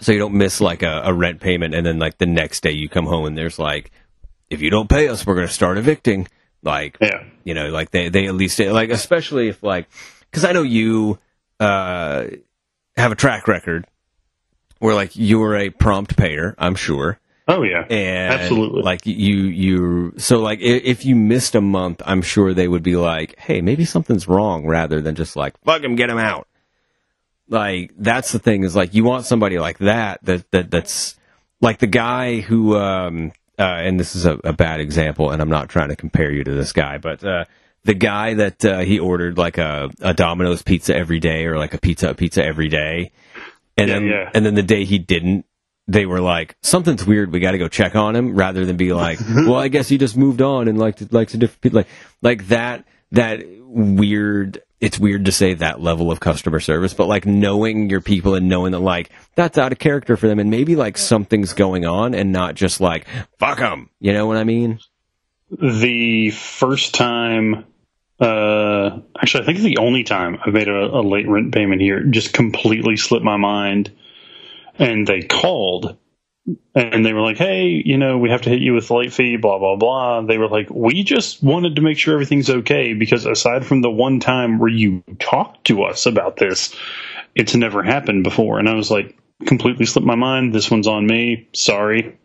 So 0.00 0.12
you 0.12 0.18
don't 0.18 0.34
miss 0.34 0.62
like 0.62 0.82
a, 0.82 1.02
a 1.04 1.12
rent 1.12 1.40
payment 1.40 1.74
and 1.74 1.84
then 1.84 1.98
like 1.98 2.16
the 2.16 2.26
next 2.26 2.62
day 2.62 2.70
you 2.70 2.88
come 2.88 3.04
home 3.04 3.26
and 3.26 3.36
there's 3.36 3.58
like 3.58 3.90
if 4.48 4.62
you 4.62 4.70
don't 4.70 4.88
pay 4.88 5.08
us 5.08 5.26
we're 5.26 5.34
going 5.34 5.46
to 5.46 5.52
start 5.52 5.76
evicting 5.76 6.26
like 6.62 6.98
yeah, 7.00 7.24
you 7.44 7.54
know 7.54 7.68
like 7.70 7.90
they 7.90 8.08
they 8.08 8.26
at 8.26 8.34
least 8.34 8.58
like 8.60 8.90
especially 8.90 9.48
if 9.48 9.62
like 9.62 9.88
because 10.30 10.44
i 10.44 10.52
know 10.52 10.62
you 10.62 11.18
uh 11.58 12.24
have 12.96 13.12
a 13.12 13.14
track 13.14 13.48
record 13.48 13.86
where 14.78 14.94
like 14.94 15.12
you're 15.14 15.56
a 15.56 15.70
prompt 15.70 16.16
payer 16.16 16.54
i'm 16.58 16.74
sure. 16.74 17.18
Oh 17.48 17.62
yeah, 17.64 17.84
and 17.90 18.40
Absolutely. 18.42 18.82
like 18.82 19.06
you 19.06 19.36
you 19.46 20.14
so 20.18 20.38
like 20.40 20.60
i- 20.60 20.62
if 20.62 21.04
you 21.04 21.16
missed 21.16 21.54
a 21.56 21.60
month 21.60 22.00
i'm 22.04 22.22
sure 22.22 22.54
they 22.54 22.68
would 22.68 22.82
be 22.84 22.94
like 22.96 23.36
hey 23.40 23.60
maybe 23.60 23.84
something's 23.84 24.28
wrong 24.28 24.66
rather 24.66 25.00
than 25.00 25.16
just 25.16 25.34
like 25.34 25.58
fuck 25.64 25.82
him 25.82 25.96
get 25.96 26.10
him 26.10 26.18
out. 26.18 26.46
Like 27.48 27.90
that's 27.98 28.30
the 28.30 28.38
thing 28.38 28.62
is 28.62 28.76
like 28.76 28.94
you 28.94 29.02
want 29.02 29.26
somebody 29.26 29.58
like 29.58 29.78
that 29.78 30.20
that 30.24 30.48
that 30.52 30.70
that's 30.70 31.18
like 31.60 31.78
the 31.78 31.88
guy 31.88 32.40
who 32.40 32.76
um 32.76 33.32
uh, 33.60 33.64
and 33.86 34.00
this 34.00 34.16
is 34.16 34.24
a, 34.26 34.32
a 34.42 34.52
bad 34.52 34.80
example 34.80 35.30
and 35.30 35.40
i'm 35.42 35.48
not 35.50 35.68
trying 35.68 35.90
to 35.90 35.96
compare 35.96 36.32
you 36.32 36.42
to 36.42 36.52
this 36.52 36.72
guy 36.72 36.98
but 36.98 37.22
uh 37.24 37.44
the 37.84 37.94
guy 37.94 38.34
that 38.34 38.62
uh, 38.64 38.80
he 38.80 38.98
ordered 38.98 39.38
like 39.38 39.56
a, 39.56 39.88
a 40.02 40.12
Domino's 40.12 40.60
pizza 40.60 40.94
every 40.94 41.18
day 41.18 41.46
or 41.46 41.56
like 41.56 41.72
a 41.72 41.78
pizza 41.78 42.12
pizza 42.14 42.44
every 42.44 42.68
day 42.68 43.10
and 43.78 43.88
Yeah, 43.88 43.94
then 43.94 44.04
yeah. 44.06 44.30
and 44.34 44.44
then 44.44 44.54
the 44.54 44.62
day 44.62 44.84
he 44.84 44.98
didn't 44.98 45.46
they 45.88 46.04
were 46.06 46.20
like 46.20 46.56
something's 46.62 47.06
weird 47.06 47.32
we 47.32 47.40
got 47.40 47.52
to 47.52 47.58
go 47.58 47.68
check 47.68 47.96
on 47.96 48.14
him 48.14 48.34
rather 48.34 48.66
than 48.66 48.76
be 48.76 48.92
like 48.92 49.18
well 49.34 49.54
i 49.56 49.68
guess 49.68 49.88
he 49.88 49.96
just 49.98 50.16
moved 50.16 50.42
on 50.42 50.68
and 50.68 50.78
liked 50.78 51.10
likes 51.12 51.32
a 51.34 51.38
different 51.38 51.60
people 51.62 51.78
like 51.78 51.88
like 52.22 52.48
that 52.48 52.84
that 53.12 53.42
weird 53.64 54.62
it's 54.80 54.98
weird 54.98 55.26
to 55.26 55.32
say 55.32 55.54
that 55.54 55.80
level 55.80 56.10
of 56.10 56.20
customer 56.20 56.60
service 56.60 56.94
but 56.94 57.06
like 57.06 57.26
knowing 57.26 57.90
your 57.90 58.00
people 58.00 58.34
and 58.34 58.48
knowing 58.48 58.72
that 58.72 58.80
like 58.80 59.10
that's 59.34 59.58
out 59.58 59.72
of 59.72 59.78
character 59.78 60.16
for 60.16 60.26
them 60.28 60.38
and 60.38 60.50
maybe 60.50 60.76
like 60.76 60.96
something's 60.96 61.52
going 61.52 61.84
on 61.84 62.14
and 62.14 62.32
not 62.32 62.54
just 62.54 62.80
like 62.80 63.06
fuck 63.38 63.58
them 63.58 63.90
you 64.00 64.12
know 64.12 64.26
what 64.26 64.36
i 64.36 64.44
mean? 64.44 64.78
The 65.50 66.30
first 66.30 66.94
time 66.94 67.64
uh 68.20 68.98
actually 69.20 69.44
i 69.44 69.46
think 69.46 69.58
the 69.60 69.78
only 69.78 70.04
time 70.04 70.38
i've 70.44 70.52
made 70.52 70.68
a, 70.68 70.86
a 70.86 71.00
late 71.00 71.28
rent 71.28 71.54
payment 71.54 71.80
here 71.80 72.02
just 72.04 72.32
completely 72.32 72.96
slipped 72.96 73.24
my 73.24 73.38
mind 73.38 73.90
and 74.78 75.06
they 75.06 75.22
called 75.22 75.96
and 76.74 77.04
they 77.04 77.12
were 77.12 77.20
like 77.20 77.36
hey 77.36 77.82
you 77.84 77.96
know 77.96 78.18
we 78.18 78.30
have 78.30 78.42
to 78.42 78.50
hit 78.50 78.60
you 78.60 78.74
with 78.74 78.90
late 78.90 79.12
fee 79.12 79.36
blah 79.36 79.58
blah 79.58 79.76
blah 79.76 80.20
they 80.22 80.38
were 80.38 80.48
like 80.48 80.68
we 80.70 81.02
just 81.02 81.42
wanted 81.42 81.76
to 81.76 81.82
make 81.82 81.98
sure 81.98 82.14
everything's 82.14 82.50
okay 82.50 82.94
because 82.94 83.26
aside 83.26 83.64
from 83.66 83.82
the 83.82 83.90
one 83.90 84.20
time 84.20 84.58
where 84.58 84.70
you 84.70 85.02
talked 85.18 85.64
to 85.64 85.82
us 85.82 86.06
about 86.06 86.36
this 86.36 86.74
it's 87.34 87.54
never 87.54 87.82
happened 87.82 88.24
before 88.24 88.58
and 88.58 88.68
i 88.68 88.74
was 88.74 88.90
like 88.90 89.16
completely 89.46 89.86
slipped 89.86 90.06
my 90.06 90.14
mind 90.14 90.52
this 90.52 90.70
one's 90.70 90.86
on 90.86 91.06
me 91.06 91.48
sorry 91.52 92.16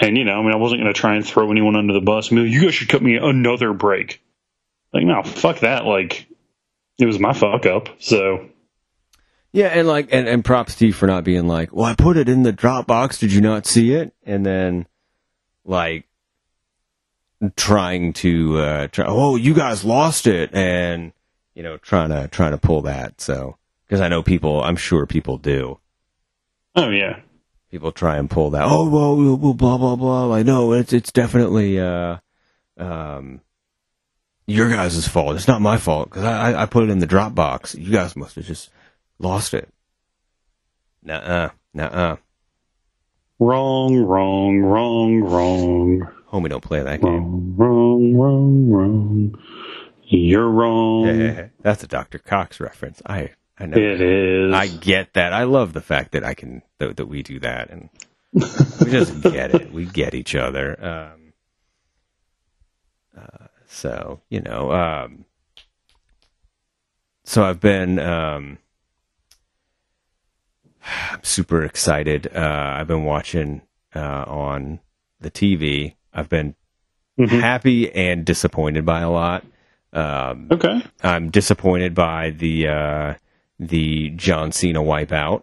and 0.00 0.16
you 0.16 0.24
know, 0.24 0.38
I 0.38 0.42
mean, 0.42 0.52
I 0.52 0.56
wasn't 0.56 0.80
going 0.82 0.92
to 0.92 0.98
try 0.98 1.16
and 1.16 1.26
throw 1.26 1.50
anyone 1.50 1.76
under 1.76 1.92
the 1.92 2.00
bus. 2.00 2.30
I 2.30 2.36
mean, 2.36 2.46
you 2.46 2.62
guys 2.62 2.74
should 2.74 2.88
cut 2.88 3.02
me 3.02 3.16
another 3.16 3.72
break. 3.72 4.22
Like, 4.92 5.04
no, 5.04 5.22
fuck 5.22 5.60
that. 5.60 5.84
Like, 5.84 6.26
it 6.98 7.06
was 7.06 7.18
my 7.18 7.32
fuck 7.32 7.66
up. 7.66 7.88
So 7.98 8.48
yeah 9.52 9.68
and 9.68 9.88
like 9.88 10.08
and, 10.12 10.28
and 10.28 10.44
props 10.44 10.76
to 10.76 10.86
you 10.86 10.92
for 10.92 11.06
not 11.06 11.24
being 11.24 11.46
like 11.46 11.72
well 11.72 11.86
i 11.86 11.94
put 11.94 12.16
it 12.16 12.28
in 12.28 12.42
the 12.42 12.52
dropbox. 12.52 13.18
Did 13.18 13.32
you 13.32 13.40
not 13.40 13.66
see 13.66 13.92
it? 13.92 14.12
And 14.24 14.44
then 14.44 14.86
like 15.64 16.06
trying 17.56 18.12
to 18.14 18.58
uh 18.58 18.88
try, 18.88 19.04
oh 19.06 19.36
you 19.36 19.54
guys 19.54 19.84
lost 19.84 20.26
it. 20.26 20.54
And 20.54 21.12
you 21.54 21.62
know 21.62 21.76
trying 21.78 22.10
to 22.10 22.28
trying 22.28 22.52
to 22.52 22.58
pull 22.58 22.82
that 22.82 23.20
so. 23.20 23.56
Because 23.86 24.02
i 24.02 24.08
know 24.08 24.22
people 24.22 24.62
i'm 24.62 24.76
sure 24.76 25.06
people 25.06 25.38
do. 25.38 25.78
Oh 26.76 26.90
yeah, 26.90 27.20
people 27.70 27.90
try 27.90 28.18
and 28.18 28.30
pull 28.30 28.50
that 28.50 28.64
oh 28.64 28.88
well, 28.88 29.36
blah 29.54 29.78
blah 29.78 29.96
blah. 29.96 30.24
Like 30.26 30.44
know 30.44 30.72
it's 30.72 30.92
it's 30.92 31.10
definitely 31.10 31.80
uh 31.80 32.18
um 32.76 33.40
your 34.46 34.70
guys' 34.70 35.06
fault. 35.06 35.36
It's 35.36 35.46
not 35.46 35.60
my 35.60 35.76
fault 35.76 36.08
because 36.08 36.24
I, 36.24 36.52
I 36.52 36.62
i 36.62 36.66
put 36.66 36.84
it 36.84 36.90
in 36.90 36.98
the 36.98 37.06
dropbox. 37.06 37.78
You 37.78 37.92
guys 37.92 38.16
must 38.16 38.34
have 38.36 38.46
just 38.46 38.70
lost 39.18 39.54
it 39.54 39.68
nuh-uh 41.02 41.50
nuh-uh 41.74 42.16
wrong, 43.38 43.96
wrong, 43.96 44.58
wrong, 44.58 45.20
wrong, 45.20 46.08
homie 46.32 46.48
don't 46.48 46.62
play 46.62 46.82
that 46.82 47.00
game 47.00 47.56
wrong, 47.56 47.56
wrong, 47.56 48.14
wrong, 48.16 48.68
wrong. 48.70 49.38
You're 50.10 50.48
wrong. 50.48 51.50
that's 51.60 51.82
a 51.82 51.86
dr 51.86 52.18
cox 52.20 52.60
reference 52.60 53.02
i 53.06 53.30
i 53.58 53.66
know 53.66 53.76
It 53.76 54.00
is. 54.00 54.54
I 54.54 54.68
get 54.68 55.14
that. 55.14 55.32
I 55.32 55.42
love 55.44 55.72
the 55.72 55.80
fact 55.80 56.12
that 56.12 56.24
I 56.24 56.34
can 56.34 56.62
that, 56.78 56.96
that 56.96 57.06
we 57.06 57.22
do 57.22 57.40
that, 57.40 57.70
and 57.70 57.90
we 58.32 58.90
just 58.90 59.20
get 59.22 59.52
it. 59.54 59.72
We 59.72 59.84
get 59.84 60.14
each 60.14 60.34
other. 60.36 60.76
Um, 60.82 61.32
uh, 63.16 63.46
so 63.66 64.20
you 64.30 64.40
know, 64.40 64.70
um, 64.72 65.24
so 67.24 67.42
I've 67.42 67.58
been 67.60 67.98
um, 67.98 68.58
I'm 71.10 71.22
super 71.24 71.62
excited. 71.64 72.30
Uh, 72.34 72.74
I've 72.78 72.86
been 72.86 73.04
watching 73.04 73.62
uh, 73.94 74.24
on 74.26 74.80
the 75.20 75.30
TV. 75.30 75.94
I've 76.12 76.28
been 76.28 76.54
Mhm. 77.18 77.40
happy 77.40 77.90
and 77.92 78.24
disappointed 78.24 78.84
by 78.86 79.00
a 79.00 79.10
lot. 79.10 79.44
Um, 79.92 80.48
okay. 80.52 80.82
I'm 81.02 81.30
disappointed 81.30 81.94
by 81.94 82.30
the 82.30 82.68
uh, 82.68 83.14
the 83.58 84.10
John 84.10 84.52
Cena 84.52 84.80
wipeout 84.80 85.42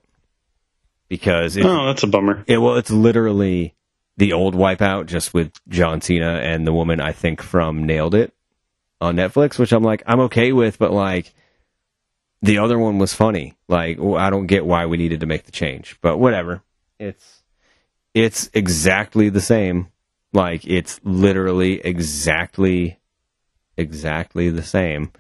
because 1.10 1.58
it, 1.58 1.66
Oh, 1.66 1.88
that's 1.88 2.04
a 2.04 2.08
bummer. 2.08 2.44
it 2.48 2.58
well, 2.60 2.76
it's 2.76 2.92
literally 2.92 3.76
the 4.18 4.32
old 4.34 4.56
wipeout 4.56 5.08
just 5.08 5.34
with 5.34 5.52
John 5.68 6.00
Cena 6.02 6.40
and 6.42 6.66
the 6.66 6.74
woman 6.74 7.02
I 7.02 7.12
think 7.12 7.42
from 7.42 7.84
Nailed 7.86 8.16
It 8.16 8.34
on 9.02 9.16
Netflix, 9.18 9.60
which 9.60 9.74
I'm 9.74 9.84
like 9.84 10.04
I'm 10.08 10.22
okay 10.22 10.52
with, 10.54 10.78
but 10.80 10.92
like 10.94 11.34
the 12.46 12.60
other 12.60 12.78
one 12.78 13.00
was 13.00 13.14
funny. 13.14 13.56
Like 13.68 14.00
I 14.00 14.30
don't 14.30 14.46
get 14.46 14.66
why 14.66 14.86
we 14.86 14.98
needed 14.98 15.22
to 15.22 15.26
make 15.26 15.44
the 15.46 15.52
change, 15.52 15.98
but 16.02 16.18
whatever. 16.18 16.62
It's 17.00 17.44
it's 18.14 18.50
exactly 18.54 19.30
the 19.30 19.42
same. 19.42 19.88
Like 20.32 20.66
it's 20.66 21.00
literally 21.04 21.82
exactly 21.84 23.00
exactly 23.78 24.50
the 24.50 24.64
same. 24.64 25.12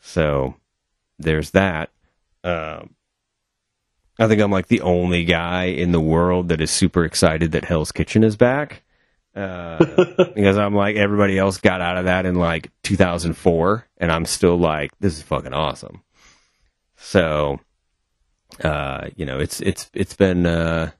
So 0.00 0.54
there's 1.18 1.50
that. 1.50 1.90
Um, 2.44 2.94
I 4.18 4.28
think 4.28 4.42
I'm 4.42 4.52
like 4.52 4.68
the 4.68 4.82
only 4.82 5.24
guy 5.24 5.64
in 5.64 5.92
the 5.92 6.00
world 6.00 6.48
that 6.48 6.60
is 6.60 6.70
super 6.70 7.04
excited 7.04 7.52
that 7.52 7.64
Hell's 7.64 7.92
Kitchen 7.92 8.22
is 8.22 8.36
back. 8.36 8.82
Uh, 9.34 9.78
because 10.34 10.58
I'm 10.58 10.74
like 10.74 10.96
everybody 10.96 11.38
else 11.38 11.58
got 11.58 11.80
out 11.80 11.96
of 11.96 12.04
that 12.04 12.26
in 12.26 12.34
like 12.34 12.70
2004, 12.82 13.86
and 13.96 14.12
I'm 14.12 14.26
still 14.26 14.58
like, 14.58 14.90
this 15.00 15.16
is 15.16 15.22
fucking 15.22 15.54
awesome. 15.54 16.02
So, 17.02 17.58
uh, 18.62 19.08
you 19.16 19.24
know, 19.24 19.40
it's 19.40 19.60
it's 19.60 19.90
it's 19.94 20.14
been 20.14 20.44
uh, 20.44 20.90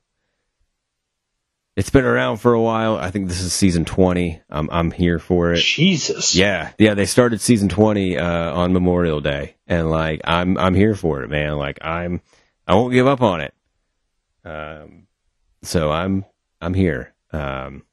it's 1.76 1.90
been 1.90 2.07
around 2.07 2.38
for 2.38 2.55
a 2.55 2.61
while. 2.61 2.96
I 2.96 3.11
think 3.11 3.28
this 3.28 3.40
is 3.40 3.53
season 3.53 3.84
20. 3.84 4.40
I'm 4.48 4.68
I'm 4.70 4.90
here 4.90 5.18
for 5.18 5.53
it. 5.53 5.59
Jesus. 5.59 6.34
Yeah, 6.34 6.72
yeah. 6.78 6.94
They 6.94 7.05
started 7.05 7.40
season 7.40 7.68
twenty 7.68 8.16
uh, 8.16 8.53
on 8.53 8.72
Memorial 8.72 9.20
Day, 9.20 9.57
and 9.66 9.90
like 9.90 10.22
I'm 10.24 10.57
I'm 10.59 10.74
here 10.74 10.94
for 10.94 11.22
it, 11.22 11.28
man. 11.28 11.57
Like 11.59 11.78
I'm 11.82 12.22
I 12.66 12.74
won't 12.74 12.94
give 12.94 13.07
up 13.07 13.20
on 13.20 13.42
it. 13.42 13.55
Um, 14.44 15.07
so 15.62 15.92
I'm 15.92 16.24
I'm 16.62 16.74
here. 16.74 17.14
Um, 17.30 17.84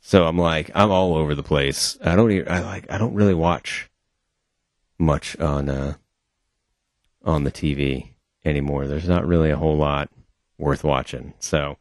so 0.00 0.26
I'm 0.26 0.36
like 0.36 0.72
I'm 0.74 0.90
all 0.90 1.16
over 1.16 1.36
the 1.36 1.42
place. 1.44 1.96
I 2.04 2.16
don't 2.16 2.32
even, 2.32 2.52
I 2.52 2.60
like 2.60 2.90
I 2.90 2.98
don't 2.98 3.14
really 3.14 3.34
watch 3.34 3.88
much 4.98 5.38
on 5.38 5.68
uh 5.68 5.94
on 7.24 7.44
the 7.44 7.52
TV 7.52 8.10
anymore. 8.44 8.86
There's 8.86 9.08
not 9.08 9.26
really 9.26 9.50
a 9.50 9.56
whole 9.56 9.76
lot 9.76 10.10
worth 10.58 10.84
watching. 10.84 11.34
So 11.40 11.76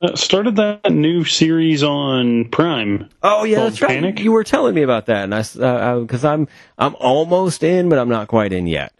Uh, 0.00 0.16
started 0.16 0.56
that 0.56 0.90
new 0.90 1.24
series 1.24 1.82
on 1.82 2.46
Prime. 2.50 3.08
Oh 3.22 3.44
yeah, 3.44 3.60
that's 3.60 3.80
right. 3.80 3.90
Panic? 3.90 4.18
You 4.20 4.32
were 4.32 4.44
telling 4.44 4.74
me 4.74 4.82
about 4.82 5.06
that, 5.06 5.24
and 5.24 5.34
I 5.34 5.98
because 6.00 6.24
I'm 6.24 6.48
I'm 6.78 6.94
almost 6.96 7.62
in, 7.62 7.88
but 7.88 7.98
I'm 7.98 8.08
not 8.08 8.28
quite 8.28 8.52
in 8.52 8.66
yet. 8.66 8.92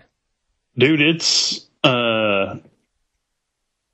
Dude, 0.78 1.00
it's 1.00 1.68
uh 1.84 2.56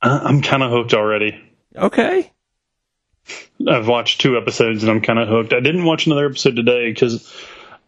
I'm 0.02 0.42
kind 0.42 0.62
of 0.62 0.70
hooked 0.70 0.94
already. 0.94 1.42
Okay. 1.74 2.30
I've 3.68 3.88
watched 3.88 4.20
two 4.20 4.36
episodes 4.38 4.82
and 4.82 4.90
I'm 4.90 5.00
kind 5.00 5.18
of 5.18 5.28
hooked. 5.28 5.52
I 5.52 5.60
didn't 5.60 5.84
watch 5.84 6.06
another 6.06 6.26
episode 6.26 6.56
today 6.56 6.92
cuz 6.94 7.34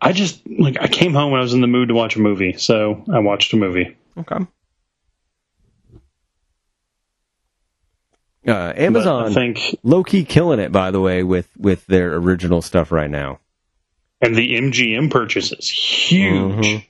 I 0.00 0.12
just 0.12 0.40
like 0.48 0.78
I 0.80 0.88
came 0.88 1.12
home 1.12 1.32
and 1.32 1.38
I 1.40 1.42
was 1.42 1.52
in 1.54 1.60
the 1.60 1.66
mood 1.66 1.88
to 1.88 1.94
watch 1.94 2.16
a 2.16 2.20
movie, 2.20 2.54
so 2.54 3.04
I 3.12 3.18
watched 3.18 3.52
a 3.52 3.56
movie. 3.56 3.96
Okay. 4.16 4.36
Uh, 8.46 8.72
But 8.72 8.78
Amazon 8.78 9.30
I 9.30 9.34
think 9.34 9.76
low 9.82 10.02
key 10.02 10.24
killing 10.24 10.60
it, 10.60 10.72
by 10.72 10.90
the 10.90 11.00
way, 11.00 11.22
with 11.22 11.48
with 11.58 11.86
their 11.86 12.14
original 12.16 12.62
stuff 12.62 12.90
right 12.90 13.10
now. 13.10 13.38
and 14.22 14.34
the 14.36 14.54
MGM 14.56 15.10
purchases 15.10 15.58
is 15.58 15.70
huge. 15.70 16.66
Mhm. 16.66 16.84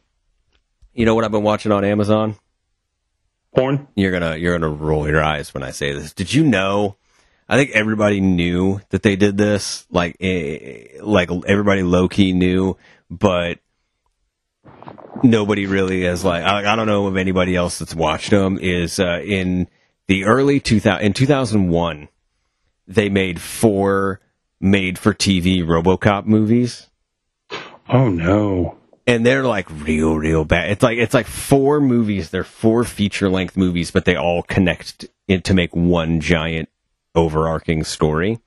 You 0.94 1.06
know 1.06 1.14
what 1.14 1.24
I've 1.24 1.30
been 1.30 1.42
watching 1.44 1.70
on 1.72 1.84
Amazon? 1.84 2.34
Porn? 3.54 3.86
You're 3.96 4.12
gonna 4.12 4.36
you're 4.36 4.56
gonna 4.58 4.72
roll 4.72 5.08
your 5.08 5.22
eyes 5.22 5.52
when 5.54 5.62
I 5.62 5.70
say 5.72 5.92
this. 5.92 6.12
Did 6.12 6.32
you 6.32 6.44
know? 6.44 6.96
I 7.48 7.56
think 7.56 7.70
everybody 7.72 8.20
knew 8.20 8.80
that 8.90 9.02
they 9.02 9.16
did 9.16 9.36
this. 9.36 9.86
Like 9.90 10.16
eh, 10.20 10.98
like 11.02 11.30
everybody 11.48 11.82
low 11.82 12.08
key 12.08 12.32
knew, 12.32 12.76
but 13.10 13.58
nobody 15.22 15.66
really 15.66 16.04
is 16.04 16.24
like. 16.24 16.44
I, 16.44 16.72
I 16.72 16.76
don't 16.76 16.86
know 16.86 17.06
of 17.06 17.16
anybody 17.16 17.56
else 17.56 17.78
that's 17.78 17.94
watched 17.94 18.30
them. 18.30 18.58
Is 18.60 18.98
uh, 18.98 19.20
in 19.24 19.68
the 20.06 20.24
early 20.24 20.60
2000 20.60 21.04
in 21.04 21.12
2001, 21.12 22.08
they 22.86 23.08
made 23.08 23.40
four 23.40 24.20
made 24.60 24.98
for 24.98 25.14
TV 25.14 25.62
RoboCop 25.64 26.26
movies 26.26 26.88
Oh 27.88 28.10
no. 28.10 28.76
and 29.06 29.24
they're 29.24 29.44
like 29.44 29.68
real, 29.70 30.16
real 30.16 30.44
bad. 30.44 30.70
It's 30.70 30.82
like 30.82 30.98
it's 30.98 31.14
like 31.14 31.26
four 31.26 31.80
movies. 31.80 32.30
They're 32.30 32.44
four 32.44 32.84
feature 32.84 33.28
length 33.30 33.56
movies, 33.56 33.90
but 33.90 34.04
they 34.04 34.16
all 34.16 34.42
connect 34.42 35.06
in 35.28 35.42
to 35.42 35.54
make 35.54 35.74
one 35.74 36.20
giant 36.20 36.68
overarching 37.14 37.84
story. 37.84 38.38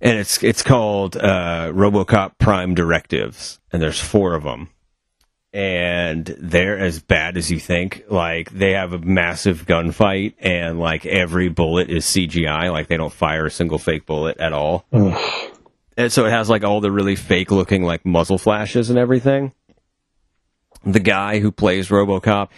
And 0.00 0.18
it's 0.18 0.42
it's 0.44 0.62
called 0.62 1.16
uh, 1.16 1.72
RoboCop 1.74 2.38
Prime 2.38 2.74
Directives, 2.74 3.58
and 3.72 3.82
there's 3.82 4.00
four 4.00 4.34
of 4.34 4.44
them, 4.44 4.68
and 5.52 6.24
they're 6.38 6.78
as 6.78 7.00
bad 7.00 7.36
as 7.36 7.50
you 7.50 7.58
think. 7.58 8.04
Like 8.08 8.50
they 8.50 8.72
have 8.72 8.92
a 8.92 8.98
massive 8.98 9.66
gunfight, 9.66 10.34
and 10.38 10.78
like 10.78 11.04
every 11.04 11.48
bullet 11.48 11.90
is 11.90 12.04
CGI. 12.04 12.70
Like 12.70 12.86
they 12.86 12.96
don't 12.96 13.12
fire 13.12 13.46
a 13.46 13.50
single 13.50 13.78
fake 13.78 14.06
bullet 14.06 14.38
at 14.38 14.52
all. 14.52 14.86
Ugh. 14.92 15.52
And 15.96 16.12
so 16.12 16.26
it 16.26 16.30
has 16.30 16.48
like 16.48 16.62
all 16.62 16.80
the 16.80 16.92
really 16.92 17.16
fake 17.16 17.50
looking 17.50 17.82
like 17.82 18.06
muzzle 18.06 18.38
flashes 18.38 18.88
and 18.88 18.98
everything. 19.00 19.52
The 20.84 21.00
guy 21.00 21.40
who 21.40 21.50
plays 21.50 21.88
RoboCop 21.88 22.50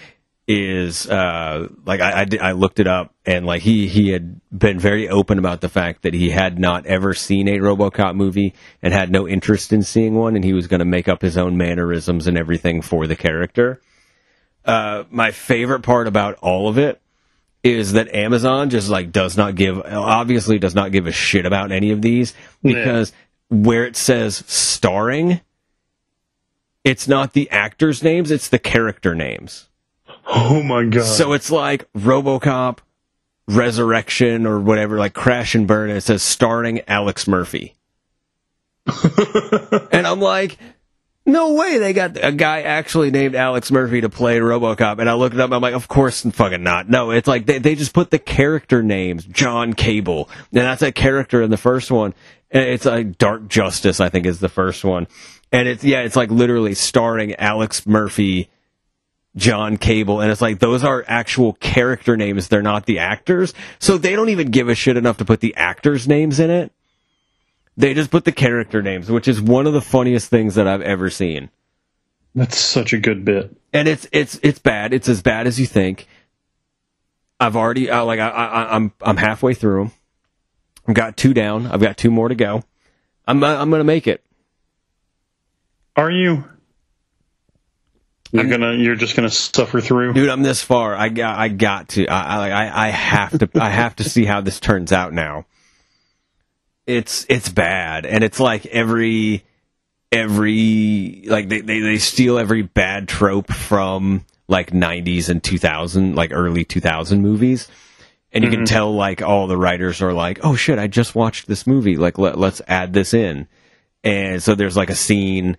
is 0.52 1.06
uh 1.08 1.68
like 1.86 2.00
I, 2.00 2.22
I 2.22 2.24
did- 2.24 2.40
I 2.40 2.52
looked 2.52 2.80
it 2.80 2.88
up 2.88 3.14
and 3.24 3.46
like 3.46 3.62
he 3.62 3.86
he 3.86 4.08
had 4.10 4.40
been 4.50 4.80
very 4.80 5.08
open 5.08 5.38
about 5.38 5.60
the 5.60 5.68
fact 5.68 6.02
that 6.02 6.12
he 6.12 6.30
had 6.30 6.58
not 6.58 6.86
ever 6.86 7.14
seen 7.14 7.46
a 7.46 7.58
RoboCop 7.58 8.16
movie 8.16 8.54
and 8.82 8.92
had 8.92 9.12
no 9.12 9.28
interest 9.28 9.72
in 9.72 9.82
seeing 9.84 10.14
one 10.16 10.34
and 10.34 10.44
he 10.44 10.52
was 10.52 10.66
going 10.66 10.80
to 10.80 10.84
make 10.84 11.06
up 11.06 11.22
his 11.22 11.38
own 11.38 11.56
mannerisms 11.56 12.26
and 12.26 12.36
everything 12.36 12.82
for 12.82 13.06
the 13.06 13.14
character. 13.14 13.80
Uh 14.64 15.04
my 15.08 15.30
favorite 15.30 15.82
part 15.82 16.08
about 16.08 16.34
all 16.42 16.66
of 16.68 16.78
it 16.78 17.00
is 17.62 17.92
that 17.92 18.12
Amazon 18.12 18.70
just 18.70 18.88
like 18.88 19.12
does 19.12 19.36
not 19.36 19.54
give 19.54 19.78
obviously 19.86 20.58
does 20.58 20.74
not 20.74 20.90
give 20.90 21.06
a 21.06 21.12
shit 21.12 21.46
about 21.46 21.70
any 21.70 21.92
of 21.92 22.02
these 22.02 22.34
because 22.60 23.12
where 23.50 23.84
it 23.84 23.94
says 23.94 24.42
starring 24.48 25.40
it's 26.82 27.06
not 27.06 27.34
the 27.34 27.48
actors 27.50 28.02
names 28.02 28.32
it's 28.32 28.48
the 28.48 28.58
character 28.58 29.14
names 29.14 29.68
Oh 30.26 30.62
my 30.62 30.84
god. 30.84 31.04
so 31.04 31.32
it's 31.32 31.50
like 31.50 31.90
RoboCop 31.94 32.78
Resurrection 33.48 34.46
or 34.46 34.60
whatever 34.60 34.98
like 34.98 35.12
Crash 35.12 35.54
and 35.54 35.66
Burn 35.66 35.88
and 35.88 35.98
it 35.98 36.02
says 36.02 36.22
starring 36.22 36.82
Alex 36.86 37.26
Murphy 37.26 37.74
and 39.92 40.06
I'm 40.06 40.20
like 40.20 40.56
no 41.26 41.52
way 41.54 41.78
they 41.78 41.92
got 41.92 42.18
a 42.22 42.32
guy 42.32 42.62
actually 42.62 43.10
named 43.10 43.34
Alex 43.34 43.70
Murphy 43.70 44.00
to 44.00 44.08
play 44.08 44.38
RoboCop. 44.38 44.98
And 44.98 45.08
I 45.08 45.14
looked 45.14 45.34
it 45.34 45.40
up. 45.40 45.52
I'm 45.52 45.60
like, 45.60 45.74
of 45.74 45.88
course, 45.88 46.22
fucking 46.22 46.62
not. 46.62 46.88
No, 46.88 47.10
it's 47.10 47.28
like 47.28 47.46
they, 47.46 47.58
they 47.58 47.74
just 47.74 47.92
put 47.92 48.10
the 48.10 48.18
character 48.18 48.82
names, 48.82 49.24
John 49.26 49.74
Cable. 49.74 50.28
And 50.52 50.62
that's 50.62 50.82
a 50.82 50.92
character 50.92 51.42
in 51.42 51.50
the 51.50 51.56
first 51.56 51.90
one. 51.90 52.14
And 52.50 52.64
it's 52.64 52.84
like 52.84 53.18
Dark 53.18 53.48
Justice, 53.48 54.00
I 54.00 54.08
think 54.08 54.26
is 54.26 54.40
the 54.40 54.48
first 54.48 54.82
one. 54.84 55.06
And 55.52 55.68
it's, 55.68 55.84
yeah, 55.84 56.00
it's 56.00 56.16
like 56.16 56.30
literally 56.30 56.74
starring 56.74 57.34
Alex 57.34 57.86
Murphy, 57.86 58.50
John 59.36 59.76
Cable. 59.76 60.20
And 60.20 60.30
it's 60.30 60.40
like, 60.40 60.58
those 60.58 60.84
are 60.84 61.04
actual 61.06 61.54
character 61.54 62.16
names. 62.16 62.48
They're 62.48 62.62
not 62.62 62.86
the 62.86 62.98
actors. 62.98 63.54
So 63.78 63.98
they 63.98 64.16
don't 64.16 64.28
even 64.30 64.50
give 64.50 64.68
a 64.68 64.74
shit 64.74 64.96
enough 64.96 65.18
to 65.18 65.24
put 65.24 65.40
the 65.40 65.54
actors' 65.56 66.08
names 66.08 66.40
in 66.40 66.50
it. 66.50 66.72
They 67.76 67.94
just 67.94 68.10
put 68.10 68.24
the 68.24 68.32
character 68.32 68.82
names, 68.82 69.10
which 69.10 69.28
is 69.28 69.40
one 69.40 69.66
of 69.66 69.72
the 69.72 69.80
funniest 69.80 70.28
things 70.28 70.56
that 70.56 70.66
I've 70.66 70.82
ever 70.82 71.08
seen. 71.08 71.50
That's 72.34 72.58
such 72.58 72.92
a 72.92 72.98
good 72.98 73.24
bit. 73.24 73.56
And 73.72 73.88
it's 73.88 74.06
it's 74.12 74.38
it's 74.42 74.58
bad. 74.58 74.92
It's 74.92 75.08
as 75.08 75.22
bad 75.22 75.46
as 75.46 75.58
you 75.58 75.66
think. 75.66 76.06
I've 77.40 77.56
already 77.56 77.90
uh, 77.90 78.04
like 78.04 78.20
I, 78.20 78.28
I 78.28 78.76
I'm 78.76 78.92
I'm 79.00 79.16
halfway 79.16 79.54
through 79.54 79.82
'em. 79.82 79.92
I've 80.86 80.94
got 80.94 81.16
two 81.16 81.32
down. 81.34 81.66
I've 81.66 81.80
got 81.80 81.96
two 81.96 82.10
more 82.10 82.28
to 82.28 82.34
go. 82.34 82.62
I'm 83.26 83.42
uh, 83.42 83.56
I'm 83.56 83.70
gonna 83.70 83.84
make 83.84 84.06
it. 84.06 84.22
Are 85.96 86.10
you? 86.10 86.44
You're 88.32 88.48
gonna. 88.48 88.72
You're 88.74 88.96
just 88.96 89.16
gonna 89.16 89.30
suffer 89.30 89.80
through. 89.80 90.12
dude. 90.12 90.28
I'm 90.28 90.42
this 90.42 90.62
far. 90.62 90.94
I 90.94 91.08
got. 91.08 91.38
I 91.38 91.48
got 91.48 91.88
to. 91.90 92.06
I. 92.06 92.48
I. 92.48 92.48
I- 92.48 92.86
I 92.86 92.88
have 92.90 93.38
to. 93.38 93.48
I 93.54 93.70
have 93.70 93.96
to 93.96 94.04
see 94.04 94.24
how 94.24 94.40
this 94.40 94.60
turns 94.60 94.92
out 94.92 95.12
now. 95.12 95.46
It's. 96.86 97.26
It's 97.28 97.48
bad, 97.48 98.06
and 98.06 98.24
it's 98.24 98.40
like 98.40 98.66
every. 98.66 99.44
Every 100.12 101.22
like 101.26 101.48
they, 101.48 101.60
they 101.60 101.78
they 101.78 101.98
steal 101.98 102.36
every 102.36 102.62
bad 102.62 103.06
trope 103.06 103.52
from 103.52 104.24
like 104.50 104.72
90s 104.72 105.28
and 105.28 105.42
2000 105.42 106.16
like 106.16 106.32
early 106.34 106.64
2000 106.64 107.22
movies 107.22 107.68
and 108.32 108.44
you 108.44 108.50
can 108.50 108.60
mm-hmm. 108.60 108.74
tell 108.74 108.92
like 108.92 109.22
all 109.22 109.46
the 109.46 109.56
writers 109.56 110.02
are 110.02 110.12
like 110.12 110.40
oh 110.42 110.56
shit 110.56 110.78
i 110.78 110.88
just 110.88 111.14
watched 111.14 111.46
this 111.46 111.66
movie 111.66 111.96
like 111.96 112.18
let, 112.18 112.36
let's 112.36 112.60
add 112.66 112.92
this 112.92 113.14
in 113.14 113.46
and 114.02 114.42
so 114.42 114.56
there's 114.56 114.76
like 114.76 114.90
a 114.90 114.94
scene 114.94 115.56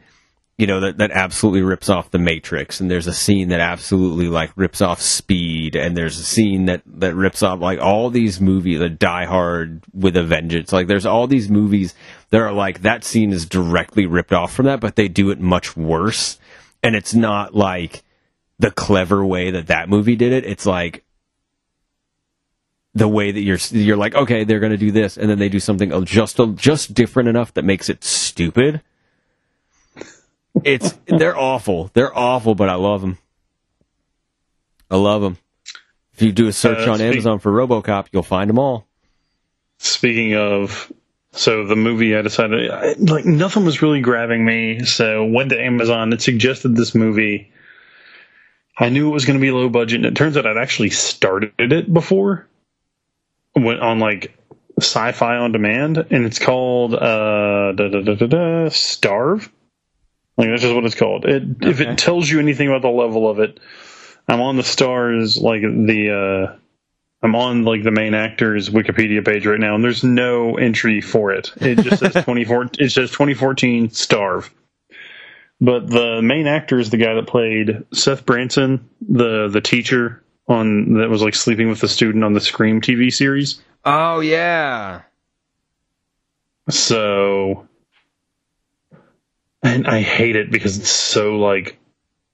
you 0.61 0.67
know 0.67 0.79
that, 0.81 0.99
that 0.99 1.09
absolutely 1.09 1.63
rips 1.63 1.89
off 1.89 2.11
the 2.11 2.19
matrix 2.19 2.79
and 2.79 2.91
there's 2.91 3.07
a 3.07 3.13
scene 3.13 3.49
that 3.49 3.59
absolutely 3.59 4.27
like 4.27 4.51
rips 4.55 4.79
off 4.79 5.01
speed 5.01 5.75
and 5.75 5.97
there's 5.97 6.19
a 6.19 6.23
scene 6.23 6.65
that 6.65 6.83
that 6.85 7.15
rips 7.15 7.41
off 7.41 7.59
like 7.59 7.79
all 7.79 8.11
these 8.11 8.39
movies 8.39 8.77
the 8.77 8.87
die 8.87 9.25
hard 9.25 9.81
with 9.91 10.15
a 10.15 10.21
vengeance. 10.23 10.71
Like 10.71 10.85
there's 10.85 11.07
all 11.07 11.25
these 11.25 11.49
movies 11.49 11.95
that 12.29 12.39
are 12.39 12.51
like 12.51 12.83
that 12.83 13.03
scene 13.03 13.31
is 13.31 13.47
directly 13.47 14.05
ripped 14.05 14.33
off 14.33 14.53
from 14.53 14.67
that 14.67 14.79
but 14.79 14.95
they 14.95 15.07
do 15.07 15.31
it 15.31 15.39
much 15.39 15.75
worse. 15.75 16.37
And 16.83 16.95
it's 16.95 17.15
not 17.15 17.55
like 17.55 18.03
the 18.59 18.69
clever 18.69 19.25
way 19.25 19.49
that 19.49 19.65
that 19.65 19.89
movie 19.89 20.15
did 20.15 20.31
it. 20.31 20.45
It's 20.45 20.67
like 20.67 21.03
the 22.93 23.07
way 23.07 23.31
that 23.31 23.41
you're 23.41 23.57
you're 23.71 23.97
like 23.97 24.13
okay 24.13 24.43
they're 24.43 24.59
going 24.59 24.73
to 24.73 24.77
do 24.77 24.91
this 24.91 25.17
and 25.17 25.27
then 25.27 25.39
they 25.39 25.49
do 25.49 25.59
something 25.59 26.05
just 26.05 26.39
just 26.55 26.93
different 26.93 27.29
enough 27.29 27.51
that 27.55 27.65
makes 27.65 27.89
it 27.89 28.03
stupid 28.03 28.81
it's 30.63 30.93
they're 31.05 31.37
awful. 31.37 31.89
They're 31.93 32.15
awful, 32.17 32.55
but 32.55 32.69
I 32.69 32.75
love 32.75 33.01
them. 33.01 33.17
I 34.89 34.97
love 34.97 35.21
them. 35.21 35.37
If 36.13 36.21
you 36.21 36.31
do 36.31 36.47
a 36.47 36.53
search 36.53 36.87
Uh, 36.87 36.91
on 36.91 36.97
speak- 36.97 37.13
Amazon 37.13 37.39
for 37.39 37.51
RoboCop, 37.51 38.07
you'll 38.11 38.23
find 38.23 38.49
them 38.49 38.59
all. 38.59 38.87
Speaking 39.79 40.35
of, 40.35 40.91
so 41.31 41.65
the 41.65 41.75
movie 41.75 42.15
I 42.15 42.21
decided 42.21 42.69
I, 42.69 42.93
like 42.99 43.25
nothing 43.25 43.65
was 43.65 43.81
really 43.81 44.01
grabbing 44.01 44.43
me, 44.45 44.83
so 44.85 45.25
went 45.25 45.49
to 45.51 45.59
Amazon. 45.59 46.13
It 46.13 46.21
suggested 46.21 46.75
this 46.75 46.93
movie. 46.93 47.51
I 48.77 48.89
knew 48.89 49.09
it 49.09 49.13
was 49.13 49.25
going 49.25 49.39
to 49.39 49.41
be 49.41 49.51
low 49.51 49.69
budget, 49.69 49.97
and 49.97 50.05
it 50.05 50.15
turns 50.15 50.37
out 50.37 50.45
I'd 50.45 50.57
actually 50.57 50.89
started 50.91 51.53
it 51.57 51.91
before. 51.91 52.47
Went 53.55 53.79
on 53.79 53.99
like 53.99 54.37
Sci-Fi 54.79 55.37
on 55.37 55.51
Demand, 55.51 55.97
and 55.97 56.25
it's 56.25 56.39
called 56.39 56.93
uh, 56.93 57.71
da, 57.73 57.87
da, 57.89 58.01
da, 58.01 58.15
da, 58.15 58.27
da, 58.27 58.69
Starve. 58.69 59.51
Like 60.37 60.49
that's 60.49 60.61
just 60.61 60.73
what 60.73 60.85
it's 60.85 60.95
called. 60.95 61.25
It 61.25 61.43
if 61.61 61.81
it 61.81 61.97
tells 61.97 62.29
you 62.29 62.39
anything 62.39 62.67
about 62.67 62.81
the 62.81 62.89
level 62.89 63.29
of 63.29 63.39
it, 63.39 63.59
I'm 64.27 64.41
on 64.41 64.57
the 64.57 64.63
stars 64.63 65.37
like 65.37 65.61
the. 65.61 66.49
uh 66.53 66.57
I'm 67.23 67.35
on 67.35 67.65
like 67.65 67.83
the 67.83 67.91
main 67.91 68.15
actor's 68.15 68.71
Wikipedia 68.71 69.23
page 69.23 69.45
right 69.45 69.59
now, 69.59 69.75
and 69.75 69.83
there's 69.83 70.03
no 70.03 70.57
entry 70.57 71.01
for 71.01 71.31
it. 71.31 71.51
It 71.57 71.77
just 71.79 71.99
says 71.99 72.23
24. 72.25 72.71
It 72.79 72.91
says 72.91 73.11
2014 73.11 73.91
Starve. 73.91 74.51
But 75.59 75.87
the 75.87 76.23
main 76.23 76.47
actor 76.47 76.79
is 76.79 76.89
the 76.89 76.97
guy 76.97 77.13
that 77.13 77.27
played 77.27 77.85
Seth 77.93 78.25
Branson, 78.25 78.89
the 79.07 79.47
the 79.49 79.61
teacher 79.61 80.23
on 80.47 80.95
that 80.95 81.09
was 81.09 81.21
like 81.21 81.35
sleeping 81.35 81.69
with 81.69 81.79
the 81.81 81.87
student 81.87 82.23
on 82.23 82.33
the 82.33 82.41
Scream 82.41 82.81
TV 82.81 83.13
series. 83.13 83.61
Oh 83.85 84.21
yeah. 84.21 85.01
So, 86.69 87.67
and 89.63 89.87
I 89.87 90.01
hate 90.01 90.35
it 90.35 90.51
because 90.51 90.77
it's 90.77 90.89
so 90.89 91.37
like 91.37 91.77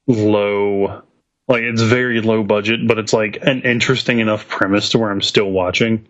low, 0.08 1.04
like 1.48 1.62
it's 1.64 1.82
very 1.82 2.22
low 2.22 2.44
budget, 2.44 2.88
but 2.88 2.98
it's 2.98 3.14
like 3.14 3.38
an 3.42 3.62
interesting 3.62 4.20
enough 4.20 4.48
premise 4.48 4.90
to 4.90 5.00
where 5.00 5.12
I'm 5.12 5.22
still 5.22 5.50
watching. 5.50 6.08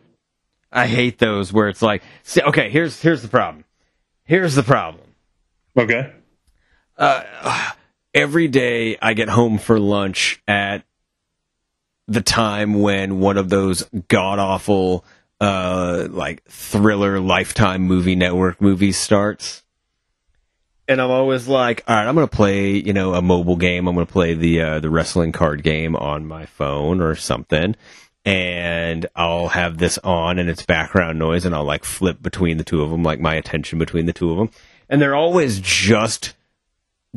I 0.71 0.87
hate 0.87 1.17
those 1.17 1.53
where 1.53 1.69
it's 1.69 1.81
like, 1.81 2.03
see, 2.23 2.41
okay, 2.41 2.69
here's 2.69 3.01
here's 3.01 3.21
the 3.21 3.27
problem. 3.27 3.63
Here's 4.25 4.55
the 4.55 4.63
problem. 4.63 5.03
Okay. 5.77 6.11
Every 8.13 8.47
day 8.47 8.97
I 9.01 9.13
get 9.13 9.29
home 9.29 9.57
for 9.57 9.79
lunch 9.79 10.41
at 10.47 10.83
the 12.07 12.21
time 12.21 12.81
when 12.81 13.19
one 13.19 13.37
of 13.37 13.49
those 13.49 13.83
god 14.07 14.39
awful 14.39 15.05
uh 15.39 16.07
like 16.09 16.43
thriller 16.45 17.19
lifetime 17.19 17.83
movie 17.83 18.15
network 18.15 18.59
movies 18.59 18.97
starts. 18.97 19.63
And 20.87 21.01
I'm 21.01 21.11
always 21.11 21.47
like, 21.47 21.83
all 21.87 21.95
right, 21.95 22.07
I'm 22.07 22.15
gonna 22.15 22.27
play, 22.27 22.71
you 22.71 22.93
know, 22.93 23.13
a 23.13 23.21
mobile 23.21 23.57
game. 23.57 23.87
I'm 23.87 23.95
gonna 23.95 24.05
play 24.05 24.33
the 24.33 24.61
uh, 24.61 24.79
the 24.79 24.89
wrestling 24.89 25.31
card 25.33 25.63
game 25.63 25.95
on 25.95 26.25
my 26.25 26.45
phone 26.45 27.01
or 27.01 27.15
something, 27.15 27.75
and 28.23 29.05
I'll 29.15 29.49
have 29.49 29.77
this 29.77 29.97
on 29.99 30.39
and 30.39 30.49
it's 30.49 30.65
background 30.65 31.19
noise, 31.19 31.45
and 31.45 31.53
I'll 31.53 31.65
like 31.65 31.83
flip 31.83 32.21
between 32.21 32.57
the 32.57 32.63
two 32.63 32.81
of 32.81 32.89
them, 32.89 33.03
like 33.03 33.19
my 33.19 33.35
attention 33.35 33.79
between 33.79 34.05
the 34.05 34.13
two 34.13 34.31
of 34.31 34.37
them, 34.37 34.49
and 34.89 35.01
they're 35.01 35.15
always 35.15 35.59
just 35.59 36.35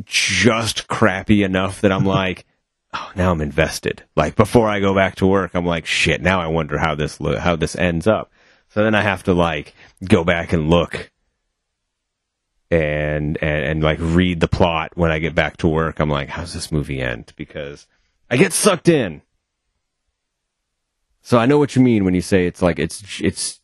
just 0.05 0.87
crappy 0.87 1.43
enough 1.43 1.81
that 1.81 1.91
I'm 1.91 2.05
like, 2.05 2.45
oh, 2.93 3.11
now 3.15 3.31
I'm 3.31 3.41
invested. 3.41 4.03
Like 4.15 4.35
before 4.35 4.67
I 4.67 4.79
go 4.79 4.93
back 4.93 5.15
to 5.15 5.27
work, 5.27 5.51
I'm 5.53 5.65
like, 5.65 5.85
shit. 5.85 6.21
Now 6.21 6.41
I 6.41 6.47
wonder 6.47 6.77
how 6.77 6.95
this 6.95 7.19
lo- 7.21 7.39
how 7.39 7.55
this 7.55 7.75
ends 7.75 8.07
up. 8.07 8.31
So 8.69 8.83
then 8.83 8.95
I 8.95 9.01
have 9.01 9.23
to 9.23 9.33
like 9.33 9.73
go 10.03 10.23
back 10.23 10.53
and 10.53 10.69
look 10.69 11.10
and, 12.71 13.37
and 13.41 13.65
and 13.65 13.83
like 13.83 13.99
read 13.99 14.39
the 14.39 14.47
plot 14.47 14.93
when 14.95 15.11
I 15.11 15.19
get 15.19 15.35
back 15.35 15.57
to 15.57 15.67
work. 15.67 15.99
I'm 15.99 16.09
like, 16.09 16.29
how's 16.29 16.53
this 16.53 16.71
movie 16.71 17.01
end? 17.01 17.33
Because 17.35 17.85
I 18.29 18.37
get 18.37 18.53
sucked 18.53 18.87
in. 18.87 19.21
So 21.21 21.37
I 21.37 21.45
know 21.45 21.59
what 21.59 21.75
you 21.75 21.81
mean 21.81 22.05
when 22.05 22.15
you 22.15 22.21
say 22.21 22.47
it's 22.47 22.61
like 22.61 22.79
it's 22.79 23.21
it's 23.21 23.59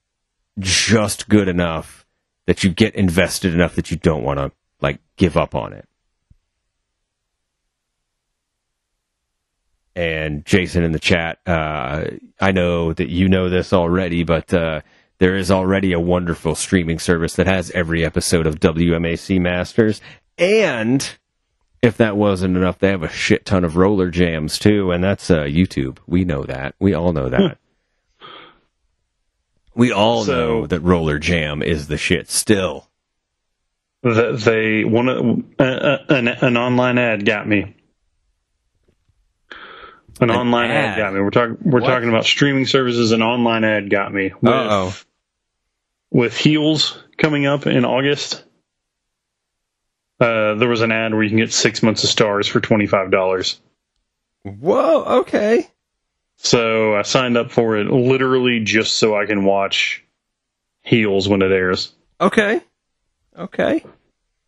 just 0.60 1.30
good 1.30 1.48
enough 1.48 2.06
that 2.46 2.64
you 2.64 2.70
get 2.70 2.96
invested 2.96 3.54
enough 3.54 3.76
that 3.76 3.92
you 3.92 3.98
don't 3.98 4.24
want 4.24 4.40
to 4.40 4.52
like 4.82 5.00
give 5.16 5.38
up 5.38 5.56
on 5.56 5.74
it. 5.74 5.88
And 9.96 10.46
Jason 10.46 10.84
in 10.84 10.92
the 10.92 11.00
chat, 11.00 11.40
uh, 11.48 12.06
I 12.40 12.52
know 12.52 12.94
that 12.94 13.10
you 13.10 13.28
know 13.28 13.50
this 13.50 13.74
already, 13.74 14.24
but 14.24 14.54
uh, 14.54 14.82
there 15.20 15.36
is 15.36 15.50
already 15.52 15.94
a 15.94 16.00
wonderful 16.00 16.56
streaming 16.56 17.00
service 17.00 17.36
that 17.36 17.48
has 17.48 17.72
every 17.72 18.06
episode 18.06 18.46
of 18.48 18.60
WMAC 18.60 19.40
Masters. 19.42 20.00
And 20.38 21.10
if 21.82 21.98
that 21.98 22.16
wasn't 22.18 22.56
enough, 22.58 22.80
they 22.80 22.90
have 22.90 23.04
a 23.04 23.10
shit 23.10 23.46
ton 23.46 23.64
of 23.64 23.76
roller 23.78 24.10
jams 24.10 24.60
too, 24.60 24.92
and 24.92 25.04
that's 25.04 25.30
uh, 25.32 25.44
YouTube. 25.44 25.98
We 26.08 26.26
know 26.26 26.44
that. 26.44 26.76
We 26.80 26.94
all 26.94 27.14
know 27.14 27.30
that. 27.30 27.58
We 29.76 29.92
all 29.92 30.24
So- 30.24 30.34
know 30.34 30.68
that 30.68 30.80
roller 30.82 31.20
jam 31.20 31.62
is 31.62 31.88
the 31.88 31.98
shit 31.98 32.30
still. 32.30 32.88
That 34.04 34.40
they 34.40 34.84
one 34.84 35.10
uh, 35.60 35.64
uh, 35.64 35.98
an 36.10 36.28
an 36.28 36.56
online 36.58 36.98
ad 37.00 37.26
got 37.26 37.48
me. 37.48 37.76
An, 40.20 40.30
An 40.30 40.32
online 40.32 40.70
ad. 40.72 40.86
ad? 40.92 40.98
got 40.98 41.14
me. 41.14 41.20
We're 41.22 41.30
talking 41.32 41.58
we're 41.64 41.82
What? 41.82 41.88
talking 41.90 42.10
about 42.10 42.26
streaming 42.26 42.66
services. 42.68 43.12
An 43.12 43.22
online 43.22 43.64
ad 43.64 43.90
got 43.90 44.14
me. 44.14 44.32
Uh-oh. 44.32 44.96
With 46.12 46.36
Heels 46.38 47.04
coming 47.18 47.46
up 47.46 47.68
in 47.68 47.84
August, 47.86 48.44
uh, 50.20 50.56
there 50.56 50.70
was 50.70 50.82
an 50.82 50.92
ad 50.92 51.14
where 51.14 51.24
you 51.24 51.30
can 51.30 51.38
get 51.38 51.54
six 51.54 51.84
months 51.84 52.04
of 52.04 52.10
Starz 52.10 52.50
for 52.50 52.60
twenty 52.60 52.88
five 52.88 53.12
dollars. 53.12 53.60
Whoa, 54.44 55.04
okay. 55.22 55.68
So 56.38 56.96
I 56.96 57.02
signed 57.02 57.36
up 57.38 57.52
for 57.52 57.78
it 57.78 57.88
literally 57.88 58.62
just 58.64 58.94
so 58.96 59.18
I 59.18 59.26
can 59.26 59.44
watch 59.44 60.04
Heels 60.84 61.28
when 61.28 61.42
it 61.42 61.52
airs. 61.52 61.94
Okay. 62.22 62.62
Okay. 63.38 63.84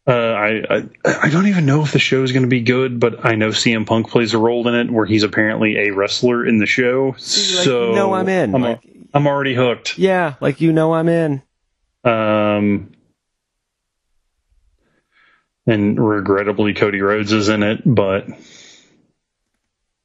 Uh, 0.08 0.12
I, 0.12 0.64
I 0.70 0.84
I 1.24 1.30
don't 1.30 1.48
even 1.48 1.66
know 1.66 1.84
if 1.84 1.92
the 1.92 2.00
show 2.00 2.24
is 2.24 2.32
going 2.32 2.44
to 2.44 2.50
be 2.50 2.62
good, 2.62 3.00
but 3.00 3.24
I 3.26 3.36
know 3.36 3.50
CM 3.50 3.86
Punk 3.86 4.10
plays 4.10 4.34
a 4.34 4.38
role 4.40 4.68
in 4.68 4.74
it, 4.76 4.90
where 4.92 5.06
he's 5.06 5.24
apparently 5.24 5.78
a 5.78 5.92
wrestler 5.94 6.48
in 6.48 6.58
the 6.58 6.66
show. 6.66 7.10
like, 7.10 7.20
so 7.20 7.90
you 7.90 7.96
know 7.96 8.14
I'm 8.14 8.30
in. 8.30 8.56
I'm, 8.56 8.62
Like- 8.62 8.82
I'm 9.14 9.28
already 9.28 9.54
hooked. 9.56 9.98
Yeah, 10.00 10.36
like 10.40 10.62
you 10.62 10.72
know 10.72 10.94
I'm 10.94 11.10
in. 11.10 11.42
Um, 12.04 12.92
and 15.66 16.00
regrettably, 16.00 16.74
Cody 16.74 17.02
Rhodes 17.02 17.32
is 17.32 17.50
in 17.50 17.64
it, 17.64 17.82
but 17.86 18.28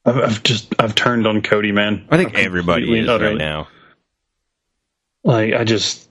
I've, 0.04 0.16
I've 0.16 0.42
just 0.42 0.74
I've 0.78 0.94
turned 0.94 1.26
on 1.26 1.42
Cody, 1.42 1.72
man. 1.72 2.06
I 2.10 2.16
think 2.16 2.36
I've 2.36 2.44
everybody 2.46 2.82
completely, 2.82 3.12
is 3.12 3.20
right 3.20 3.36
now. 3.36 3.68
Like 5.22 5.54
I 5.54 5.64
just 5.64 6.08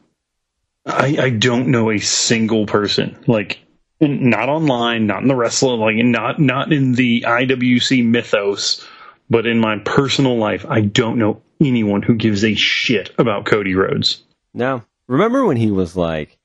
I 0.86 1.18
I 1.20 1.30
don't 1.30 1.68
know 1.68 1.92
a 1.92 2.00
single 2.00 2.66
person 2.66 3.24
like 3.28 3.60
not 4.02 4.50
online, 4.50 5.08
not 5.08 5.22
in 5.22 5.28
the 5.28 5.36
wrestling, 5.36 5.80
like 5.80 5.96
not 5.98 6.40
not 6.40 6.74
in 6.74 6.94
the 6.94 7.22
IWC 7.28 8.06
mythos, 8.06 8.86
but 9.30 9.46
in 9.46 9.60
my 9.60 9.78
personal 9.80 10.38
life, 10.38 10.66
I 10.68 10.82
don't 10.82 11.20
know 11.20 11.42
anyone 11.62 12.02
who 12.02 12.16
gives 12.16 12.44
a 12.44 12.56
shit 12.56 13.14
about 13.18 13.46
Cody 13.46 13.76
Rhodes. 13.76 14.24
No. 14.54 14.84
Remember 15.14 15.46
when 15.46 15.58
he 15.58 15.70
was 15.70 15.96
like 15.96 16.40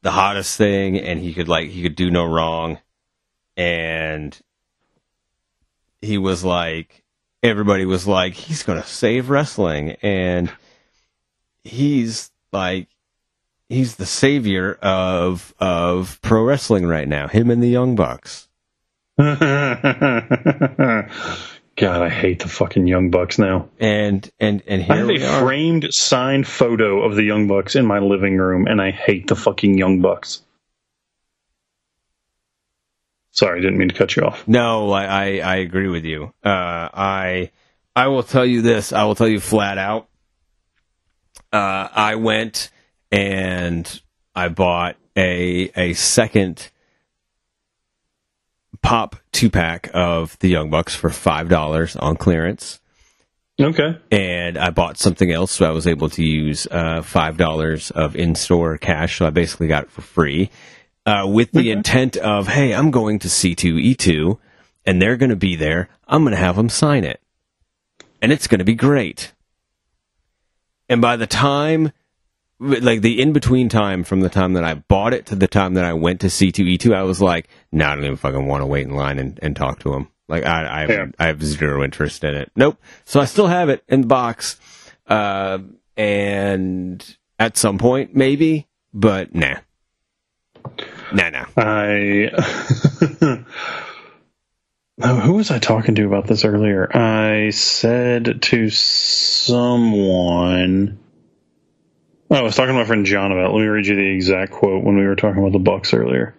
the 0.00 0.12
hottest 0.12 0.56
thing 0.56 0.98
and 0.98 1.20
he 1.20 1.34
could 1.34 1.46
like 1.46 1.68
he 1.68 1.82
could 1.82 1.94
do 1.94 2.10
no 2.10 2.24
wrong? 2.24 2.78
And 3.54 4.34
he 6.00 6.16
was 6.16 6.42
like 6.42 7.04
everybody 7.42 7.84
was 7.84 8.06
like 8.06 8.32
he's 8.32 8.62
going 8.62 8.80
to 8.80 8.88
save 8.88 9.28
wrestling. 9.28 9.96
And 10.00 10.50
he's 11.64 12.30
like 12.50 12.88
he's 13.68 13.96
the 13.96 14.06
savior 14.06 14.78
of 14.80 15.52
of 15.58 16.18
pro 16.22 16.44
wrestling 16.44 16.86
right 16.86 17.06
now. 17.06 17.28
Him 17.28 17.50
and 17.50 17.62
the 17.62 17.68
young 17.68 17.94
bucks 17.94 18.48
God, 21.76 22.02
I 22.02 22.10
hate 22.10 22.40
the 22.40 22.48
fucking 22.48 22.86
Young 22.86 23.10
Bucks 23.10 23.38
now. 23.38 23.68
and 23.80 24.30
and 24.38 24.62
and 24.66 24.82
here 24.82 24.94
I 24.94 24.98
have 24.98 25.08
a 25.08 25.26
are 25.26 25.40
framed 25.40 25.92
signed 25.94 26.46
photo 26.46 27.02
of 27.02 27.16
the 27.16 27.22
Young 27.22 27.48
Bucks 27.48 27.76
in 27.76 27.86
my 27.86 27.98
living 27.98 28.36
room, 28.36 28.66
and 28.66 28.80
I 28.80 28.90
hate 28.90 29.26
the 29.28 29.36
fucking 29.36 29.78
Young 29.78 30.00
Bucks. 30.00 30.42
Sorry, 33.30 33.58
I 33.58 33.62
didn't 33.62 33.78
mean 33.78 33.88
to 33.88 33.94
cut 33.94 34.14
you 34.14 34.24
off. 34.24 34.46
No, 34.46 34.90
I, 34.92 35.04
I, 35.04 35.24
I 35.38 35.56
agree 35.56 35.88
with 35.88 36.04
you. 36.04 36.34
Uh, 36.44 36.88
I 36.92 37.50
I 37.96 38.08
will 38.08 38.22
tell 38.22 38.44
you 38.44 38.60
this. 38.60 38.92
I 38.92 39.04
will 39.04 39.14
tell 39.14 39.28
you 39.28 39.40
flat 39.40 39.78
out. 39.78 40.08
Uh, 41.50 41.88
I 41.90 42.16
went 42.16 42.70
and 43.10 44.00
I 44.34 44.48
bought 44.48 44.96
a 45.16 45.70
a 45.74 45.94
second 45.94 46.70
pop 48.82 49.16
two 49.32 49.48
pack 49.50 49.90
of 49.94 50.38
the 50.40 50.48
Young 50.48 50.70
Bucks 50.70 50.94
for 50.94 51.10
five 51.10 51.48
dollars 51.48 51.96
on 51.96 52.16
clearance, 52.16 52.80
Okay. 53.60 53.98
and 54.10 54.58
I 54.58 54.70
bought 54.70 54.98
something 54.98 55.30
else, 55.30 55.52
so 55.52 55.66
I 55.66 55.70
was 55.70 55.86
able 55.86 56.08
to 56.10 56.24
use 56.24 56.66
uh, 56.70 57.02
five 57.02 57.36
dollars 57.36 57.90
of 57.92 58.16
in 58.16 58.34
store 58.34 58.76
cash. 58.78 59.18
So 59.18 59.26
I 59.26 59.30
basically 59.30 59.68
got 59.68 59.84
it 59.84 59.90
for 59.90 60.02
free 60.02 60.50
uh, 61.06 61.24
with 61.28 61.52
the 61.52 61.70
intent 61.70 62.16
of, 62.16 62.48
hey, 62.48 62.74
I'm 62.74 62.90
going 62.90 63.18
to 63.20 63.28
C2E2 63.28 64.38
and 64.84 65.00
they're 65.00 65.16
going 65.16 65.30
to 65.30 65.36
be 65.36 65.54
there. 65.56 65.88
I'm 66.08 66.22
going 66.22 66.32
to 66.32 66.36
have 66.38 66.56
them 66.56 66.68
sign 66.68 67.04
it. 67.04 67.20
And 68.20 68.30
it's 68.32 68.46
going 68.46 68.58
to 68.60 68.64
be 68.64 68.74
great. 68.74 69.32
And 70.88 71.00
by 71.00 71.16
the 71.16 71.26
time, 71.26 71.92
like 72.62 73.00
the 73.00 73.20
in 73.20 73.32
between 73.32 73.68
time 73.68 74.04
from 74.04 74.20
the 74.20 74.28
time 74.28 74.52
that 74.52 74.64
I 74.64 74.74
bought 74.74 75.12
it 75.14 75.26
to 75.26 75.34
the 75.34 75.48
time 75.48 75.74
that 75.74 75.84
I 75.84 75.92
went 75.94 76.20
to 76.20 76.28
C2E2, 76.28 76.94
I 76.94 77.02
was 77.02 77.20
like, 77.20 77.48
no, 77.72 77.86
I 77.86 77.94
don't 77.94 78.04
even 78.04 78.16
fucking 78.16 78.46
want 78.46 78.62
to 78.62 78.66
wait 78.66 78.86
in 78.86 78.94
line 78.94 79.18
and, 79.18 79.38
and 79.42 79.56
talk 79.56 79.80
to 79.80 79.92
him. 79.92 80.08
Like, 80.28 80.46
I, 80.46 80.66
I, 80.66 80.80
have, 80.80 80.90
Yeah. 80.90 81.06
I 81.18 81.26
have 81.26 81.42
zero 81.44 81.82
interest 81.82 82.22
in 82.24 82.34
it. 82.34 82.52
Nope. 82.54 82.78
So 83.04 83.20
I 83.20 83.24
still 83.24 83.48
have 83.48 83.68
it 83.68 83.82
in 83.88 84.02
the 84.02 84.06
box. 84.06 84.58
Uh, 85.06 85.58
and 85.96 87.16
at 87.38 87.56
some 87.56 87.78
point, 87.78 88.14
maybe, 88.14 88.68
but 88.94 89.34
nah. 89.34 89.56
Nah, 91.12 91.30
nah. 91.30 91.46
I. 91.56 92.30
Oh, 95.04 95.16
Who 95.16 95.32
was 95.32 95.50
I 95.50 95.58
talking 95.58 95.96
to 95.96 96.06
about 96.06 96.26
this 96.28 96.44
earlier? 96.44 96.94
I 96.94 97.48
said 97.50 98.42
to 98.42 98.68
someone. 98.70 99.58
I 102.32 102.40
was 102.40 102.56
talking 102.56 102.74
to 102.74 102.80
my 102.80 102.86
friend 102.86 103.04
John 103.04 103.30
about. 103.30 103.50
it. 103.50 103.54
Let 103.54 103.60
me 103.60 103.66
read 103.66 103.86
you 103.86 103.94
the 103.94 104.14
exact 104.14 104.52
quote 104.52 104.82
when 104.82 104.96
we 104.96 105.06
were 105.06 105.16
talking 105.16 105.42
about 105.42 105.52
the 105.52 105.58
Bucks 105.58 105.92
earlier. 105.92 106.34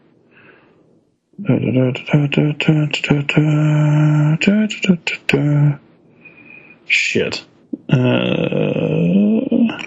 Shit. 6.87 7.45
Uh, 7.89 9.85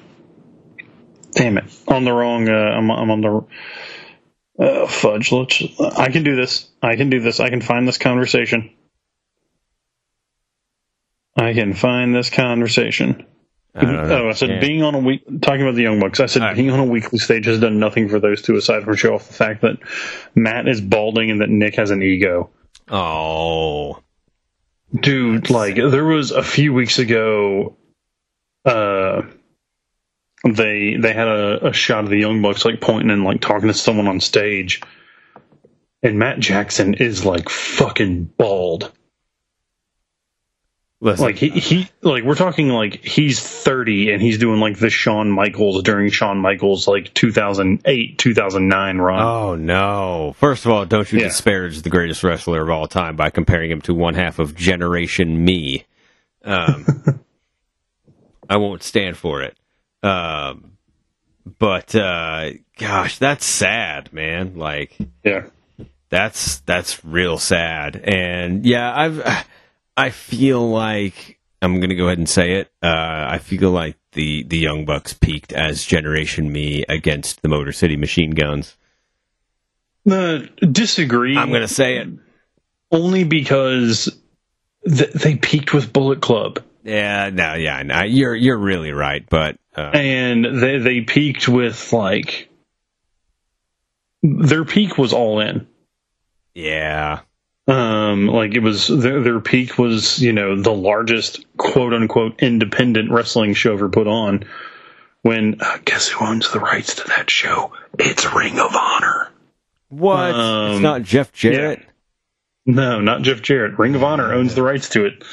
damn 1.32 1.58
it, 1.58 1.64
on 1.88 2.04
the 2.04 2.12
wrong. 2.12 2.48
Uh, 2.48 2.52
I'm, 2.52 2.90
I'm 2.90 3.10
on 3.10 3.20
the 3.20 4.64
uh, 4.64 4.86
fudge. 4.86 5.32
Let's. 5.32 5.60
I 5.80 6.10
can 6.10 6.22
do 6.22 6.36
this. 6.36 6.70
I 6.82 6.94
can 6.94 7.10
do 7.10 7.20
this. 7.20 7.40
I 7.40 7.50
can 7.50 7.60
find 7.60 7.86
this 7.86 7.98
conversation. 7.98 8.70
I 11.36 11.52
can 11.52 11.74
find 11.74 12.14
this 12.14 12.30
conversation. 12.30 13.26
Oh, 13.78 14.28
I 14.28 14.32
said 14.32 14.50
understand. 14.50 14.60
being 14.60 14.82
on 14.82 14.94
a 14.94 14.98
week 14.98 15.24
talking 15.42 15.62
about 15.62 15.74
the 15.74 15.82
Young 15.82 16.00
Bucks. 16.00 16.20
I 16.20 16.26
said 16.26 16.42
right. 16.42 16.56
being 16.56 16.70
on 16.70 16.80
a 16.80 16.84
weekly 16.84 17.18
stage 17.18 17.46
has 17.46 17.60
done 17.60 17.78
nothing 17.78 18.08
for 18.08 18.18
those 18.20 18.42
two 18.42 18.56
aside 18.56 18.84
from 18.84 18.96
show 18.96 19.14
off 19.14 19.26
the 19.26 19.34
fact 19.34 19.62
that 19.62 19.76
Matt 20.34 20.68
is 20.68 20.80
balding 20.80 21.30
and 21.30 21.40
that 21.40 21.50
Nick 21.50 21.76
has 21.76 21.90
an 21.90 22.02
ego. 22.02 22.50
Oh, 22.88 24.02
Dude, 24.94 25.50
like 25.50 25.74
there 25.74 26.04
was 26.04 26.30
a 26.30 26.42
few 26.42 26.72
weeks 26.72 26.98
ago, 26.98 27.76
uh, 28.64 29.22
they 30.44 30.96
they 30.96 31.12
had 31.12 31.26
a, 31.26 31.68
a 31.68 31.72
shot 31.72 32.04
of 32.04 32.10
the 32.10 32.18
Young 32.18 32.40
Bucks 32.40 32.64
like 32.64 32.80
pointing 32.80 33.10
and 33.10 33.24
like 33.24 33.40
talking 33.40 33.68
to 33.68 33.74
someone 33.74 34.06
on 34.06 34.20
stage, 34.20 34.80
and 36.02 36.18
Matt 36.18 36.38
Jackson 36.38 36.94
is 36.94 37.24
like 37.24 37.48
fucking 37.48 38.26
bald. 38.38 38.92
Listen. 41.00 41.24
Like 41.24 41.36
he, 41.36 41.50
he 41.50 41.88
like 42.02 42.24
we're 42.24 42.34
talking 42.34 42.68
like 42.68 43.04
he's 43.04 43.40
30 43.40 44.12
and 44.12 44.22
he's 44.22 44.38
doing 44.38 44.60
like 44.60 44.78
the 44.78 44.90
Shawn 44.90 45.30
Michaels 45.30 45.82
during 45.82 46.10
Shawn 46.10 46.38
Michaels 46.38 46.86
like 46.88 47.12
2008 47.14 48.18
2009 48.18 48.98
run. 48.98 49.22
Oh 49.22 49.54
no! 49.56 50.34
First 50.38 50.64
of 50.64 50.72
all, 50.72 50.84
don't 50.86 51.10
you 51.12 51.18
Yeah. 51.20 51.26
disparage 51.28 51.82
the 51.82 51.90
greatest 51.90 52.22
wrestler 52.22 52.62
of 52.62 52.70
all 52.70 52.86
time 52.88 53.16
by 53.16 53.30
comparing 53.30 53.70
him 53.70 53.80
to 53.82 53.94
one 53.94 54.14
half 54.14 54.38
of 54.38 54.54
Generation 54.56 55.44
Me. 55.44 55.84
Um, 56.44 57.20
I 58.48 58.56
won't 58.58 58.82
stand 58.82 59.16
for 59.16 59.42
it. 59.42 59.56
Um, 60.02 60.72
but 61.58 61.94
uh, 61.94 62.50
gosh, 62.78 63.18
that's 63.18 63.44
sad, 63.44 64.12
man. 64.12 64.56
Like 64.56 64.96
yeah. 65.24 65.46
that's 66.08 66.58
that's 66.60 67.04
real 67.04 67.38
sad. 67.38 67.96
And 67.96 68.64
yeah, 68.64 68.92
I've 68.94 69.46
I 69.96 70.10
feel 70.10 70.68
like 70.68 71.38
I'm 71.62 71.80
gonna 71.80 71.94
go 71.94 72.06
ahead 72.06 72.18
and 72.18 72.28
say 72.28 72.54
it. 72.54 72.70
Uh, 72.82 73.26
I 73.28 73.38
feel 73.38 73.70
like 73.70 73.96
the 74.12 74.42
the 74.44 74.58
Young 74.58 74.84
Bucks 74.84 75.12
peaked 75.14 75.52
as 75.52 75.84
Generation 75.84 76.52
Me 76.52 76.84
against 76.88 77.42
the 77.42 77.48
Motor 77.48 77.72
City 77.72 77.96
Machine 77.96 78.30
Guns. 78.32 78.76
Uh, 80.08 80.40
disagree. 80.60 81.36
I'm 81.36 81.50
gonna 81.50 81.66
say 81.68 81.96
it. 81.98 82.08
only 82.92 83.24
because 83.24 84.16
th- 84.86 85.12
they 85.12 85.34
peaked 85.36 85.72
with 85.74 85.92
Bullet 85.92 86.20
Club 86.20 86.60
Yeah, 86.84 87.30
no, 87.30 87.54
yeah, 87.54 87.82
no, 87.82 88.02
you're 88.02 88.34
you're 88.36 88.58
really 88.58 88.92
right, 88.92 89.24
but 89.28 89.56
uh, 89.76 89.90
and 89.94 90.44
they 90.62 90.78
they 90.78 91.00
peaked 91.00 91.48
with 91.48 91.92
like 91.92 92.48
their 94.22 94.64
peak 94.64 94.96
was 94.98 95.12
all 95.12 95.40
in. 95.40 95.66
yeah, 96.54 97.20
Um, 97.68 98.28
like 98.28 98.54
it 98.54 98.60
was 98.60 98.86
their, 98.86 99.20
their 99.22 99.40
peak 99.40 99.76
was 99.76 100.20
you 100.20 100.32
know 100.32 100.60
the 100.60 100.72
largest 100.72 101.44
quote 101.56 101.92
unquote 101.92 102.40
independent 102.40 103.10
wrestling 103.10 103.54
show 103.54 103.72
ever 103.72 103.88
put 103.88 104.06
on. 104.06 104.44
When 105.22 105.60
uh, 105.60 105.78
guess 105.84 106.06
who 106.08 106.24
owns 106.24 106.52
the 106.52 106.60
rights 106.60 106.94
to 106.96 107.08
that 107.08 107.28
show? 107.28 107.72
It's 107.98 108.32
Ring 108.32 108.60
of 108.60 108.74
Honor. 108.76 109.32
what? 109.88 110.30
it's 110.30 110.38
Um, 110.38 110.82
not 110.82 111.02
Jeff 111.02 111.32
Jarrett. 111.32 111.82
No, 112.66 113.00
not 113.00 113.22
Jeff 113.22 113.42
Jarrett. 113.42 113.78
Ring 113.78 113.94
of 113.96 114.04
Honor 114.04 114.32
owns 114.32 114.54
the 114.54 114.62
rights 114.62 114.88
to 114.90 115.04
it. 115.06 115.24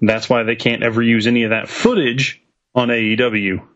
That's 0.00 0.28
why 0.28 0.44
they 0.44 0.56
can't 0.56 0.82
ever 0.84 1.02
use 1.02 1.26
any 1.26 1.42
of 1.44 1.50
that 1.50 1.68
footage 1.68 2.40
on 2.74 2.88
AEW. 2.88 3.66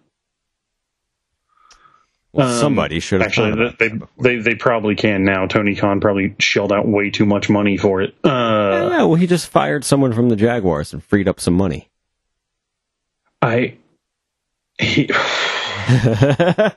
Well, 2.35 2.49
um, 2.49 2.59
somebody 2.61 2.99
should 2.99 3.20
have 3.20 3.28
Actually, 3.28 3.76
they, 3.78 3.91
they 4.18 4.37
they 4.39 4.55
probably 4.57 4.97
can 4.97 5.24
now. 5.24 5.47
Tony 5.47 5.76
Khan 5.76 6.01
probably 6.01 6.35
shelled 6.41 6.72
out 6.72 6.87
way 6.87 7.11
too 7.11 7.26
much 7.26 7.49
money 7.49 7.76
for 7.76 8.03
it. 8.03 8.12
Yeah, 8.24 8.32
Uh, 8.32 8.89
yeah, 8.91 9.03
well, 9.05 9.14
he 9.14 9.28
just 9.28 9.47
fired 9.47 9.85
someone 9.85 10.12
from 10.12 10.30
the 10.30 10.37
Jaguars 10.37 10.93
and 10.93 11.03
freed 11.03 11.28
up 11.28 11.39
some 11.39 11.55
money. 11.55 11.91
I, 13.41 13.76
he, 14.80 15.09
I 15.14 16.72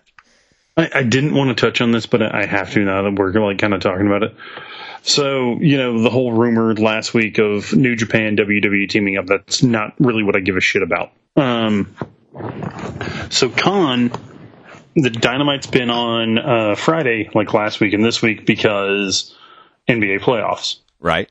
I 0.78 1.02
didn't 1.02 1.34
want 1.34 1.50
to 1.50 1.56
touch 1.60 1.82
on 1.82 1.92
this, 1.92 2.06
but 2.06 2.22
I 2.22 2.46
have 2.46 2.72
to 2.74 2.86
now 2.86 3.02
that 3.02 3.16
we're 3.16 3.32
like 3.32 3.58
kind 3.58 3.74
of 3.74 3.82
talking 3.82 4.06
about 4.06 4.22
it. 4.22 4.36
So 5.02 5.58
you 5.60 5.78
know 5.78 6.04
the 6.04 6.12
whole 6.12 6.34
rumor 6.34 6.76
last 6.76 7.16
week 7.16 7.40
of 7.40 7.74
New 7.74 7.96
Japan 7.96 8.38
WWE 8.38 8.88
teaming 8.88 9.18
up. 9.18 9.26
That's 9.26 9.64
not 9.64 9.96
really 9.98 10.22
what 10.22 10.36
I 10.36 10.40
give 10.40 10.56
a 10.56 10.62
shit 10.62 10.84
about. 10.84 11.14
Um, 11.36 11.96
so 13.32 13.50
Khan, 13.50 14.12
the 14.98 15.12
Dynamite's 15.12 15.68
been 15.68 15.92
on 15.92 16.38
uh, 16.40 16.76
Friday 16.76 17.30
like 17.36 17.54
last 17.54 17.80
week 17.80 17.94
and 17.94 18.04
this 18.04 18.22
week 18.22 18.46
because 18.46 19.36
NBA 19.88 20.22
playoffs. 20.22 20.80
right? 21.00 21.30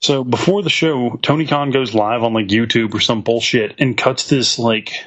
So 0.00 0.22
before 0.24 0.62
the 0.62 0.70
show, 0.70 1.18
Tony 1.22 1.46
Khan 1.46 1.70
goes 1.70 1.94
live 1.94 2.22
on 2.22 2.34
like 2.34 2.48
YouTube 2.48 2.92
or 2.94 3.00
some 3.00 3.22
bullshit 3.22 3.76
and 3.78 3.96
cuts 3.96 4.28
this 4.28 4.58
like 4.58 5.06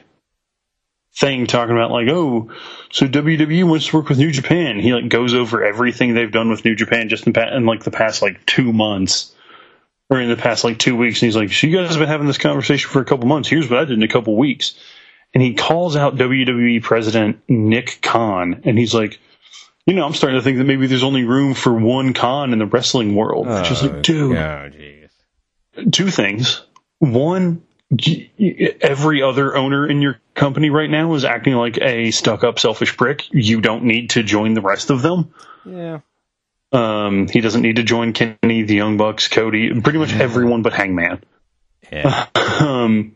thing 1.15 1.45
talking 1.45 1.75
about 1.75 1.91
like, 1.91 2.07
oh, 2.09 2.49
so 2.91 3.07
WWE 3.07 3.69
wants 3.69 3.87
to 3.87 3.97
work 3.97 4.09
with 4.09 4.17
New 4.17 4.31
Japan. 4.31 4.79
He 4.79 4.91
like 4.91 5.07
goes 5.07 5.35
over 5.35 5.63
everything 5.63 6.15
they've 6.15 6.31
done 6.31 6.49
with 6.49 6.65
New 6.65 6.75
Japan 6.75 7.07
just 7.07 7.27
in, 7.27 7.33
pa- 7.33 7.55
in 7.55 7.67
like 7.67 7.83
the 7.83 7.91
past 7.91 8.23
like 8.23 8.43
two 8.47 8.73
months 8.73 9.31
or 10.09 10.19
in 10.19 10.27
the 10.27 10.35
past 10.35 10.63
like 10.63 10.79
two 10.79 10.95
weeks. 10.95 11.21
And 11.21 11.27
he's 11.27 11.35
like, 11.35 11.53
so 11.53 11.67
you 11.67 11.77
guys 11.77 11.89
have 11.89 11.99
been 11.99 12.07
having 12.07 12.27
this 12.27 12.39
conversation 12.39 12.89
for 12.89 12.99
a 12.99 13.05
couple 13.05 13.27
months. 13.27 13.47
Here's 13.47 13.69
what 13.69 13.79
I 13.79 13.85
did 13.85 13.97
in 13.97 14.03
a 14.03 14.07
couple 14.07 14.35
weeks. 14.35 14.73
And 15.33 15.43
he 15.43 15.53
calls 15.53 15.95
out 15.95 16.15
WWE 16.15 16.81
president 16.81 17.41
Nick 17.47 17.99
Khan 18.01 18.61
and 18.65 18.77
he's 18.77 18.93
like, 18.93 19.19
you 19.85 19.93
know, 19.93 20.05
I'm 20.05 20.13
starting 20.13 20.39
to 20.39 20.43
think 20.43 20.57
that 20.57 20.63
maybe 20.65 20.87
there's 20.87 21.03
only 21.03 21.23
room 21.23 21.53
for 21.53 21.73
one 21.73 22.13
Khan 22.13 22.51
in 22.53 22.59
the 22.59 22.65
wrestling 22.65 23.15
world. 23.15 23.47
It's 23.47 23.69
just 23.69 23.83
like, 23.83 24.01
dude, 24.03 24.35
Oh, 24.37 24.69
jeez. 24.71 25.91
two 25.91 26.09
things. 26.09 26.61
One, 26.99 27.63
every 28.81 29.21
other 29.23 29.55
owner 29.55 29.87
in 29.87 30.01
your 30.01 30.19
company 30.35 30.69
right 30.69 30.89
now 30.89 31.13
is 31.13 31.25
acting 31.25 31.53
like 31.55 31.77
a 31.81 32.11
stuck 32.11 32.43
up, 32.43 32.59
selfish 32.59 32.95
prick. 32.97 33.23
You 33.31 33.61
don't 33.61 33.83
need 33.83 34.11
to 34.11 34.23
join 34.23 34.53
the 34.53 34.61
rest 34.61 34.89
of 34.89 35.01
them. 35.01 35.33
Yeah. 35.65 35.99
Um, 36.71 37.27
he 37.27 37.41
doesn't 37.41 37.61
need 37.63 37.77
to 37.77 37.83
join 37.83 38.13
Kenny, 38.13 38.61
the 38.63 38.75
Young 38.75 38.97
Bucks, 38.97 39.27
Cody, 39.27 39.79
pretty 39.81 39.97
much 39.97 40.13
everyone 40.13 40.61
but 40.61 40.73
Hangman. 40.73 41.23
Yeah. 41.91 42.25
Um, 42.59 43.15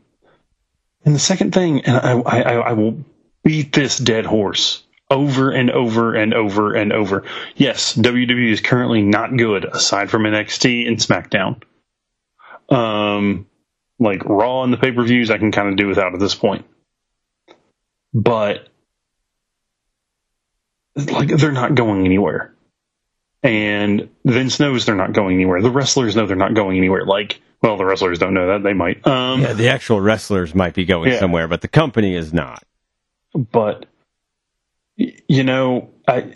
and 1.05 1.15
the 1.15 1.19
second 1.19 1.53
thing, 1.53 1.85
and 1.85 1.97
I, 1.97 2.19
I, 2.19 2.53
I 2.55 2.73
will 2.73 3.03
beat 3.43 3.73
this 3.73 3.97
dead 3.97 4.25
horse 4.25 4.83
over 5.09 5.51
and 5.51 5.69
over 5.69 6.15
and 6.15 6.33
over 6.33 6.73
and 6.73 6.91
over. 6.91 7.23
Yes, 7.55 7.95
WWE 7.95 8.51
is 8.51 8.61
currently 8.61 9.01
not 9.01 9.35
good 9.35 9.65
aside 9.65 10.09
from 10.09 10.23
NXT 10.23 10.87
and 10.87 10.97
SmackDown. 10.97 11.61
Um, 12.69 13.47
like 13.99 14.23
Raw 14.25 14.63
and 14.63 14.73
the 14.73 14.77
pay 14.77 14.91
per 14.91 15.03
views, 15.03 15.29
I 15.29 15.37
can 15.37 15.51
kind 15.51 15.69
of 15.69 15.75
do 15.75 15.87
without 15.87 16.13
at 16.13 16.19
this 16.19 16.35
point. 16.35 16.65
But 18.13 18.67
like 20.95 21.29
they're 21.29 21.51
not 21.51 21.75
going 21.75 22.05
anywhere. 22.05 22.53
And 23.41 24.09
Vince 24.23 24.59
knows 24.59 24.85
they're 24.85 24.95
not 24.95 25.11
going 25.11 25.35
anywhere. 25.35 25.61
The 25.61 25.69
wrestlers 25.69 26.15
know 26.15 26.25
they're 26.25 26.35
not 26.37 26.53
going 26.53 26.77
anywhere. 26.77 27.05
Like, 27.05 27.41
well, 27.63 27.77
the 27.77 27.85
wrestlers 27.85 28.19
don't 28.19 28.33
know 28.35 28.47
that. 28.47 28.61
They 28.61 28.73
might. 28.73 29.05
Um, 29.07 29.41
yeah, 29.41 29.53
the 29.53 29.69
actual 29.69 29.99
wrestlers 30.01 30.53
might 30.53 30.73
be 30.75 30.85
going 30.85 31.11
Yeah. 31.11 31.19
somewhere, 31.19 31.47
but 31.47 31.61
the 31.61 31.67
company 31.69 32.15
is 32.15 32.33
not. 32.33 32.63
but 33.33 33.87
you 34.95 35.43
know, 35.43 35.89
I 36.07 36.33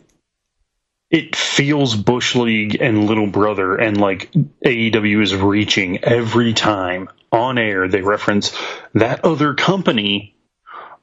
it 1.12 1.36
feels 1.36 1.96
Bush 1.96 2.36
League 2.36 2.78
and 2.82 3.06
Little 3.06 3.28
Brother, 3.28 3.76
and 3.76 3.98
like 4.00 4.32
AEW 4.66 5.22
is 5.22 5.36
reaching 5.36 6.04
every 6.04 6.54
time 6.54 7.10
on 7.32 7.58
air 7.58 7.88
they 7.88 8.02
reference 8.02 8.58
that 8.94 9.24
other 9.26 9.54
company. 9.54 10.34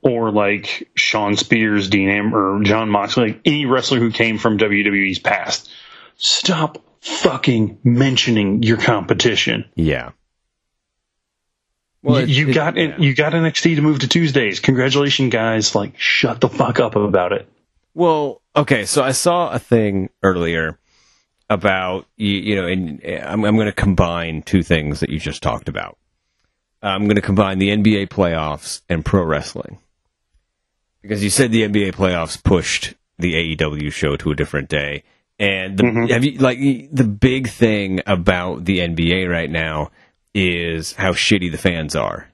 Or 0.07 0.31
like 0.31 0.91
Shawn 0.95 1.35
Spears, 1.37 1.89
Dean 1.89 2.11
Am 2.11 2.35
or 2.35 2.63
Jon 2.63 2.91
Moxley, 2.91 3.29
like 3.29 3.41
any 3.47 3.65
wrestler 3.65 3.99
who 4.01 4.11
came 4.11 4.37
from 4.37 4.59
WWE's 4.59 5.19
past. 5.19 5.71
Stop 6.19 6.94
fucking 7.05 7.79
mentioning 7.85 8.63
your 8.63 8.77
competition. 8.79 9.65
Yeah. 9.75 10.11
you, 12.03 12.17
it- 12.17 12.29
you 12.29 12.49
it- 12.49 12.55
got 12.55 12.77
yeah. 12.77 12.97
you 12.99 13.15
got 13.15 13.33
NXT 13.33 13.77
to 13.77 13.83
move 13.83 14.01
to 14.01 14.09
Tuesdays. 14.09 14.61
Congratulations, 14.61 15.33
guys! 15.33 15.75
Like, 15.75 15.99
shut 15.99 16.41
the 16.41 16.49
fuck 16.49 16.81
up 16.81 16.97
about 16.97 17.33
it. 17.33 17.49
Well, 17.95 18.43
okay, 18.57 18.87
so 18.87 19.03
I 19.03 19.13
saw 19.13 19.51
a 19.53 19.59
thing 19.59 20.11
earlier 20.23 20.79
about 21.49 22.07
you, 22.17 22.33
you 22.33 22.57
know, 22.57 22.67
and 22.67 23.01
eh, 23.05 23.23
I'm, 23.25 23.45
I'm 23.45 23.55
going 23.55 23.67
to 23.67 23.73
combine 23.73 24.43
two 24.43 24.63
things 24.63 25.01
that 25.01 25.11
you 25.11 25.19
just 25.19 25.43
talked 25.43 25.69
about. 25.69 25.97
I'm 26.83 27.05
going 27.05 27.17
to 27.17 27.23
combine 27.23 27.59
the 27.59 27.69
NBA 27.71 28.09
playoffs 28.09 28.83
and 28.91 29.05
pro 29.05 29.23
wrestling 29.23 29.79
because 31.03 31.23
you 31.25 31.31
said 31.31 31.51
the 31.53 31.63
NBA 31.63 31.93
playoffs 31.95 32.43
pushed 32.43 32.95
the 33.19 33.57
AEW 33.57 33.93
show 33.93 34.17
to 34.17 34.33
a 34.33 34.35
different 34.35 34.69
day, 34.69 35.05
and 35.39 35.77
the, 35.79 35.83
Mhm. 35.85 36.11
have 36.11 36.25
you 36.25 36.39
like 36.39 36.59
the 36.93 37.05
big 37.05 37.49
thing 37.49 38.01
about 38.07 38.65
the 38.65 38.79
NBA 38.81 39.29
right 39.31 39.51
now 39.51 39.91
is 40.35 40.93
how 40.93 41.13
shitty 41.13 41.51
the 41.51 41.59
fans 41.59 41.95
are. 41.97 42.29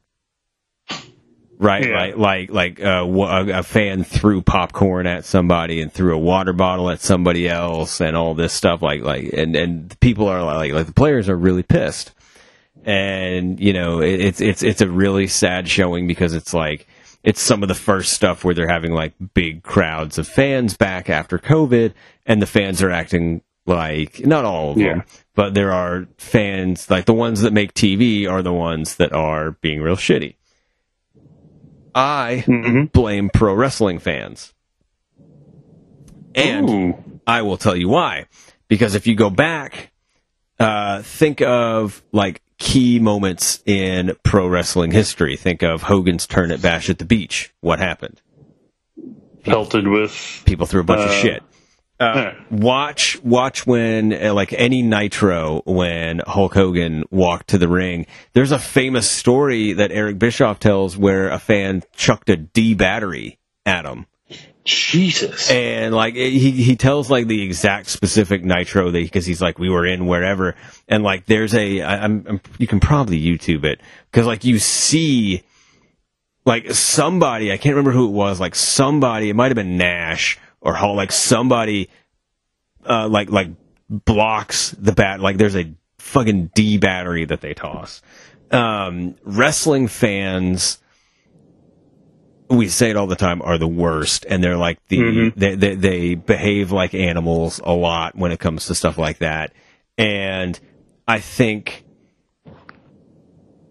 right? 1.59 1.87
Yeah. 1.89 1.95
Like 2.15 2.17
like 2.17 2.51
like 2.51 2.81
uh, 2.83 3.05
a, 3.07 3.59
a 3.59 3.63
fan 3.63 4.05
threw 4.05 4.41
popcorn 4.43 5.07
at 5.07 5.25
somebody 5.25 5.81
and 5.83 5.93
threw 5.93 6.15
a 6.15 6.19
water 6.19 6.53
bottle 6.53 6.91
at 6.91 7.01
somebody 7.01 7.49
else 7.49 8.01
and 8.01 8.17
all 8.17 8.35
this 8.35 8.53
stuff. 8.53 8.81
Like 8.83 9.03
like 9.03 9.33
and 9.35 9.55
and 9.57 10.01
people 10.01 10.29
are 10.29 10.43
like 10.43 10.73
like 10.73 10.87
the 10.87 10.93
players 10.93 11.29
are 11.29 11.37
really 11.37 11.63
pissed, 11.63 12.13
and 12.85 13.61
you 13.61 13.73
know 13.75 14.01
it, 14.01 14.21
it's 14.21 14.41
it's 14.41 14.63
it's 14.63 14.81
a 14.81 14.89
really 14.89 15.27
sad 15.27 15.69
showing 15.69 16.07
because 16.07 16.35
it's 16.35 16.55
like 16.55 16.87
it's 17.23 17.41
some 17.43 17.63
of 17.63 17.69
the 17.69 17.75
first 17.75 18.13
stuff 18.13 18.45
where 18.45 18.55
they're 18.55 18.69
having 18.69 18.93
like 18.93 19.13
big 19.35 19.63
crowds 19.63 20.19
of 20.19 20.27
fans 20.27 20.77
back 20.77 21.11
after 21.11 21.39
COVID, 21.39 21.93
and 22.27 22.41
the 22.41 22.47
fans 22.47 22.83
are 22.83 22.91
acting 22.91 23.43
like 23.67 24.25
not 24.27 24.45
all 24.45 24.73
of 24.73 24.79
them, 24.79 25.05
but 25.35 25.55
there 25.55 25.73
are 25.73 26.09
fans 26.17 26.91
like 26.91 27.05
the 27.05 27.15
ones 27.15 27.43
that 27.43 27.53
make 27.53 27.75
TV 27.75 28.29
are 28.29 28.43
the 28.43 28.53
ones 28.53 28.97
that 28.97 29.13
are 29.13 29.53
being 29.61 29.81
real 29.81 29.97
shitty. 29.97 30.35
I 31.95 32.45
Mhm. 32.47 32.93
blame 32.93 33.31
pro 33.31 33.55
wrestling 33.55 33.99
fans. 33.99 34.55
And 36.35 36.71
Ooh. 36.71 37.21
I 37.27 37.43
will 37.43 37.57
tell 37.57 37.77
you 37.77 37.89
why. 37.89 38.27
Because 38.69 38.95
if 38.95 39.07
you 39.07 39.15
go 39.17 39.31
back, 39.31 39.91
uh, 40.59 41.03
think 41.03 41.43
of 41.43 42.03
like 42.13 42.41
key 42.61 43.01
moments 43.01 43.61
in 43.67 44.13
pro 44.23 44.47
wrestling 44.47 44.93
history. 44.93 45.37
Think 45.37 45.63
of 45.65 45.83
Hogan's 45.83 46.29
turn 46.29 46.53
at 46.53 46.63
Bash 46.63 46.89
at 46.89 46.99
the 46.99 47.05
Beach. 47.05 47.53
What 47.61 47.81
happened? 47.81 48.21
pelted 49.45 49.89
with. 49.89 50.43
People 50.45 50.67
threw 50.67 50.83
a 50.83 50.85
bunch 50.85 51.01
of 51.01 51.09
Uh, 51.11 51.15
shit. 51.21 51.43
Uh, 51.99 52.33
watch, 52.51 53.19
watch 53.23 53.67
when 53.67 54.13
uh, 54.13 54.33
like 54.33 54.53
any 54.55 54.83
Nitro 54.83 55.63
when 55.67 56.21
Hulk 56.27 56.55
Hogan 56.55 57.05
walked 57.11 57.49
to 57.49 57.59
the 57.59 57.69
ring. 57.69 58.07
There's 58.33 58.53
a 58.53 58.59
famous 58.59 59.11
story 59.11 59.73
that 59.75 59.93
Eric 59.93 60.19
Bischoff 60.19 60.59
tells 60.59 60.97
where 60.97 61.29
a 61.31 61.39
fan 61.39 61.83
chucked 61.97 62.31
a 62.31 62.37
D 62.37 62.75
battery 62.75 63.39
at 63.67 63.85
him. 63.85 64.07
Jesus. 64.65 65.51
and 65.51 65.95
like 65.95 66.15
he 66.15 66.51
he 66.51 66.77
tells 66.77 67.11
like 67.11 67.27
the 67.27 67.43
exact 67.43 67.89
specific 67.89 68.45
nitro 68.45 68.91
that 68.91 69.03
because 69.03 69.25
he's 69.27 69.41
like 69.41 69.59
we 69.59 69.71
were 69.71 69.87
in 69.87 70.07
wherever. 70.07 70.55
And 70.89 71.03
like 71.03 71.27
there's 71.27 71.55
a 71.55 71.83
I, 71.83 72.05
I'm, 72.05 72.25
I'm 72.29 72.41
you 72.59 72.67
can 72.67 72.81
probably 72.81 73.21
YouTube 73.21 73.65
it. 73.65 73.81
Because 74.11 74.27
like 74.27 74.45
you 74.45 74.59
see 74.59 75.43
like 76.45 76.71
somebody 76.73 77.53
I 77.53 77.57
can't 77.57 77.75
remember 77.75 77.93
who 77.93 78.09
it 78.09 78.13
was 78.13 78.41
like 78.41 78.55
somebody 78.55 79.31
it 79.31 79.37
might 79.37 79.49
have 79.49 79.57
been 79.57 79.79
Nash 79.79 80.39
or 80.61 80.75
Hall 80.75 80.95
like 80.95 81.13
somebody 81.13 81.89
uh 82.89 83.09
like 83.09 83.31
like 83.31 83.49
blocks 83.89 84.71
the 84.73 84.93
bat 84.93 85.21
like 85.21 85.39
there's 85.39 85.57
a 85.57 85.73
fucking 85.99 86.51
D 86.55 86.77
battery 86.77 87.25
that 87.25 87.41
they 87.41 87.55
toss. 87.55 88.03
Um 88.51 89.17
wrestling 89.25 89.89
fans 89.89 90.80
we 92.51 92.69
say 92.69 92.91
it 92.91 92.97
all 92.97 93.07
the 93.07 93.17
time 93.17 93.41
are 93.43 93.57
the 93.59 93.69
worst. 93.69 94.27
And 94.29 94.43
they're 94.43 94.57
like 94.57 94.79
the 94.89 94.99
Mhm. 94.99 95.35
they, 95.37 95.55
they 95.55 95.75
they 95.77 96.15
behave 96.17 96.73
like 96.73 96.95
animals 96.95 97.61
a 97.65 97.73
lot 97.73 98.17
when 98.17 98.33
it 98.33 98.41
comes 98.41 98.67
to 98.67 98.75
stuff 98.75 98.99
like 98.99 99.19
that. 99.19 99.53
And 99.97 100.59
i 101.09 101.19
think 101.19 101.85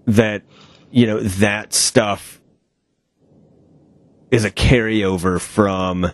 that 0.07 0.41
you 0.91 1.05
know 1.05 1.19
that 1.21 1.73
stuff 1.73 2.41
is 4.31 4.43
a 4.45 4.51
carryover 4.51 5.39
from 5.39 6.11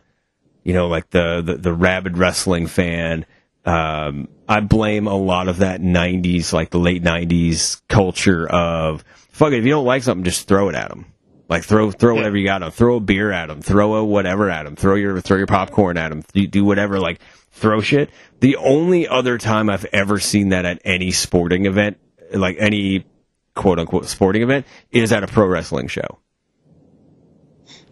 you 0.64 0.74
know 0.74 0.88
like 0.88 1.10
the 1.12 1.42
the, 1.42 1.56
the 1.56 1.74
rabid 1.74 2.18
wrestling 2.18 2.68
fan. 2.68 3.26
Um 3.66 4.28
i 4.48 4.60
blame 4.60 5.08
a 5.08 5.16
lot 5.16 5.48
of 5.48 5.58
that 5.58 5.82
90s 5.82 6.54
like 6.54 6.70
the 6.70 6.78
late 6.80 7.02
90s 7.04 7.82
culture 7.88 8.48
of 8.48 9.04
fuck 9.32 9.52
it 9.54 9.58
if 9.60 9.66
you 9.66 9.72
don't 9.72 9.86
like 9.86 10.04
something 10.04 10.24
just 10.24 10.48
throw 10.48 10.70
it 10.70 10.76
at 10.76 10.90
them 10.90 11.06
like 11.48 11.64
throw 11.64 11.92
throw 11.92 12.16
whatever 12.16 12.38
you 12.38 12.46
got 12.46 12.62
at 12.62 12.68
'em. 12.68 12.72
Throw 12.72 12.96
a 12.96 13.00
beer 13.00 13.32
at 13.32 13.48
them. 13.48 13.62
Throw 13.62 13.96
a 13.96 14.06
whatever 14.06 14.50
at 14.50 14.64
them. 14.64 14.76
Throw 14.76 14.96
your 14.96 15.22
throw 15.22 15.38
your 15.38 15.48
popcorn 15.48 15.98
at 15.98 16.10
them. 16.10 16.24
Do, 16.34 16.66
whatever. 16.66 17.00
Like 17.00 17.20
throw 17.52 17.82
shit. 17.82 18.10
The 18.40 18.56
only 18.58 19.08
other 19.08 19.38
time 19.38 19.70
I've 19.70 19.86
ever 19.86 20.20
seen 20.20 20.50
that 20.50 20.66
at 20.66 20.82
any 20.84 21.12
sporting 21.12 21.66
event, 21.66 21.98
like 22.34 22.58
any 22.60 23.06
quote 23.54 23.80
unquote 23.80 24.06
sporting 24.06 24.42
event, 24.42 24.66
is 24.92 25.12
at 25.12 25.24
a 25.24 25.28
pro 25.28 25.46
wrestling 25.46 25.88
show. 25.88 26.20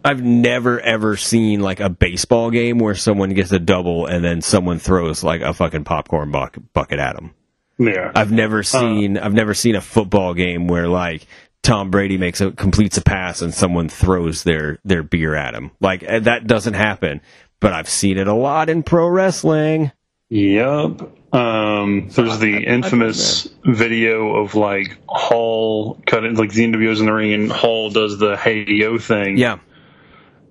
I've 0.04 0.22
never 0.22 0.80
ever 0.80 1.16
seen 1.16 1.60
like 1.60 1.80
a 1.80 1.88
baseball 1.88 2.50
game 2.50 2.78
where 2.78 2.94
someone 2.94 3.30
gets 3.30 3.52
a 3.52 3.58
double 3.58 4.04
and 4.06 4.22
then 4.22 4.42
someone 4.42 4.78
throws 4.78 5.24
like 5.24 5.40
a 5.40 5.54
fucking 5.54 5.84
popcorn 5.84 6.30
buck, 6.30 6.58
bucket 6.74 6.98
at 6.98 7.16
them. 7.16 7.34
Yeah. 7.78 8.12
I've 8.14 8.30
never 8.30 8.60
uh. 8.60 8.64
seen 8.64 9.18
I've 9.18 9.32
never 9.32 9.54
seen 9.54 9.76
a 9.76 9.80
football 9.80 10.34
game 10.34 10.66
where 10.66 10.88
like 10.88 11.26
Tom 11.64 11.90
Brady 11.90 12.16
makes 12.18 12.40
a 12.40 12.52
completes 12.52 12.96
a 12.98 13.02
pass 13.02 13.42
and 13.42 13.52
someone 13.52 13.88
throws 13.88 14.44
their 14.44 14.78
their 14.84 15.02
beer 15.02 15.34
at 15.34 15.54
him. 15.54 15.72
Like 15.80 16.04
eh, 16.04 16.20
that 16.20 16.46
doesn't 16.46 16.74
happen, 16.74 17.20
but 17.58 17.72
I've 17.72 17.88
seen 17.88 18.18
it 18.18 18.28
a 18.28 18.34
lot 18.34 18.68
in 18.70 18.82
pro 18.84 19.08
wrestling. 19.08 19.90
Yep. 20.28 21.00
Um, 21.34 22.08
there's 22.10 22.38
the 22.38 22.58
infamous 22.64 23.48
video 23.64 24.36
of 24.36 24.54
like 24.54 24.98
Hall 25.08 26.00
cutting 26.06 26.36
like 26.36 26.52
the 26.52 26.64
NWO's 26.64 27.00
in 27.00 27.06
the 27.06 27.12
ring 27.12 27.32
and 27.32 27.50
Hall 27.50 27.90
does 27.90 28.18
the 28.18 28.36
hey 28.36 28.64
yo 28.68 28.98
thing. 28.98 29.36
Yeah. 29.38 29.58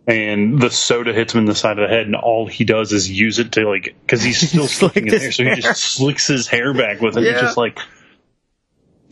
And 0.06 0.60
the 0.60 0.70
soda 0.70 1.14
hits 1.14 1.34
him 1.34 1.40
in 1.40 1.46
the 1.46 1.56
side 1.56 1.80
of 1.80 1.88
the 1.90 1.96
head, 1.96 2.08
and 2.08 2.16
all 2.18 2.46
he 2.46 2.66
does 2.66 2.92
is 2.92 3.10
use 3.10 3.40
it 3.40 3.54
to 3.54 3.66
like 3.70 3.96
because 4.02 4.22
he's 4.22 4.38
still 4.50 4.68
slicking 4.68 5.06
his 5.06 5.22
his 5.24 5.24
hair, 5.24 5.32
so 5.32 5.44
he 5.56 5.62
just 5.62 5.82
slicks 5.96 6.28
his 6.28 6.48
hair 6.48 6.74
back 6.74 7.00
with 7.00 7.16
it. 7.18 7.24
It's 7.24 7.36
Yeah. 7.36 7.42
just 7.42 7.56
like 7.56 7.80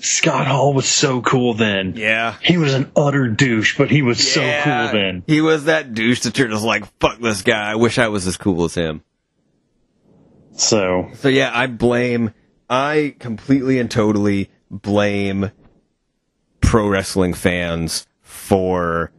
Scott 0.02 0.48
Hall 0.48 0.74
was 0.74 0.88
so 0.88 1.22
cool 1.22 1.54
then. 1.54 1.94
Yeah. 1.96 2.36
He 2.42 2.58
was 2.58 2.74
an 2.74 2.92
utter 2.96 3.28
douche, 3.28 3.78
but 3.78 3.92
he 3.92 4.02
was 4.02 4.32
so 4.32 4.42
cool 4.42 4.90
then. 4.92 5.24
He 5.28 5.42
was 5.42 5.66
that 5.66 5.94
douche 5.94 6.22
that 6.22 6.38
you're 6.38 6.48
just 6.48 6.66
like, 6.66 6.86
fuck 7.00 7.20
this 7.20 7.44
guy. 7.44 7.72
I 7.72 7.76
wish 7.76 7.98
I 7.98 8.08
was 8.08 8.26
as 8.28 8.38
cool 8.38 8.64
as 8.66 8.74
him. 8.74 9.04
So 10.54 11.10
So 11.16 11.30
yeah, 11.30 11.52
I 11.54 11.68
blame 11.68 12.34
I 12.70 13.16
completely 13.20 13.80
and 13.80 13.92
totally 13.92 14.50
blame 14.70 15.52
pro 16.62 16.88
wrestling 16.88 17.34
fans 17.34 18.08
for 18.22 19.12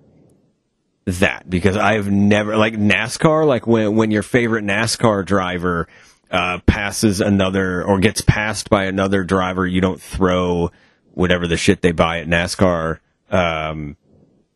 that 1.04 1.50
because 1.50 1.76
I've 1.76 2.10
never 2.10 2.56
like 2.56 2.74
NASCAR 2.74 3.46
like 3.46 3.66
when 3.66 3.96
when 3.96 4.10
your 4.10 4.22
favorite 4.22 4.64
NASCAR 4.64 5.24
driver 5.26 5.86
uh, 6.32 6.58
passes 6.66 7.20
another 7.20 7.84
or 7.84 8.00
gets 8.00 8.22
passed 8.22 8.70
by 8.70 8.84
another 8.84 9.22
driver, 9.22 9.66
you 9.66 9.80
don't 9.80 10.00
throw 10.00 10.70
whatever 11.12 11.46
the 11.46 11.58
shit 11.58 11.82
they 11.82 11.92
buy 11.92 12.20
at 12.20 12.26
NASCAR 12.26 12.98
um, 13.30 13.96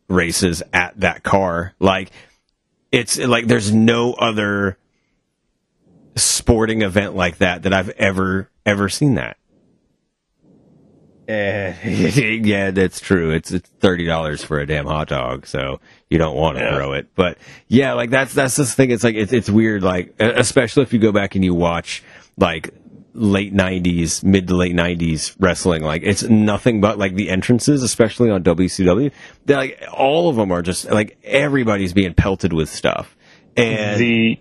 races 0.09 0.63
at 0.73 0.99
that 1.01 1.23
car. 1.23 1.75
Like 1.79 2.11
it's 2.91 3.19
like 3.19 3.47
there's 3.47 3.73
no 3.73 4.15
other 4.15 4.79
sporting 6.15 6.81
event 6.81 7.15
like 7.15 7.39
that 7.39 7.65
that 7.65 7.75
I've 7.75 7.91
ever 7.91 8.51
ever 8.65 8.89
seen 8.89 9.15
that. 9.15 9.37
Eh, 11.29 11.75
yeah, 12.45 12.71
that's 12.71 13.01
true. 13.01 13.31
It's 13.33 13.51
it's 13.51 13.69
thirty 13.81 14.07
dollars 14.07 14.45
for 14.45 14.61
a 14.61 14.67
damn 14.67 14.87
hot 14.87 15.09
dog, 15.09 15.47
so 15.47 15.81
you 16.09 16.19
don't 16.19 16.37
want 16.37 16.59
to 16.59 16.65
Yeah. 16.65 16.75
throw 16.77 16.93
it. 16.93 17.09
But 17.15 17.39
yeah, 17.69 17.95
like 17.95 18.11
that's 18.11 18.33
that's 18.33 18.55
this 18.57 18.75
thing. 18.75 18.91
It's 18.91 19.03
like 19.03 19.17
it's 19.17 19.33
it's 19.33 19.51
weird. 19.51 19.83
Like 19.83 20.15
especially 20.21 20.85
if 20.85 20.93
you 20.93 20.99
go 21.01 21.13
back 21.13 21.35
and 21.35 21.45
you 21.45 21.53
watch 21.55 22.03
like 22.39 22.71
late 23.13 23.53
'90s, 23.55 24.23
mid 24.23 24.47
to 24.49 24.55
late 24.55 24.75
'90s 24.77 25.35
wrestling. 25.41 25.83
Like 25.83 26.03
it's 26.05 26.23
nothing 26.23 26.81
but 26.81 26.97
like 26.99 27.15
the 27.17 27.29
entrances, 27.31 27.83
especially 27.83 28.31
on 28.31 28.45
WCW. 28.45 29.11
They're 29.47 29.57
like 29.57 29.83
all 29.93 30.29
of 30.29 30.37
them 30.37 30.53
are 30.53 30.63
just 30.63 30.89
like 30.91 31.19
everybody's 31.25 31.93
being 31.93 32.15
pelted 32.15 32.53
with 32.53 32.69
stuff. 32.69 33.17
And 33.57 33.99
the 33.99 34.39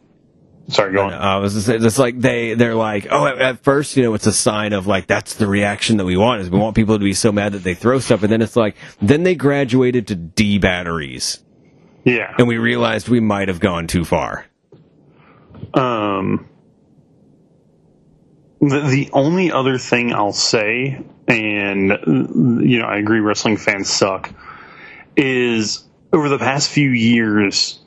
sorry, 0.68 0.94
go 0.94 1.04
on. 1.04 1.14
I 1.14 1.38
was 1.38 1.54
just 1.54 1.70
it's 1.70 2.00
like 2.00 2.20
they 2.20 2.54
they're 2.56 2.76
like, 2.76 3.08
oh, 3.10 3.26
at, 3.28 3.38
at 3.40 3.64
first, 3.64 3.96
you 3.98 4.04
know, 4.04 4.14
it's 4.14 4.28
a 4.28 4.34
sign 4.34 4.74
of 4.74 4.88
like 4.88 5.08
that's 5.08 5.36
the 5.36 5.48
reaction 5.48 5.98
that 5.98 6.06
we 6.06 6.18
want 6.18 6.42
is 6.42 6.50
we 6.50 6.60
want 6.60 6.76
people 6.76 6.98
to 6.98 7.04
be 7.04 7.14
so 7.14 7.32
mad 7.32 7.54
that 7.54 7.64
they 7.64 7.74
throw 7.74 8.00
stuff, 8.00 8.24
and 8.24 8.32
then 8.32 8.42
it's 8.42 8.56
like 8.56 8.76
then 9.02 9.24
they 9.24 9.36
graduated 9.36 10.08
to 10.08 10.16
D 10.16 10.58
batteries, 10.60 11.44
Yeah. 12.04 12.34
and 12.38 12.48
we 12.48 12.58
realized 12.58 13.10
we 13.10 13.20
might 13.20 13.48
have 13.48 13.60
gone 13.60 13.88
too 13.88 14.06
far. 14.06 14.46
Um, 15.74 16.48
the, 18.62 18.80
the 18.82 19.10
only 19.14 19.52
other 19.52 19.78
thing 19.78 20.14
I'll 20.14 20.32
say, 20.34 21.04
and 21.28 21.90
you 22.66 22.80
know, 22.80 22.86
I 22.86 22.98
agree, 22.98 23.20
wrestling 23.20 23.58
fans 23.58 23.90
suck, 23.90 24.32
is 25.18 25.84
over 26.14 26.30
the 26.30 26.38
past 26.40 26.70
few 26.70 26.90
years, 26.90 27.80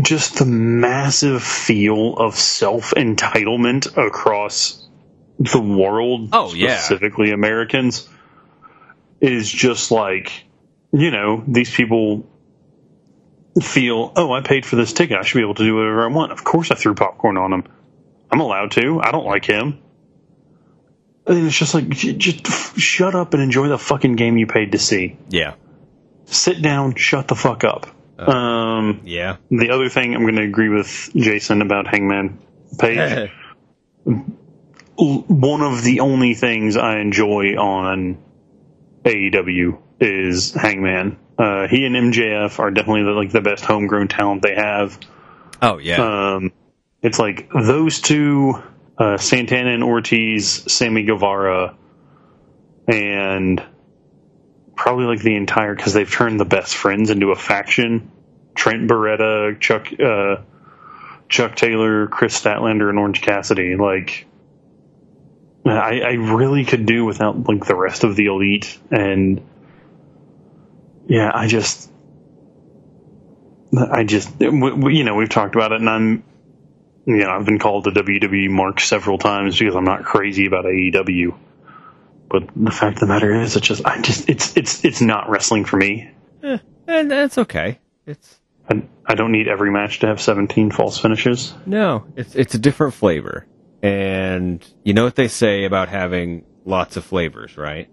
just 0.00 0.38
the 0.38 0.44
massive 0.44 1.42
feel 1.42 2.14
of 2.16 2.34
self 2.36 2.92
entitlement 2.96 3.96
across 3.96 4.86
the 5.38 5.60
world, 5.60 6.30
Oh, 6.32 6.52
yeah. 6.54 6.76
specifically 6.78 7.30
Americans, 7.30 8.08
is 9.20 9.50
just 9.50 9.90
like, 9.90 10.44
you 10.92 11.10
know, 11.10 11.42
these 11.46 11.70
people 11.74 12.28
feel, 13.62 14.12
oh, 14.16 14.32
I 14.32 14.40
paid 14.40 14.66
for 14.66 14.76
this 14.76 14.92
ticket. 14.92 15.16
I 15.18 15.22
should 15.22 15.38
be 15.38 15.42
able 15.44 15.54
to 15.54 15.64
do 15.64 15.76
whatever 15.76 16.04
I 16.04 16.12
want. 16.12 16.32
Of 16.32 16.42
course, 16.44 16.70
I 16.70 16.74
threw 16.74 16.94
popcorn 16.94 17.36
on 17.36 17.52
him. 17.52 17.64
I'm 18.30 18.40
allowed 18.40 18.72
to. 18.72 19.00
I 19.00 19.12
don't 19.12 19.26
like 19.26 19.44
him. 19.44 19.78
And 21.26 21.46
it's 21.46 21.56
just 21.56 21.72
like, 21.72 21.88
j- 21.88 22.12
just 22.14 22.46
f- 22.46 22.76
shut 22.78 23.14
up 23.14 23.32
and 23.32 23.42
enjoy 23.42 23.68
the 23.68 23.78
fucking 23.78 24.16
game 24.16 24.36
you 24.36 24.46
paid 24.46 24.72
to 24.72 24.78
see. 24.78 25.16
Yeah, 25.30 25.54
sit 26.26 26.60
down, 26.60 26.96
shut 26.96 27.28
the 27.28 27.34
fuck 27.34 27.64
up. 27.64 27.86
Um, 28.18 28.28
Yeah. 29.04 29.36
the 29.50 29.70
other 29.70 29.88
thing 29.88 30.14
I'm 30.14 30.22
going 30.22 30.36
to 30.36 30.42
agree 30.42 30.68
with 30.68 31.10
Jason 31.14 31.62
about 31.62 31.86
Hangman 31.86 32.38
Page. 32.78 33.30
one 34.96 35.62
of 35.62 35.82
the 35.82 36.00
only 36.00 36.34
things 36.34 36.76
I 36.76 36.98
enjoy 37.00 37.56
on 37.56 38.18
AEW 39.04 39.78
is 40.00 40.52
Hangman. 40.52 41.18
Uh, 41.38 41.66
he 41.66 41.84
and 41.84 41.96
MJF 41.96 42.58
are 42.58 42.70
definitely 42.70 43.04
the, 43.04 43.10
like 43.10 43.32
the 43.32 43.40
best 43.40 43.64
homegrown 43.64 44.08
talent 44.08 44.42
they 44.42 44.54
have. 44.54 44.98
oh 45.62 45.78
yeah. 45.78 46.34
Um, 46.34 46.52
it's 47.02 47.18
like 47.18 47.50
those 47.50 48.00
two, 48.00 48.62
uh, 48.96 49.18
Santana 49.18 49.74
and 49.74 49.82
Ortiz, 49.82 50.72
Sammy 50.72 51.02
Guevara, 51.02 51.76
and 52.86 53.62
probably 54.76 55.04
like 55.06 55.20
the 55.20 55.34
entire 55.36 55.74
because 55.74 55.92
they've 55.92 56.10
turned 56.10 56.38
the 56.38 56.44
best 56.44 56.74
friends 56.74 57.10
into 57.10 57.30
a 57.30 57.36
faction. 57.36 58.10
Trent 58.54 58.88
Beretta, 58.88 59.58
Chuck, 59.60 59.88
uh, 60.00 60.42
Chuck 61.28 61.56
Taylor, 61.56 62.06
Kris 62.06 62.40
Statlander, 62.40 62.88
and 62.88 62.98
Orange 62.98 63.20
Cassidy. 63.20 63.76
Like, 63.76 64.26
I, 65.66 66.00
I 66.00 66.12
really 66.12 66.64
could 66.64 66.86
do 66.86 67.04
without 67.04 67.48
like 67.48 67.64
the 67.64 67.74
rest 67.74 68.04
of 68.04 68.16
the 68.16 68.26
elite, 68.26 68.78
and 68.90 69.40
yeah, 71.06 71.30
I 71.34 71.48
just, 71.48 71.90
I 73.76 74.04
just, 74.04 74.38
we, 74.38 74.96
you 74.96 75.04
know, 75.04 75.14
we've 75.14 75.28
talked 75.28 75.54
about 75.54 75.72
it, 75.72 75.80
and 75.80 75.88
I'm, 75.88 76.24
you 77.06 77.16
know, 77.18 77.30
I've 77.30 77.44
been 77.44 77.58
called 77.58 77.84
the 77.84 77.90
WWE 77.90 78.50
mark 78.50 78.80
several 78.80 79.18
times 79.18 79.58
because 79.58 79.74
I'm 79.74 79.84
not 79.84 80.04
crazy 80.04 80.46
about 80.46 80.64
AEW. 80.64 81.36
But 82.30 82.48
the 82.56 82.70
fact 82.70 82.96
of 82.96 83.00
the 83.00 83.06
matter 83.06 83.32
is, 83.34 83.56
it's 83.56 83.66
just, 83.66 83.84
I 83.84 84.00
just, 84.00 84.28
it's, 84.28 84.56
it's, 84.56 84.84
it's 84.84 85.00
not 85.00 85.28
wrestling 85.28 85.64
for 85.64 85.76
me. 85.76 86.10
and 86.42 87.10
that's 87.10 87.38
okay. 87.38 87.78
It's 88.06 88.40
I, 89.06 89.14
don't 89.14 89.32
need 89.32 89.48
every 89.48 89.70
match 89.70 90.00
to 90.00 90.06
have 90.06 90.20
17 90.20 90.70
false 90.70 90.98
finishes. 90.98 91.54
no, 91.66 92.06
it's 92.16 92.34
it's 92.34 92.54
a 92.54 92.58
different 92.58 92.94
flavor. 92.94 93.46
And 93.82 94.66
you 94.82 94.94
know 94.94 95.04
what 95.04 95.14
they 95.14 95.28
say 95.28 95.64
about 95.64 95.88
having 95.88 96.44
lots 96.64 96.96
of 96.96 97.04
flavors, 97.04 97.56
right? 97.58 97.88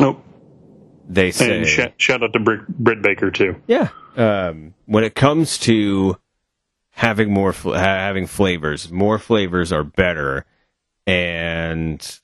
Nope. 0.00 0.24
They 1.08 1.30
say 1.30 1.58
And 1.58 1.66
sh- 1.68 1.80
shout 1.98 2.22
out 2.24 2.32
to 2.32 2.40
Britt, 2.40 2.66
Britt 2.66 3.00
Baker 3.00 3.30
too. 3.30 3.56
Yeah. 3.68 3.90
Um, 4.16 4.74
when 4.86 5.04
it 5.04 5.14
comes 5.14 5.56
to 5.58 6.18
having 6.90 7.32
more 7.32 7.52
fl- 7.52 7.74
having 7.74 8.26
flavors, 8.26 8.90
more 8.90 9.18
flavors 9.18 9.70
are 9.72 9.84
better, 9.84 10.44
and 11.06 12.20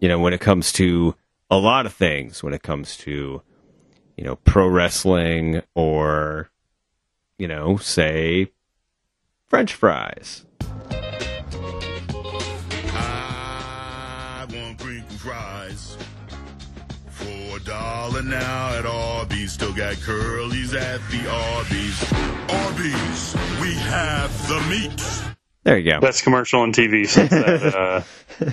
you 0.00 0.08
know 0.08 0.18
when 0.18 0.32
it 0.32 0.40
comes 0.40 0.72
to 0.72 1.14
a 1.50 1.56
lot 1.58 1.84
of 1.86 1.92
things, 1.92 2.42
when 2.42 2.54
it 2.54 2.62
comes 2.62 2.96
to 2.98 3.42
you 4.16 4.24
know 4.24 4.36
pro 4.36 4.66
wrestling 4.66 5.62
or 5.74 6.50
you 7.38 7.46
know 7.46 7.76
say 7.76 8.50
French 9.46 9.74
fries. 9.74 10.44
I 12.98 14.46
want 14.52 14.78
crinkle 14.78 15.16
fries. 15.18 15.96
For 17.10 17.56
a 17.56 17.60
dollar 17.60 18.22
now 18.22 18.78
at 18.78 18.86
Arby's. 18.86 19.52
Still 19.52 19.72
got 19.72 19.94
curlies 19.96 20.74
at 20.74 21.00
the 21.10 21.28
Arby's. 21.30 22.12
Arby's, 22.48 23.34
we 23.60 23.74
have 23.74 24.48
the 24.48 24.60
meat. 24.68 25.34
There 25.64 25.78
you 25.78 25.90
go. 25.92 26.00
Best 26.00 26.22
commercial 26.22 26.60
on 26.60 26.72
TV 26.72 27.08
since 27.08 27.30
that, 27.30 27.74
uh, 27.74 28.02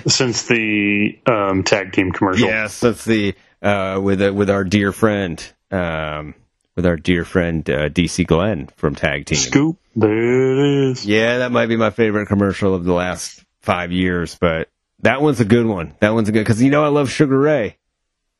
since 0.08 0.48
the 0.48 1.18
um, 1.26 1.62
tag 1.62 1.92
team 1.92 2.10
commercial. 2.10 2.48
Yes, 2.48 2.80
that's 2.80 3.04
the 3.04 3.34
uh, 3.62 4.00
with 4.02 4.20
uh, 4.20 4.32
with 4.32 4.50
our 4.50 4.64
dear 4.64 4.92
friend, 4.92 5.52
um, 5.70 6.34
with 6.76 6.86
our 6.86 6.96
dear 6.96 7.24
friend 7.24 7.68
uh, 7.70 7.88
DC 7.88 8.26
Glenn 8.26 8.68
from 8.76 8.94
Tag 8.94 9.26
Team. 9.26 9.38
Scoop. 9.38 9.78
There 9.96 10.12
it 10.52 10.90
is. 10.90 11.06
Yeah, 11.06 11.38
that 11.38 11.52
might 11.52 11.66
be 11.66 11.76
my 11.76 11.90
favorite 11.90 12.26
commercial 12.26 12.74
of 12.74 12.84
the 12.84 12.92
last 12.92 13.44
five 13.62 13.92
years, 13.92 14.36
but 14.40 14.68
that 15.00 15.22
one's 15.22 15.40
a 15.40 15.44
good 15.44 15.66
one. 15.66 15.94
That 16.00 16.14
one's 16.14 16.28
a 16.28 16.32
good 16.32 16.40
because 16.40 16.60
you 16.62 16.70
know 16.70 16.84
I 16.84 16.88
love 16.88 17.10
Sugar 17.10 17.38
Ray. 17.38 17.76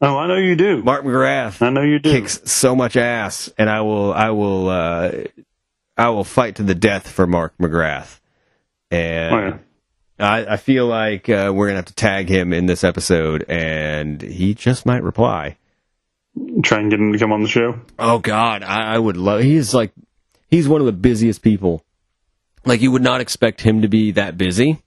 Oh, 0.00 0.18
I 0.18 0.26
know 0.26 0.36
you 0.36 0.56
do. 0.56 0.82
Mark 0.82 1.04
McGrath 1.04 1.62
I 1.62 1.70
know 1.70 1.82
you 1.82 1.98
do. 2.00 2.10
kicks 2.10 2.40
so 2.50 2.74
much 2.74 2.96
ass, 2.96 3.48
and 3.56 3.70
I 3.70 3.80
will, 3.82 4.12
I 4.12 4.30
will, 4.30 4.68
uh, 4.68 5.12
I 5.96 6.08
will 6.10 6.24
fight 6.24 6.56
to 6.56 6.62
the 6.64 6.74
death 6.74 7.08
for 7.08 7.26
Mark 7.26 7.54
McGrath. 7.58 8.18
And 8.90 9.34
Oh, 9.34 9.58
yeah. 10.18 10.28
I, 10.30 10.54
I 10.54 10.56
feel 10.56 10.86
like 10.86 11.28
uh, 11.28 11.52
we're 11.54 11.68
gonna 11.68 11.76
have 11.78 11.84
to 11.86 11.94
tag 11.94 12.28
him 12.28 12.52
in 12.52 12.66
this 12.66 12.82
episode, 12.84 13.44
and 13.48 14.20
he 14.20 14.54
just 14.54 14.84
might 14.84 15.02
reply. 15.04 15.56
Try 16.62 16.80
and 16.80 16.90
get 16.90 17.00
him 17.00 17.12
to 17.12 17.18
come 17.18 17.32
on 17.32 17.42
the 17.42 17.48
show. 17.48 17.80
Oh 17.98 18.18
God, 18.18 18.62
I, 18.62 18.94
I 18.94 18.98
would 18.98 19.16
love. 19.16 19.40
He's 19.42 19.72
like, 19.72 19.92
he's 20.50 20.68
one 20.68 20.80
of 20.80 20.86
the 20.86 20.92
busiest 20.92 21.42
people. 21.42 21.84
Like 22.64 22.80
you 22.80 22.90
would 22.90 23.02
not 23.02 23.20
expect 23.20 23.60
him 23.60 23.82
to 23.82 23.88
be 23.88 24.12
that 24.12 24.36
busy, 24.36 24.82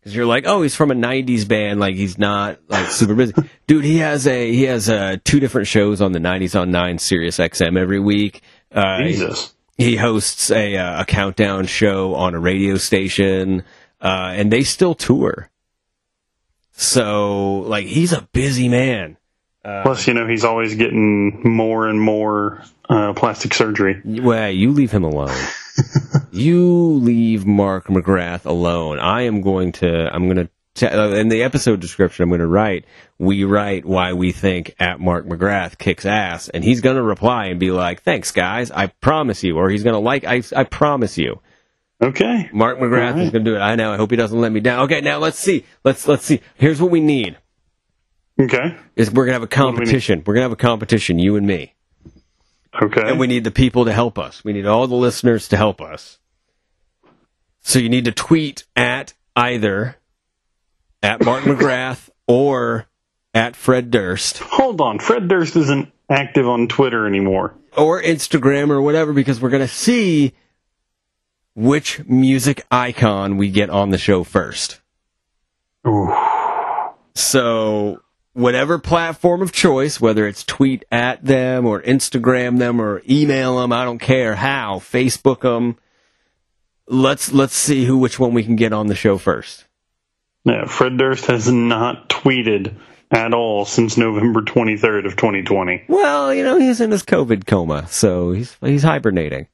because 0.00 0.14
you're 0.14 0.26
like, 0.26 0.44
oh, 0.46 0.62
he's 0.62 0.74
from 0.76 0.90
a 0.90 0.94
'90s 0.94 1.46
band. 1.46 1.80
Like 1.80 1.96
he's 1.96 2.16
not 2.18 2.58
like 2.68 2.86
super 2.86 3.14
busy, 3.14 3.34
dude. 3.66 3.84
He 3.84 3.98
has 3.98 4.26
a 4.26 4.52
he 4.52 4.62
has 4.64 4.88
uh, 4.88 5.16
two 5.24 5.40
different 5.40 5.66
shows 5.66 6.00
on 6.00 6.12
the 6.12 6.18
'90s 6.18 6.58
on 6.58 6.70
Nine 6.70 6.98
Sirius 6.98 7.38
XM 7.38 7.78
every 7.78 8.00
week. 8.00 8.42
Uh, 8.72 9.02
Jesus. 9.02 9.54
he 9.76 9.96
hosts 9.96 10.50
a 10.50 10.76
uh, 10.76 11.02
a 11.02 11.04
countdown 11.04 11.66
show 11.66 12.14
on 12.14 12.34
a 12.34 12.38
radio 12.38 12.76
station, 12.76 13.64
uh, 14.00 14.32
and 14.34 14.50
they 14.50 14.62
still 14.62 14.94
tour. 14.94 15.50
So 16.72 17.58
like 17.60 17.86
he's 17.86 18.12
a 18.12 18.22
busy 18.32 18.68
man. 18.70 19.17
Plus, 19.82 20.06
you 20.06 20.14
know, 20.14 20.26
he's 20.26 20.44
always 20.44 20.74
getting 20.74 21.42
more 21.48 21.88
and 21.88 22.00
more 22.00 22.62
uh, 22.88 23.12
plastic 23.12 23.54
surgery. 23.54 24.00
Well, 24.04 24.50
you 24.50 24.72
leave 24.72 24.90
him 24.90 25.04
alone. 25.04 25.36
you 26.30 26.92
leave 26.94 27.46
Mark 27.46 27.86
McGrath 27.86 28.46
alone. 28.46 28.98
I 28.98 29.22
am 29.22 29.40
going 29.40 29.72
to. 29.72 30.08
I'm 30.12 30.28
going 30.28 30.46
to. 30.46 30.50
Uh, 30.80 31.16
in 31.16 31.28
the 31.28 31.42
episode 31.42 31.80
description, 31.80 32.22
I'm 32.22 32.28
going 32.28 32.40
to 32.40 32.46
write. 32.46 32.84
We 33.18 33.42
write 33.42 33.84
why 33.84 34.12
we 34.12 34.30
think 34.30 34.74
at 34.78 35.00
Mark 35.00 35.26
McGrath 35.26 35.76
kicks 35.76 36.06
ass, 36.06 36.48
and 36.48 36.62
he's 36.62 36.80
going 36.80 36.96
to 36.96 37.02
reply 37.02 37.46
and 37.46 37.58
be 37.58 37.70
like, 37.70 38.02
"Thanks, 38.02 38.30
guys. 38.30 38.70
I 38.70 38.86
promise 38.86 39.42
you." 39.42 39.56
Or 39.56 39.70
he's 39.70 39.82
going 39.82 39.94
to 39.94 40.00
like, 40.00 40.24
"I 40.24 40.42
I 40.56 40.64
promise 40.64 41.18
you." 41.18 41.40
Okay. 42.00 42.48
Mark 42.52 42.78
McGrath 42.78 43.14
All 43.14 43.20
is 43.20 43.30
going 43.30 43.44
to 43.44 43.50
do 43.50 43.56
it. 43.56 43.60
I 43.60 43.74
know. 43.74 43.92
I 43.92 43.96
hope 43.96 44.10
he 44.10 44.16
doesn't 44.16 44.40
let 44.40 44.52
me 44.52 44.60
down. 44.60 44.84
Okay, 44.84 45.00
now 45.00 45.18
let's 45.18 45.38
see. 45.38 45.64
Let's 45.82 46.06
let's 46.06 46.24
see. 46.24 46.40
Here's 46.54 46.80
what 46.80 46.92
we 46.92 47.00
need: 47.00 47.36
Okay. 48.40 48.76
is 48.96 49.10
we're 49.10 49.24
going 49.26 49.30
to 49.30 49.40
have 49.40 49.42
a 49.42 49.44
we 49.44 49.48
competition. 49.48 50.22
We're 50.24 50.34
going 50.34 50.42
to 50.42 50.50
have 50.50 50.52
a 50.52 50.56
competition, 50.56 51.18
you 51.18 51.36
and 51.36 51.46
me. 51.46 51.74
Okay. 52.80 53.02
And 53.10 53.18
we 53.18 53.26
need 53.26 53.44
the 53.44 53.50
people 53.50 53.86
to 53.86 53.92
help 53.92 54.18
us. 54.18 54.44
We 54.44 54.52
need 54.52 54.66
all 54.66 54.86
the 54.86 54.94
listeners 54.94 55.48
to 55.48 55.56
help 55.56 55.80
us. 55.80 56.18
So 57.60 57.78
you 57.78 57.88
need 57.88 58.04
to 58.04 58.12
tweet 58.12 58.64
at 58.76 59.14
either 59.34 59.96
at 61.02 61.24
Martin 61.24 61.56
McGrath 61.56 62.08
or 62.26 62.86
at 63.34 63.56
Fred 63.56 63.90
Durst 63.90 64.38
Hold 64.38 64.80
on. 64.80 64.98
Fred 64.98 65.28
Durst 65.28 65.56
isn't 65.56 65.92
active 66.08 66.46
on 66.48 66.68
Twitter 66.68 67.06
anymore. 67.06 67.54
or 67.76 68.00
Instagram 68.02 68.70
or 68.70 68.80
whatever 68.80 69.12
because 69.12 69.40
we're 69.40 69.50
going 69.50 69.66
to 69.66 69.68
see 69.72 70.32
which 71.54 72.04
music 72.06 72.64
icon 72.70 73.36
we 73.36 73.50
get 73.50 73.68
on 73.70 73.90
the 73.90 73.98
show 73.98 74.22
first. 74.24 74.80
Ooh. 75.86 76.14
So 77.14 78.00
whatever 78.38 78.78
platform 78.78 79.42
of 79.42 79.52
choice, 79.52 80.00
whether 80.00 80.26
it's 80.26 80.44
tweet 80.44 80.84
at 80.90 81.24
them 81.24 81.66
or 81.66 81.82
Instagram 81.82 82.58
them 82.58 82.80
or 82.80 83.02
email 83.08 83.58
them, 83.58 83.72
I 83.72 83.84
don't 83.84 83.98
care 83.98 84.36
how, 84.36 84.78
Facebook 84.78 85.40
them. 85.40 85.76
Let's 86.86 87.32
let's 87.32 87.54
see 87.54 87.84
who 87.84 87.98
which 87.98 88.18
one 88.18 88.32
we 88.32 88.44
can 88.44 88.56
get 88.56 88.72
on 88.72 88.86
the 88.86 88.94
show 88.94 89.18
first. 89.18 89.66
Yeah, 90.44 90.64
Fred 90.64 90.96
Durst 90.96 91.26
has 91.26 91.50
not 91.50 92.08
tweeted 92.08 92.74
at 93.10 93.34
all 93.34 93.66
since 93.66 93.96
November 93.98 94.40
23rd 94.40 95.06
of 95.06 95.16
2020. 95.16 95.84
Well, 95.88 96.32
you 96.32 96.42
know 96.42 96.58
he's 96.58 96.80
in 96.80 96.90
his 96.90 97.02
COVID 97.02 97.46
coma, 97.46 97.86
so 97.88 98.32
he's 98.32 98.56
he's 98.62 98.84
hibernating. 98.84 99.48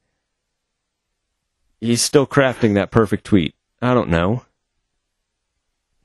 He's 1.81 2.01
still 2.01 2.25
crafting 2.25 2.75
that 2.75 2.91
perfect 2.91 3.25
tweet. 3.25 3.53
I 3.81 3.93
don't 3.93 4.09
know. 4.09 4.44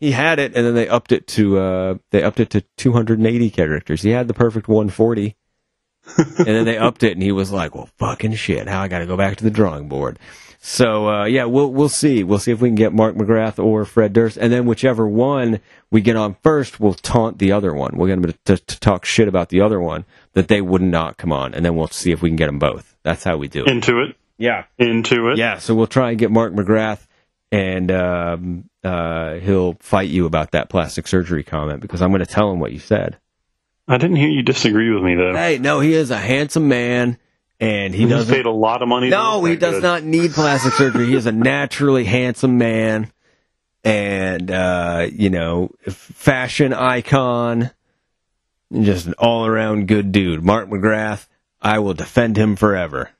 He 0.01 0.13
had 0.13 0.39
it, 0.39 0.57
and 0.57 0.67
then 0.67 0.75
they 0.75 0.89
upped 0.89 1.13
it 1.13 1.27
to 1.29 1.59
uh, 1.59 1.95
they 2.11 2.23
upped 2.23 2.41
it 2.41 2.51
to 2.51 2.63
280 2.79 3.51
characters. 3.51 4.03
He 4.03 4.11
had 4.11 4.27
the 4.29 4.35
perfect 4.35 4.67
140, 4.67 5.37
and 6.17 6.47
then 6.47 6.65
they 6.65 6.79
upped 6.79 7.03
it, 7.03 7.13
and 7.13 7.23
he 7.23 7.33
was 7.33 7.53
like, 7.53 7.75
"Well, 7.75 7.89
fucking 7.99 8.35
shit! 8.35 8.67
How 8.67 8.81
I 8.83 8.89
got 8.89 9.01
to 9.01 9.07
go 9.07 9.17
back 9.17 9.37
to 9.37 9.45
the 9.45 9.51
drawing 9.51 9.89
board." 9.89 10.19
So 10.63 11.09
uh, 11.09 11.25
yeah, 11.25 11.45
we'll 11.45 11.73
we'll 11.73 11.89
see. 11.89 12.25
We'll 12.25 12.39
see 12.39 12.51
if 12.53 12.61
we 12.61 12.69
can 12.69 12.75
get 12.77 12.93
Mark 12.93 13.15
McGrath 13.15 13.63
or 13.63 13.85
Fred 13.85 14.13
Durst, 14.13 14.37
and 14.37 14.53
then 14.53 14.67
whichever 14.67 15.07
one 15.07 15.61
we 15.91 16.01
get 16.01 16.17
on 16.17 16.37
first, 16.43 16.81
we'll 16.81 16.95
taunt 16.95 17.39
the 17.39 17.53
other 17.53 17.73
one. 17.75 17.97
We'll 17.97 18.09
get 18.09 18.21
them 18.21 18.33
to, 18.33 18.57
to, 18.57 18.65
to 18.65 18.81
talk 18.81 19.05
shit 19.05 19.29
about 19.29 19.49
the 19.51 19.61
other 19.61 19.81
one 19.81 20.05
that 20.35 20.49
they 20.49 20.61
would 20.61 20.83
not 20.83 21.17
come 21.17 21.33
on, 21.33 21.55
and 21.55 21.65
then 21.65 21.77
we'll 21.77 21.89
see 21.89 22.11
if 22.13 22.21
we 22.23 22.29
can 22.31 22.37
get 22.37 22.47
them 22.47 22.59
both. 22.59 22.95
That's 23.03 23.25
how 23.25 23.37
we 23.39 23.49
do 23.49 23.65
it. 23.65 23.71
Into 23.71 24.01
it. 24.03 24.17
Yeah, 24.37 24.65
Into 24.79 25.29
it. 25.31 25.39
yeah. 25.39 25.59
So 25.59 25.75
we'll 25.75 25.87
try 25.87 26.11
and 26.11 26.19
get 26.19 26.31
Mark 26.31 26.53
McGrath, 26.55 27.07
and 27.53 27.91
um, 27.91 28.71
uh, 28.85 29.35
he'll 29.35 29.75
fight 29.81 30.09
you 30.09 30.27
about 30.27 30.53
that 30.53 30.69
plastic 30.69 31.09
surgery 31.09 31.43
comment 31.43 31.81
because 31.81 32.01
I'm 32.03 32.11
going 32.11 32.21
to 32.21 32.27
tell 32.27 32.51
him 32.51 32.61
what 32.61 32.73
you 32.73 32.79
said. 32.79 33.19
I 33.89 33.99
didn't 33.99 34.17
hear 34.17 34.29
you 34.29 34.43
disagree 34.43 34.93
with 34.93 35.03
me 35.03 35.17
though. 35.17 35.35
Hey, 35.35 35.59
no, 35.59 35.81
he 35.81 35.95
is 35.95 36.11
a 36.11 36.17
handsome 36.17 36.69
man, 36.69 37.19
and 37.59 37.93
he 37.93 38.07
doesn't. 38.07 38.33
paid 38.33 38.47
a 38.47 38.51
lot 38.51 38.83
of 38.83 38.89
money. 38.89 39.11
No, 39.11 39.45
he 39.45 39.57
does 39.57 39.75
good. 39.75 39.83
not 39.83 40.05
need 40.05 40.31
plastic 40.31 40.73
surgery. 40.75 41.07
He 41.07 41.17
is 41.17 41.27
a 41.27 41.33
naturally 41.33 42.05
handsome 42.05 42.57
man, 42.57 43.11
and 43.83 44.49
uh, 44.49 45.09
you 45.13 45.29
know, 45.29 45.73
fashion 45.89 46.73
icon, 46.73 47.73
just 48.73 49.07
an 49.07 49.15
all-around 49.19 49.89
good 49.89 50.13
dude. 50.13 50.45
Mark 50.45 50.69
McGrath, 50.69 51.27
I 51.61 51.81
will 51.81 51.95
defend 51.95 52.37
him 52.37 52.55
forever. 52.55 53.11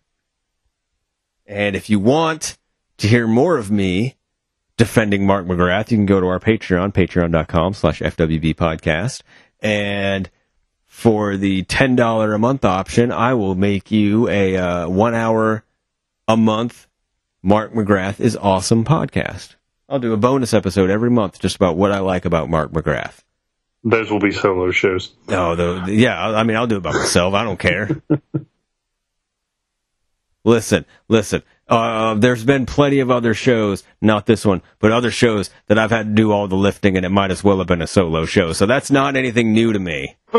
And 1.47 1.75
if 1.75 1.91
you 1.91 1.99
want 1.99 2.57
to 2.99 3.09
hear 3.09 3.27
more 3.27 3.57
of 3.57 3.73
me 3.73 4.15
defending 4.81 5.27
Mark 5.27 5.45
McGrath, 5.45 5.91
you 5.91 5.99
can 5.99 6.07
go 6.07 6.21
to 6.21 6.27
our 6.29 6.41
Patreon, 6.41 6.95
patreon.com 6.95 7.75
slash 7.75 8.01
FWB 8.01 8.55
podcast. 8.55 9.21
And 9.61 10.31
for 10.87 11.37
the 11.37 11.65
$10 11.65 12.35
a 12.35 12.39
month 12.39 12.65
option, 12.65 13.13
I 13.13 13.35
will 13.35 13.55
make 13.55 13.91
you 13.91 14.27
a 14.31 14.57
uh, 14.57 14.89
one 14.89 15.15
hour 15.15 15.65
a 16.27 16.39
month 16.39 16.87
Mark 17.43 17.75
McGrath 17.75 18.21
is 18.21 18.39
awesome 18.39 18.87
podcast. 18.87 19.57
I'll 19.87 19.99
do 19.99 20.15
a 20.15 20.17
bonus 20.17 20.55
episode 20.55 20.89
every 20.89 21.11
month 21.11 21.41
just 21.41 21.57
about 21.57 21.77
what 21.77 21.93
I 21.93 21.99
like 21.99 22.25
about 22.25 22.49
Mark 22.49 22.73
McGrath. 22.73 23.19
Those 23.85 24.11
will 24.11 24.19
be 24.19 24.33
solo 24.33 24.71
shows. 24.71 25.13
Oh, 25.29 25.57
the, 25.57 25.83
the- 25.85 25.93
yeah. 25.93 26.19
I 26.19 26.43
mean, 26.45 26.57
I'll 26.57 26.67
do 26.67 26.79
it 26.79 26.83
by 26.83 26.93
myself. 26.93 27.35
I 27.35 27.45
don't 27.45 27.59
care. 27.59 28.01
listen, 30.45 30.85
listen. 31.09 31.43
Uh, 31.71 32.15
there's 32.15 32.45
been 32.45 32.67
plenty 32.67 32.99
of 32.99 33.11
other 33.11 33.33
shows, 33.33 33.85
not 34.01 34.27
this 34.27 34.45
one, 34.45 34.61
but 34.81 34.91
other 34.91 35.11
shows 35.11 35.51
that 35.69 35.79
I've 35.79 35.91
had 35.91 36.07
to 36.09 36.13
do 36.13 36.33
all 36.33 36.49
the 36.49 36.57
lifting, 36.57 36.97
and 36.97 37.07
it 37.07 37.11
might 37.11 37.31
as 37.31 37.45
well 37.45 37.59
have 37.59 37.69
been 37.69 37.81
a 37.81 37.87
solo 37.87 38.27
show. 38.27 38.53
So 38.53 38.67
that's 38.67 38.91
not 38.91 39.15
anything 39.17 39.53
new 39.53 39.73
to 39.73 39.79
me. 39.79 40.17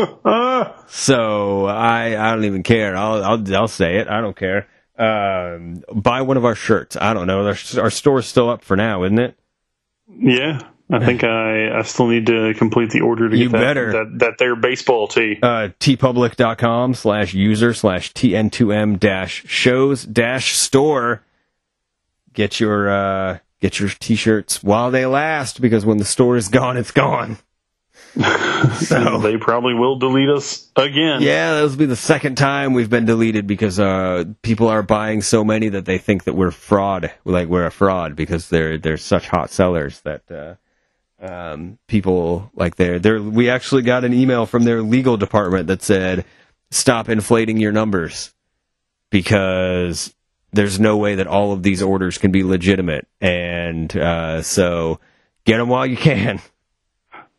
So 0.86 1.66
I, 1.66 2.16
I 2.18 2.34
don't 2.34 2.44
even 2.44 2.62
care. 2.62 2.96
I'll, 2.96 3.24
I'll, 3.24 3.56
I'll 3.56 3.68
say 3.68 3.96
it. 3.96 4.08
I 4.08 4.20
don't 4.20 4.36
care. 4.36 4.68
Um, 4.98 5.82
buy 5.94 6.20
one 6.22 6.36
of 6.36 6.44
our 6.44 6.54
shirts. 6.54 6.96
I 6.96 7.14
don't 7.14 7.26
know. 7.26 7.46
Our, 7.46 7.56
our 7.80 7.90
store's 7.90 8.26
still 8.26 8.50
up 8.50 8.62
for 8.62 8.76
now, 8.76 9.02
isn't 9.04 9.18
it? 9.18 9.38
yeah, 10.08 10.60
I 10.92 11.04
think 11.04 11.24
I, 11.24 11.78
I 11.78 11.82
still 11.82 12.06
need 12.08 12.26
to 12.26 12.52
complete 12.54 12.90
the 12.90 13.00
order 13.00 13.28
to 13.28 13.36
You 13.36 13.44
get 13.48 13.52
that, 13.52 13.60
better. 13.60 13.92
that 13.92 14.18
that 14.18 14.38
their 14.38 14.54
baseball 14.54 15.08
tee. 15.08 15.38
uh, 15.42 15.70
teepublic.com 15.80 16.94
slash 16.94 17.32
user 17.34 17.72
slash 17.74 18.12
tn2m 18.12 19.00
dash 19.00 19.44
shows 19.46 20.04
dash 20.04 20.54
store. 20.54 21.24
Get 22.34 22.60
your, 22.60 22.90
uh, 22.90 23.38
get 23.60 23.80
your 23.80 23.88
t-shirts 23.88 24.62
while 24.62 24.90
they 24.90 25.06
last 25.06 25.60
because 25.60 25.84
when 25.84 25.96
the 25.98 26.04
store 26.04 26.36
is 26.36 26.48
gone, 26.48 26.76
it's 26.76 26.90
gone. 26.92 27.38
so, 28.74 29.18
They 29.20 29.36
probably 29.38 29.72
will 29.74 29.96
delete 29.98 30.28
us 30.28 30.70
again. 30.76 31.22
yeah, 31.22 31.60
this 31.60 31.70
will 31.72 31.78
be 31.78 31.86
the 31.86 31.96
second 31.96 32.36
time 32.36 32.74
we've 32.74 32.90
been 32.90 33.06
deleted 33.06 33.46
because, 33.46 33.80
uh, 33.80 34.24
people 34.42 34.68
are 34.68 34.82
buying 34.82 35.22
so 35.22 35.44
many 35.44 35.70
that 35.70 35.84
they 35.86 35.96
think 35.98 36.24
that 36.24 36.34
we're 36.34 36.50
fraud, 36.50 37.10
like 37.24 37.48
we're 37.48 37.64
a 37.66 37.70
fraud 37.70 38.14
because 38.16 38.48
they're, 38.50 38.76
they're 38.78 38.98
such 38.98 39.28
hot 39.28 39.50
sellers 39.50 40.00
that, 40.02 40.30
uh, 40.30 40.54
um, 41.22 41.78
people 41.86 42.50
like 42.54 42.76
they're, 42.76 42.98
they're, 42.98 43.22
we 43.22 43.48
actually 43.48 43.82
got 43.82 44.04
an 44.04 44.12
email 44.12 44.44
from 44.44 44.64
their 44.64 44.82
legal 44.82 45.16
department 45.16 45.68
that 45.68 45.82
said, 45.82 46.24
stop 46.70 47.08
inflating 47.08 47.56
your 47.56 47.72
numbers 47.72 48.34
because 49.10 50.14
there's 50.52 50.80
no 50.80 50.96
way 50.96 51.14
that 51.14 51.26
all 51.26 51.52
of 51.52 51.62
these 51.62 51.82
orders 51.82 52.18
can 52.18 52.32
be 52.32 52.42
legitimate. 52.42 53.06
And, 53.20 53.96
uh, 53.96 54.42
so 54.42 55.00
get 55.44 55.58
them 55.58 55.68
while 55.68 55.86
you 55.86 55.96
can. 55.96 56.40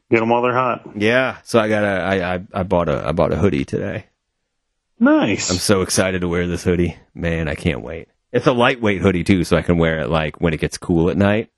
Get 0.09 0.19
them 0.19 0.29
while 0.29 0.41
they're 0.41 0.53
hot. 0.53 0.89
Yeah. 0.95 1.37
So 1.43 1.59
I 1.59 1.67
got 1.69 1.83
a, 1.83 1.87
I, 1.87 2.35
I, 2.35 2.41
I 2.53 2.63
bought 2.63 2.89
a, 2.89 3.07
I 3.07 3.11
bought 3.11 3.33
a 3.33 3.37
hoodie 3.37 3.65
today. 3.65 4.05
Nice. 4.99 5.49
I'm 5.49 5.57
so 5.57 5.81
excited 5.81 6.21
to 6.21 6.27
wear 6.27 6.47
this 6.47 6.63
hoodie. 6.63 6.97
Man, 7.13 7.47
I 7.47 7.55
can't 7.55 7.81
wait. 7.81 8.07
It's 8.31 8.47
a 8.47 8.53
lightweight 8.53 9.01
hoodie 9.01 9.23
too, 9.23 9.43
so 9.43 9.57
I 9.57 9.61
can 9.61 9.77
wear 9.77 9.99
it 9.99 10.09
like 10.09 10.39
when 10.39 10.53
it 10.53 10.59
gets 10.59 10.77
cool 10.77 11.09
at 11.09 11.17
night. 11.17 11.51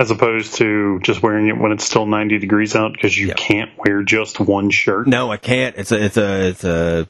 As 0.00 0.10
opposed 0.10 0.54
to 0.54 0.98
just 1.02 1.22
wearing 1.22 1.48
it 1.48 1.58
when 1.58 1.72
it's 1.72 1.84
still 1.84 2.06
90 2.06 2.38
degrees 2.38 2.74
out 2.74 2.94
because 2.94 3.16
you 3.18 3.28
Yep. 3.28 3.36
can't 3.36 3.70
wear 3.76 4.02
just 4.02 4.40
one 4.40 4.70
shirt. 4.70 5.06
No, 5.06 5.30
I 5.30 5.36
can't. 5.36 5.76
It's 5.76 5.92
a, 5.92 6.02
it's 6.02 6.16
a, 6.16 6.48
it's 6.48 6.64
a 6.64 7.08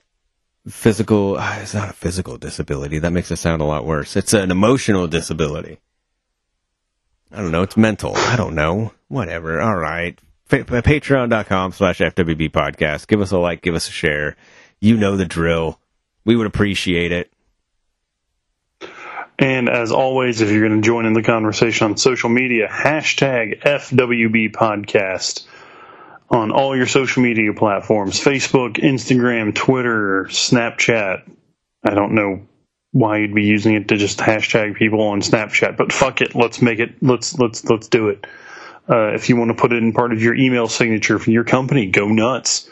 physical. 0.69 1.39
It's 1.63 1.73
not 1.73 1.89
a 1.91 1.93
physical 1.93 2.37
disability. 2.37 2.99
That 2.99 3.13
makes 3.13 3.31
it 3.31 3.37
sound 3.37 3.63
a 3.63 3.65
lot 3.65 3.87
worse. 3.87 4.17
It's 4.17 4.33
an 4.35 4.51
emotional 4.51 5.07
disability. 5.07 5.79
I 7.33 7.37
don't 7.43 7.53
know. 7.53 7.63
It's 7.63 7.77
mental. 7.77 8.17
I 8.17 8.35
don't 8.37 8.57
know. 8.57 8.93
Whatever. 9.07 9.61
All 9.61 9.77
right. 9.77 10.19
Pa- 10.49 10.57
Patreon.com 10.65 11.71
slash 11.73 11.99
FWB 12.01 12.51
podcast. 12.51 13.07
Give 13.07 13.21
us 13.21 13.31
a 13.31 13.39
like. 13.39 13.63
Give 13.63 13.77
us 13.77 13.87
a 13.89 13.93
share. 13.93 14.37
You 14.81 14.97
know 14.97 15.17
the 15.17 15.27
drill. 15.27 15.79
We 16.25 16.35
would 16.35 16.49
appreciate 16.49 17.13
it. 17.13 17.33
And 19.41 19.71
as 19.71 19.91
always, 19.91 20.43
if 20.43 20.51
you're 20.51 20.69
going 20.69 20.83
to 20.83 20.87
join 20.87 21.07
in 21.07 21.15
the 21.15 21.23
conversation 21.23 21.87
on 21.87 21.97
social 21.97 22.29
media, 22.29 22.69
hashtag 22.69 23.63
FWB 23.63 24.53
podcast 24.53 25.47
on 26.29 26.53
all 26.53 26.77
your 26.77 26.87
social 26.87 27.23
media 27.23 27.55
platforms 27.55 28.21
Facebook, 28.21 28.75
Instagram, 28.75 29.55
Twitter, 29.55 30.27
Snapchat. 30.29 31.23
I 31.83 31.95
don't 31.95 32.15
know 32.15 32.47
why 32.93 33.19
you'd 33.21 33.35
be 33.35 33.45
using 33.45 33.75
it 33.77 33.89
to 33.89 33.97
just 33.97 34.19
hashtag 34.19 34.77
people 34.77 35.01
on 35.01 35.23
Snapchat, 35.23 35.79
but 35.79 35.91
fuck 35.91 36.21
it. 36.21 36.35
Let's 36.35 36.61
make 36.61 36.79
it, 36.79 36.97
let's, 37.01 37.39
let's, 37.39 37.65
let's 37.65 37.89
do 37.89 38.11
it. 38.11 38.27
Uh, 38.91 39.15
if 39.15 39.31
you 39.31 39.37
want 39.37 39.49
to 39.49 39.55
put 39.55 39.73
it 39.73 39.83
in 39.83 39.95
part 39.95 40.13
of 40.13 40.21
your 40.21 40.35
email 40.35 40.69
signature 40.69 41.19
for 41.19 41.31
your 41.31 41.45
company, 41.45 41.87
go 41.87 42.09
nuts. 42.09 42.69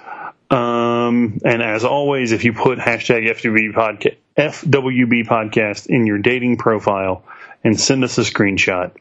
Um, 0.50 1.38
and 1.46 1.62
as 1.62 1.84
always, 1.84 2.32
if 2.32 2.44
you 2.44 2.52
put 2.52 2.78
hashtag 2.78 3.26
FWB 3.26 3.72
podcast, 3.72 4.16
FWB 4.38 5.26
podcast 5.26 5.86
in 5.88 6.06
your 6.06 6.18
dating 6.18 6.58
profile 6.58 7.24
and 7.64 7.78
send 7.78 8.04
us 8.04 8.18
a 8.18 8.22
screenshot, 8.22 8.92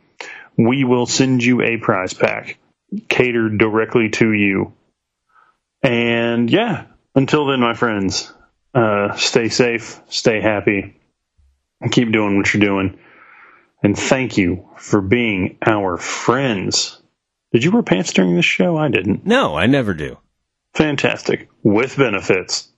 we 0.57 0.84
will 0.84 1.05
send 1.05 1.43
you 1.43 1.61
a 1.61 1.77
prize 1.77 2.14
pack 2.14 2.57
catered 3.07 3.57
directly 3.59 4.09
to 4.09 4.34
you. 4.34 4.73
And 5.84 6.49
yeah, 6.49 6.85
until 7.14 7.45
then, 7.45 7.59
my 7.59 7.76
friends, 7.76 8.34
uh, 8.73 9.15
stay 9.15 9.49
safe, 9.49 10.01
stay 10.09 10.41
happy, 10.41 10.99
and 11.81 11.91
keep 11.91 12.11
doing 12.11 12.38
what 12.38 12.53
you're 12.53 12.61
doing. 12.61 12.97
And 13.84 13.97
thank 13.97 14.38
you 14.38 14.68
for 14.77 15.01
being 15.01 15.57
our 15.65 15.97
friends. 15.97 16.99
Did 17.53 17.64
you 17.64 17.72
wear 17.72 17.84
pants 17.84 18.11
during 18.14 18.35
this 18.35 18.45
show? 18.45 18.76
I 18.76 18.89
didn't. 18.89 19.26
No, 19.26 19.55
I 19.55 19.68
never 19.68 19.93
do. 19.93 20.18
Fantastic. 20.73 21.47
With 21.64 21.95
benefits. 21.95 22.69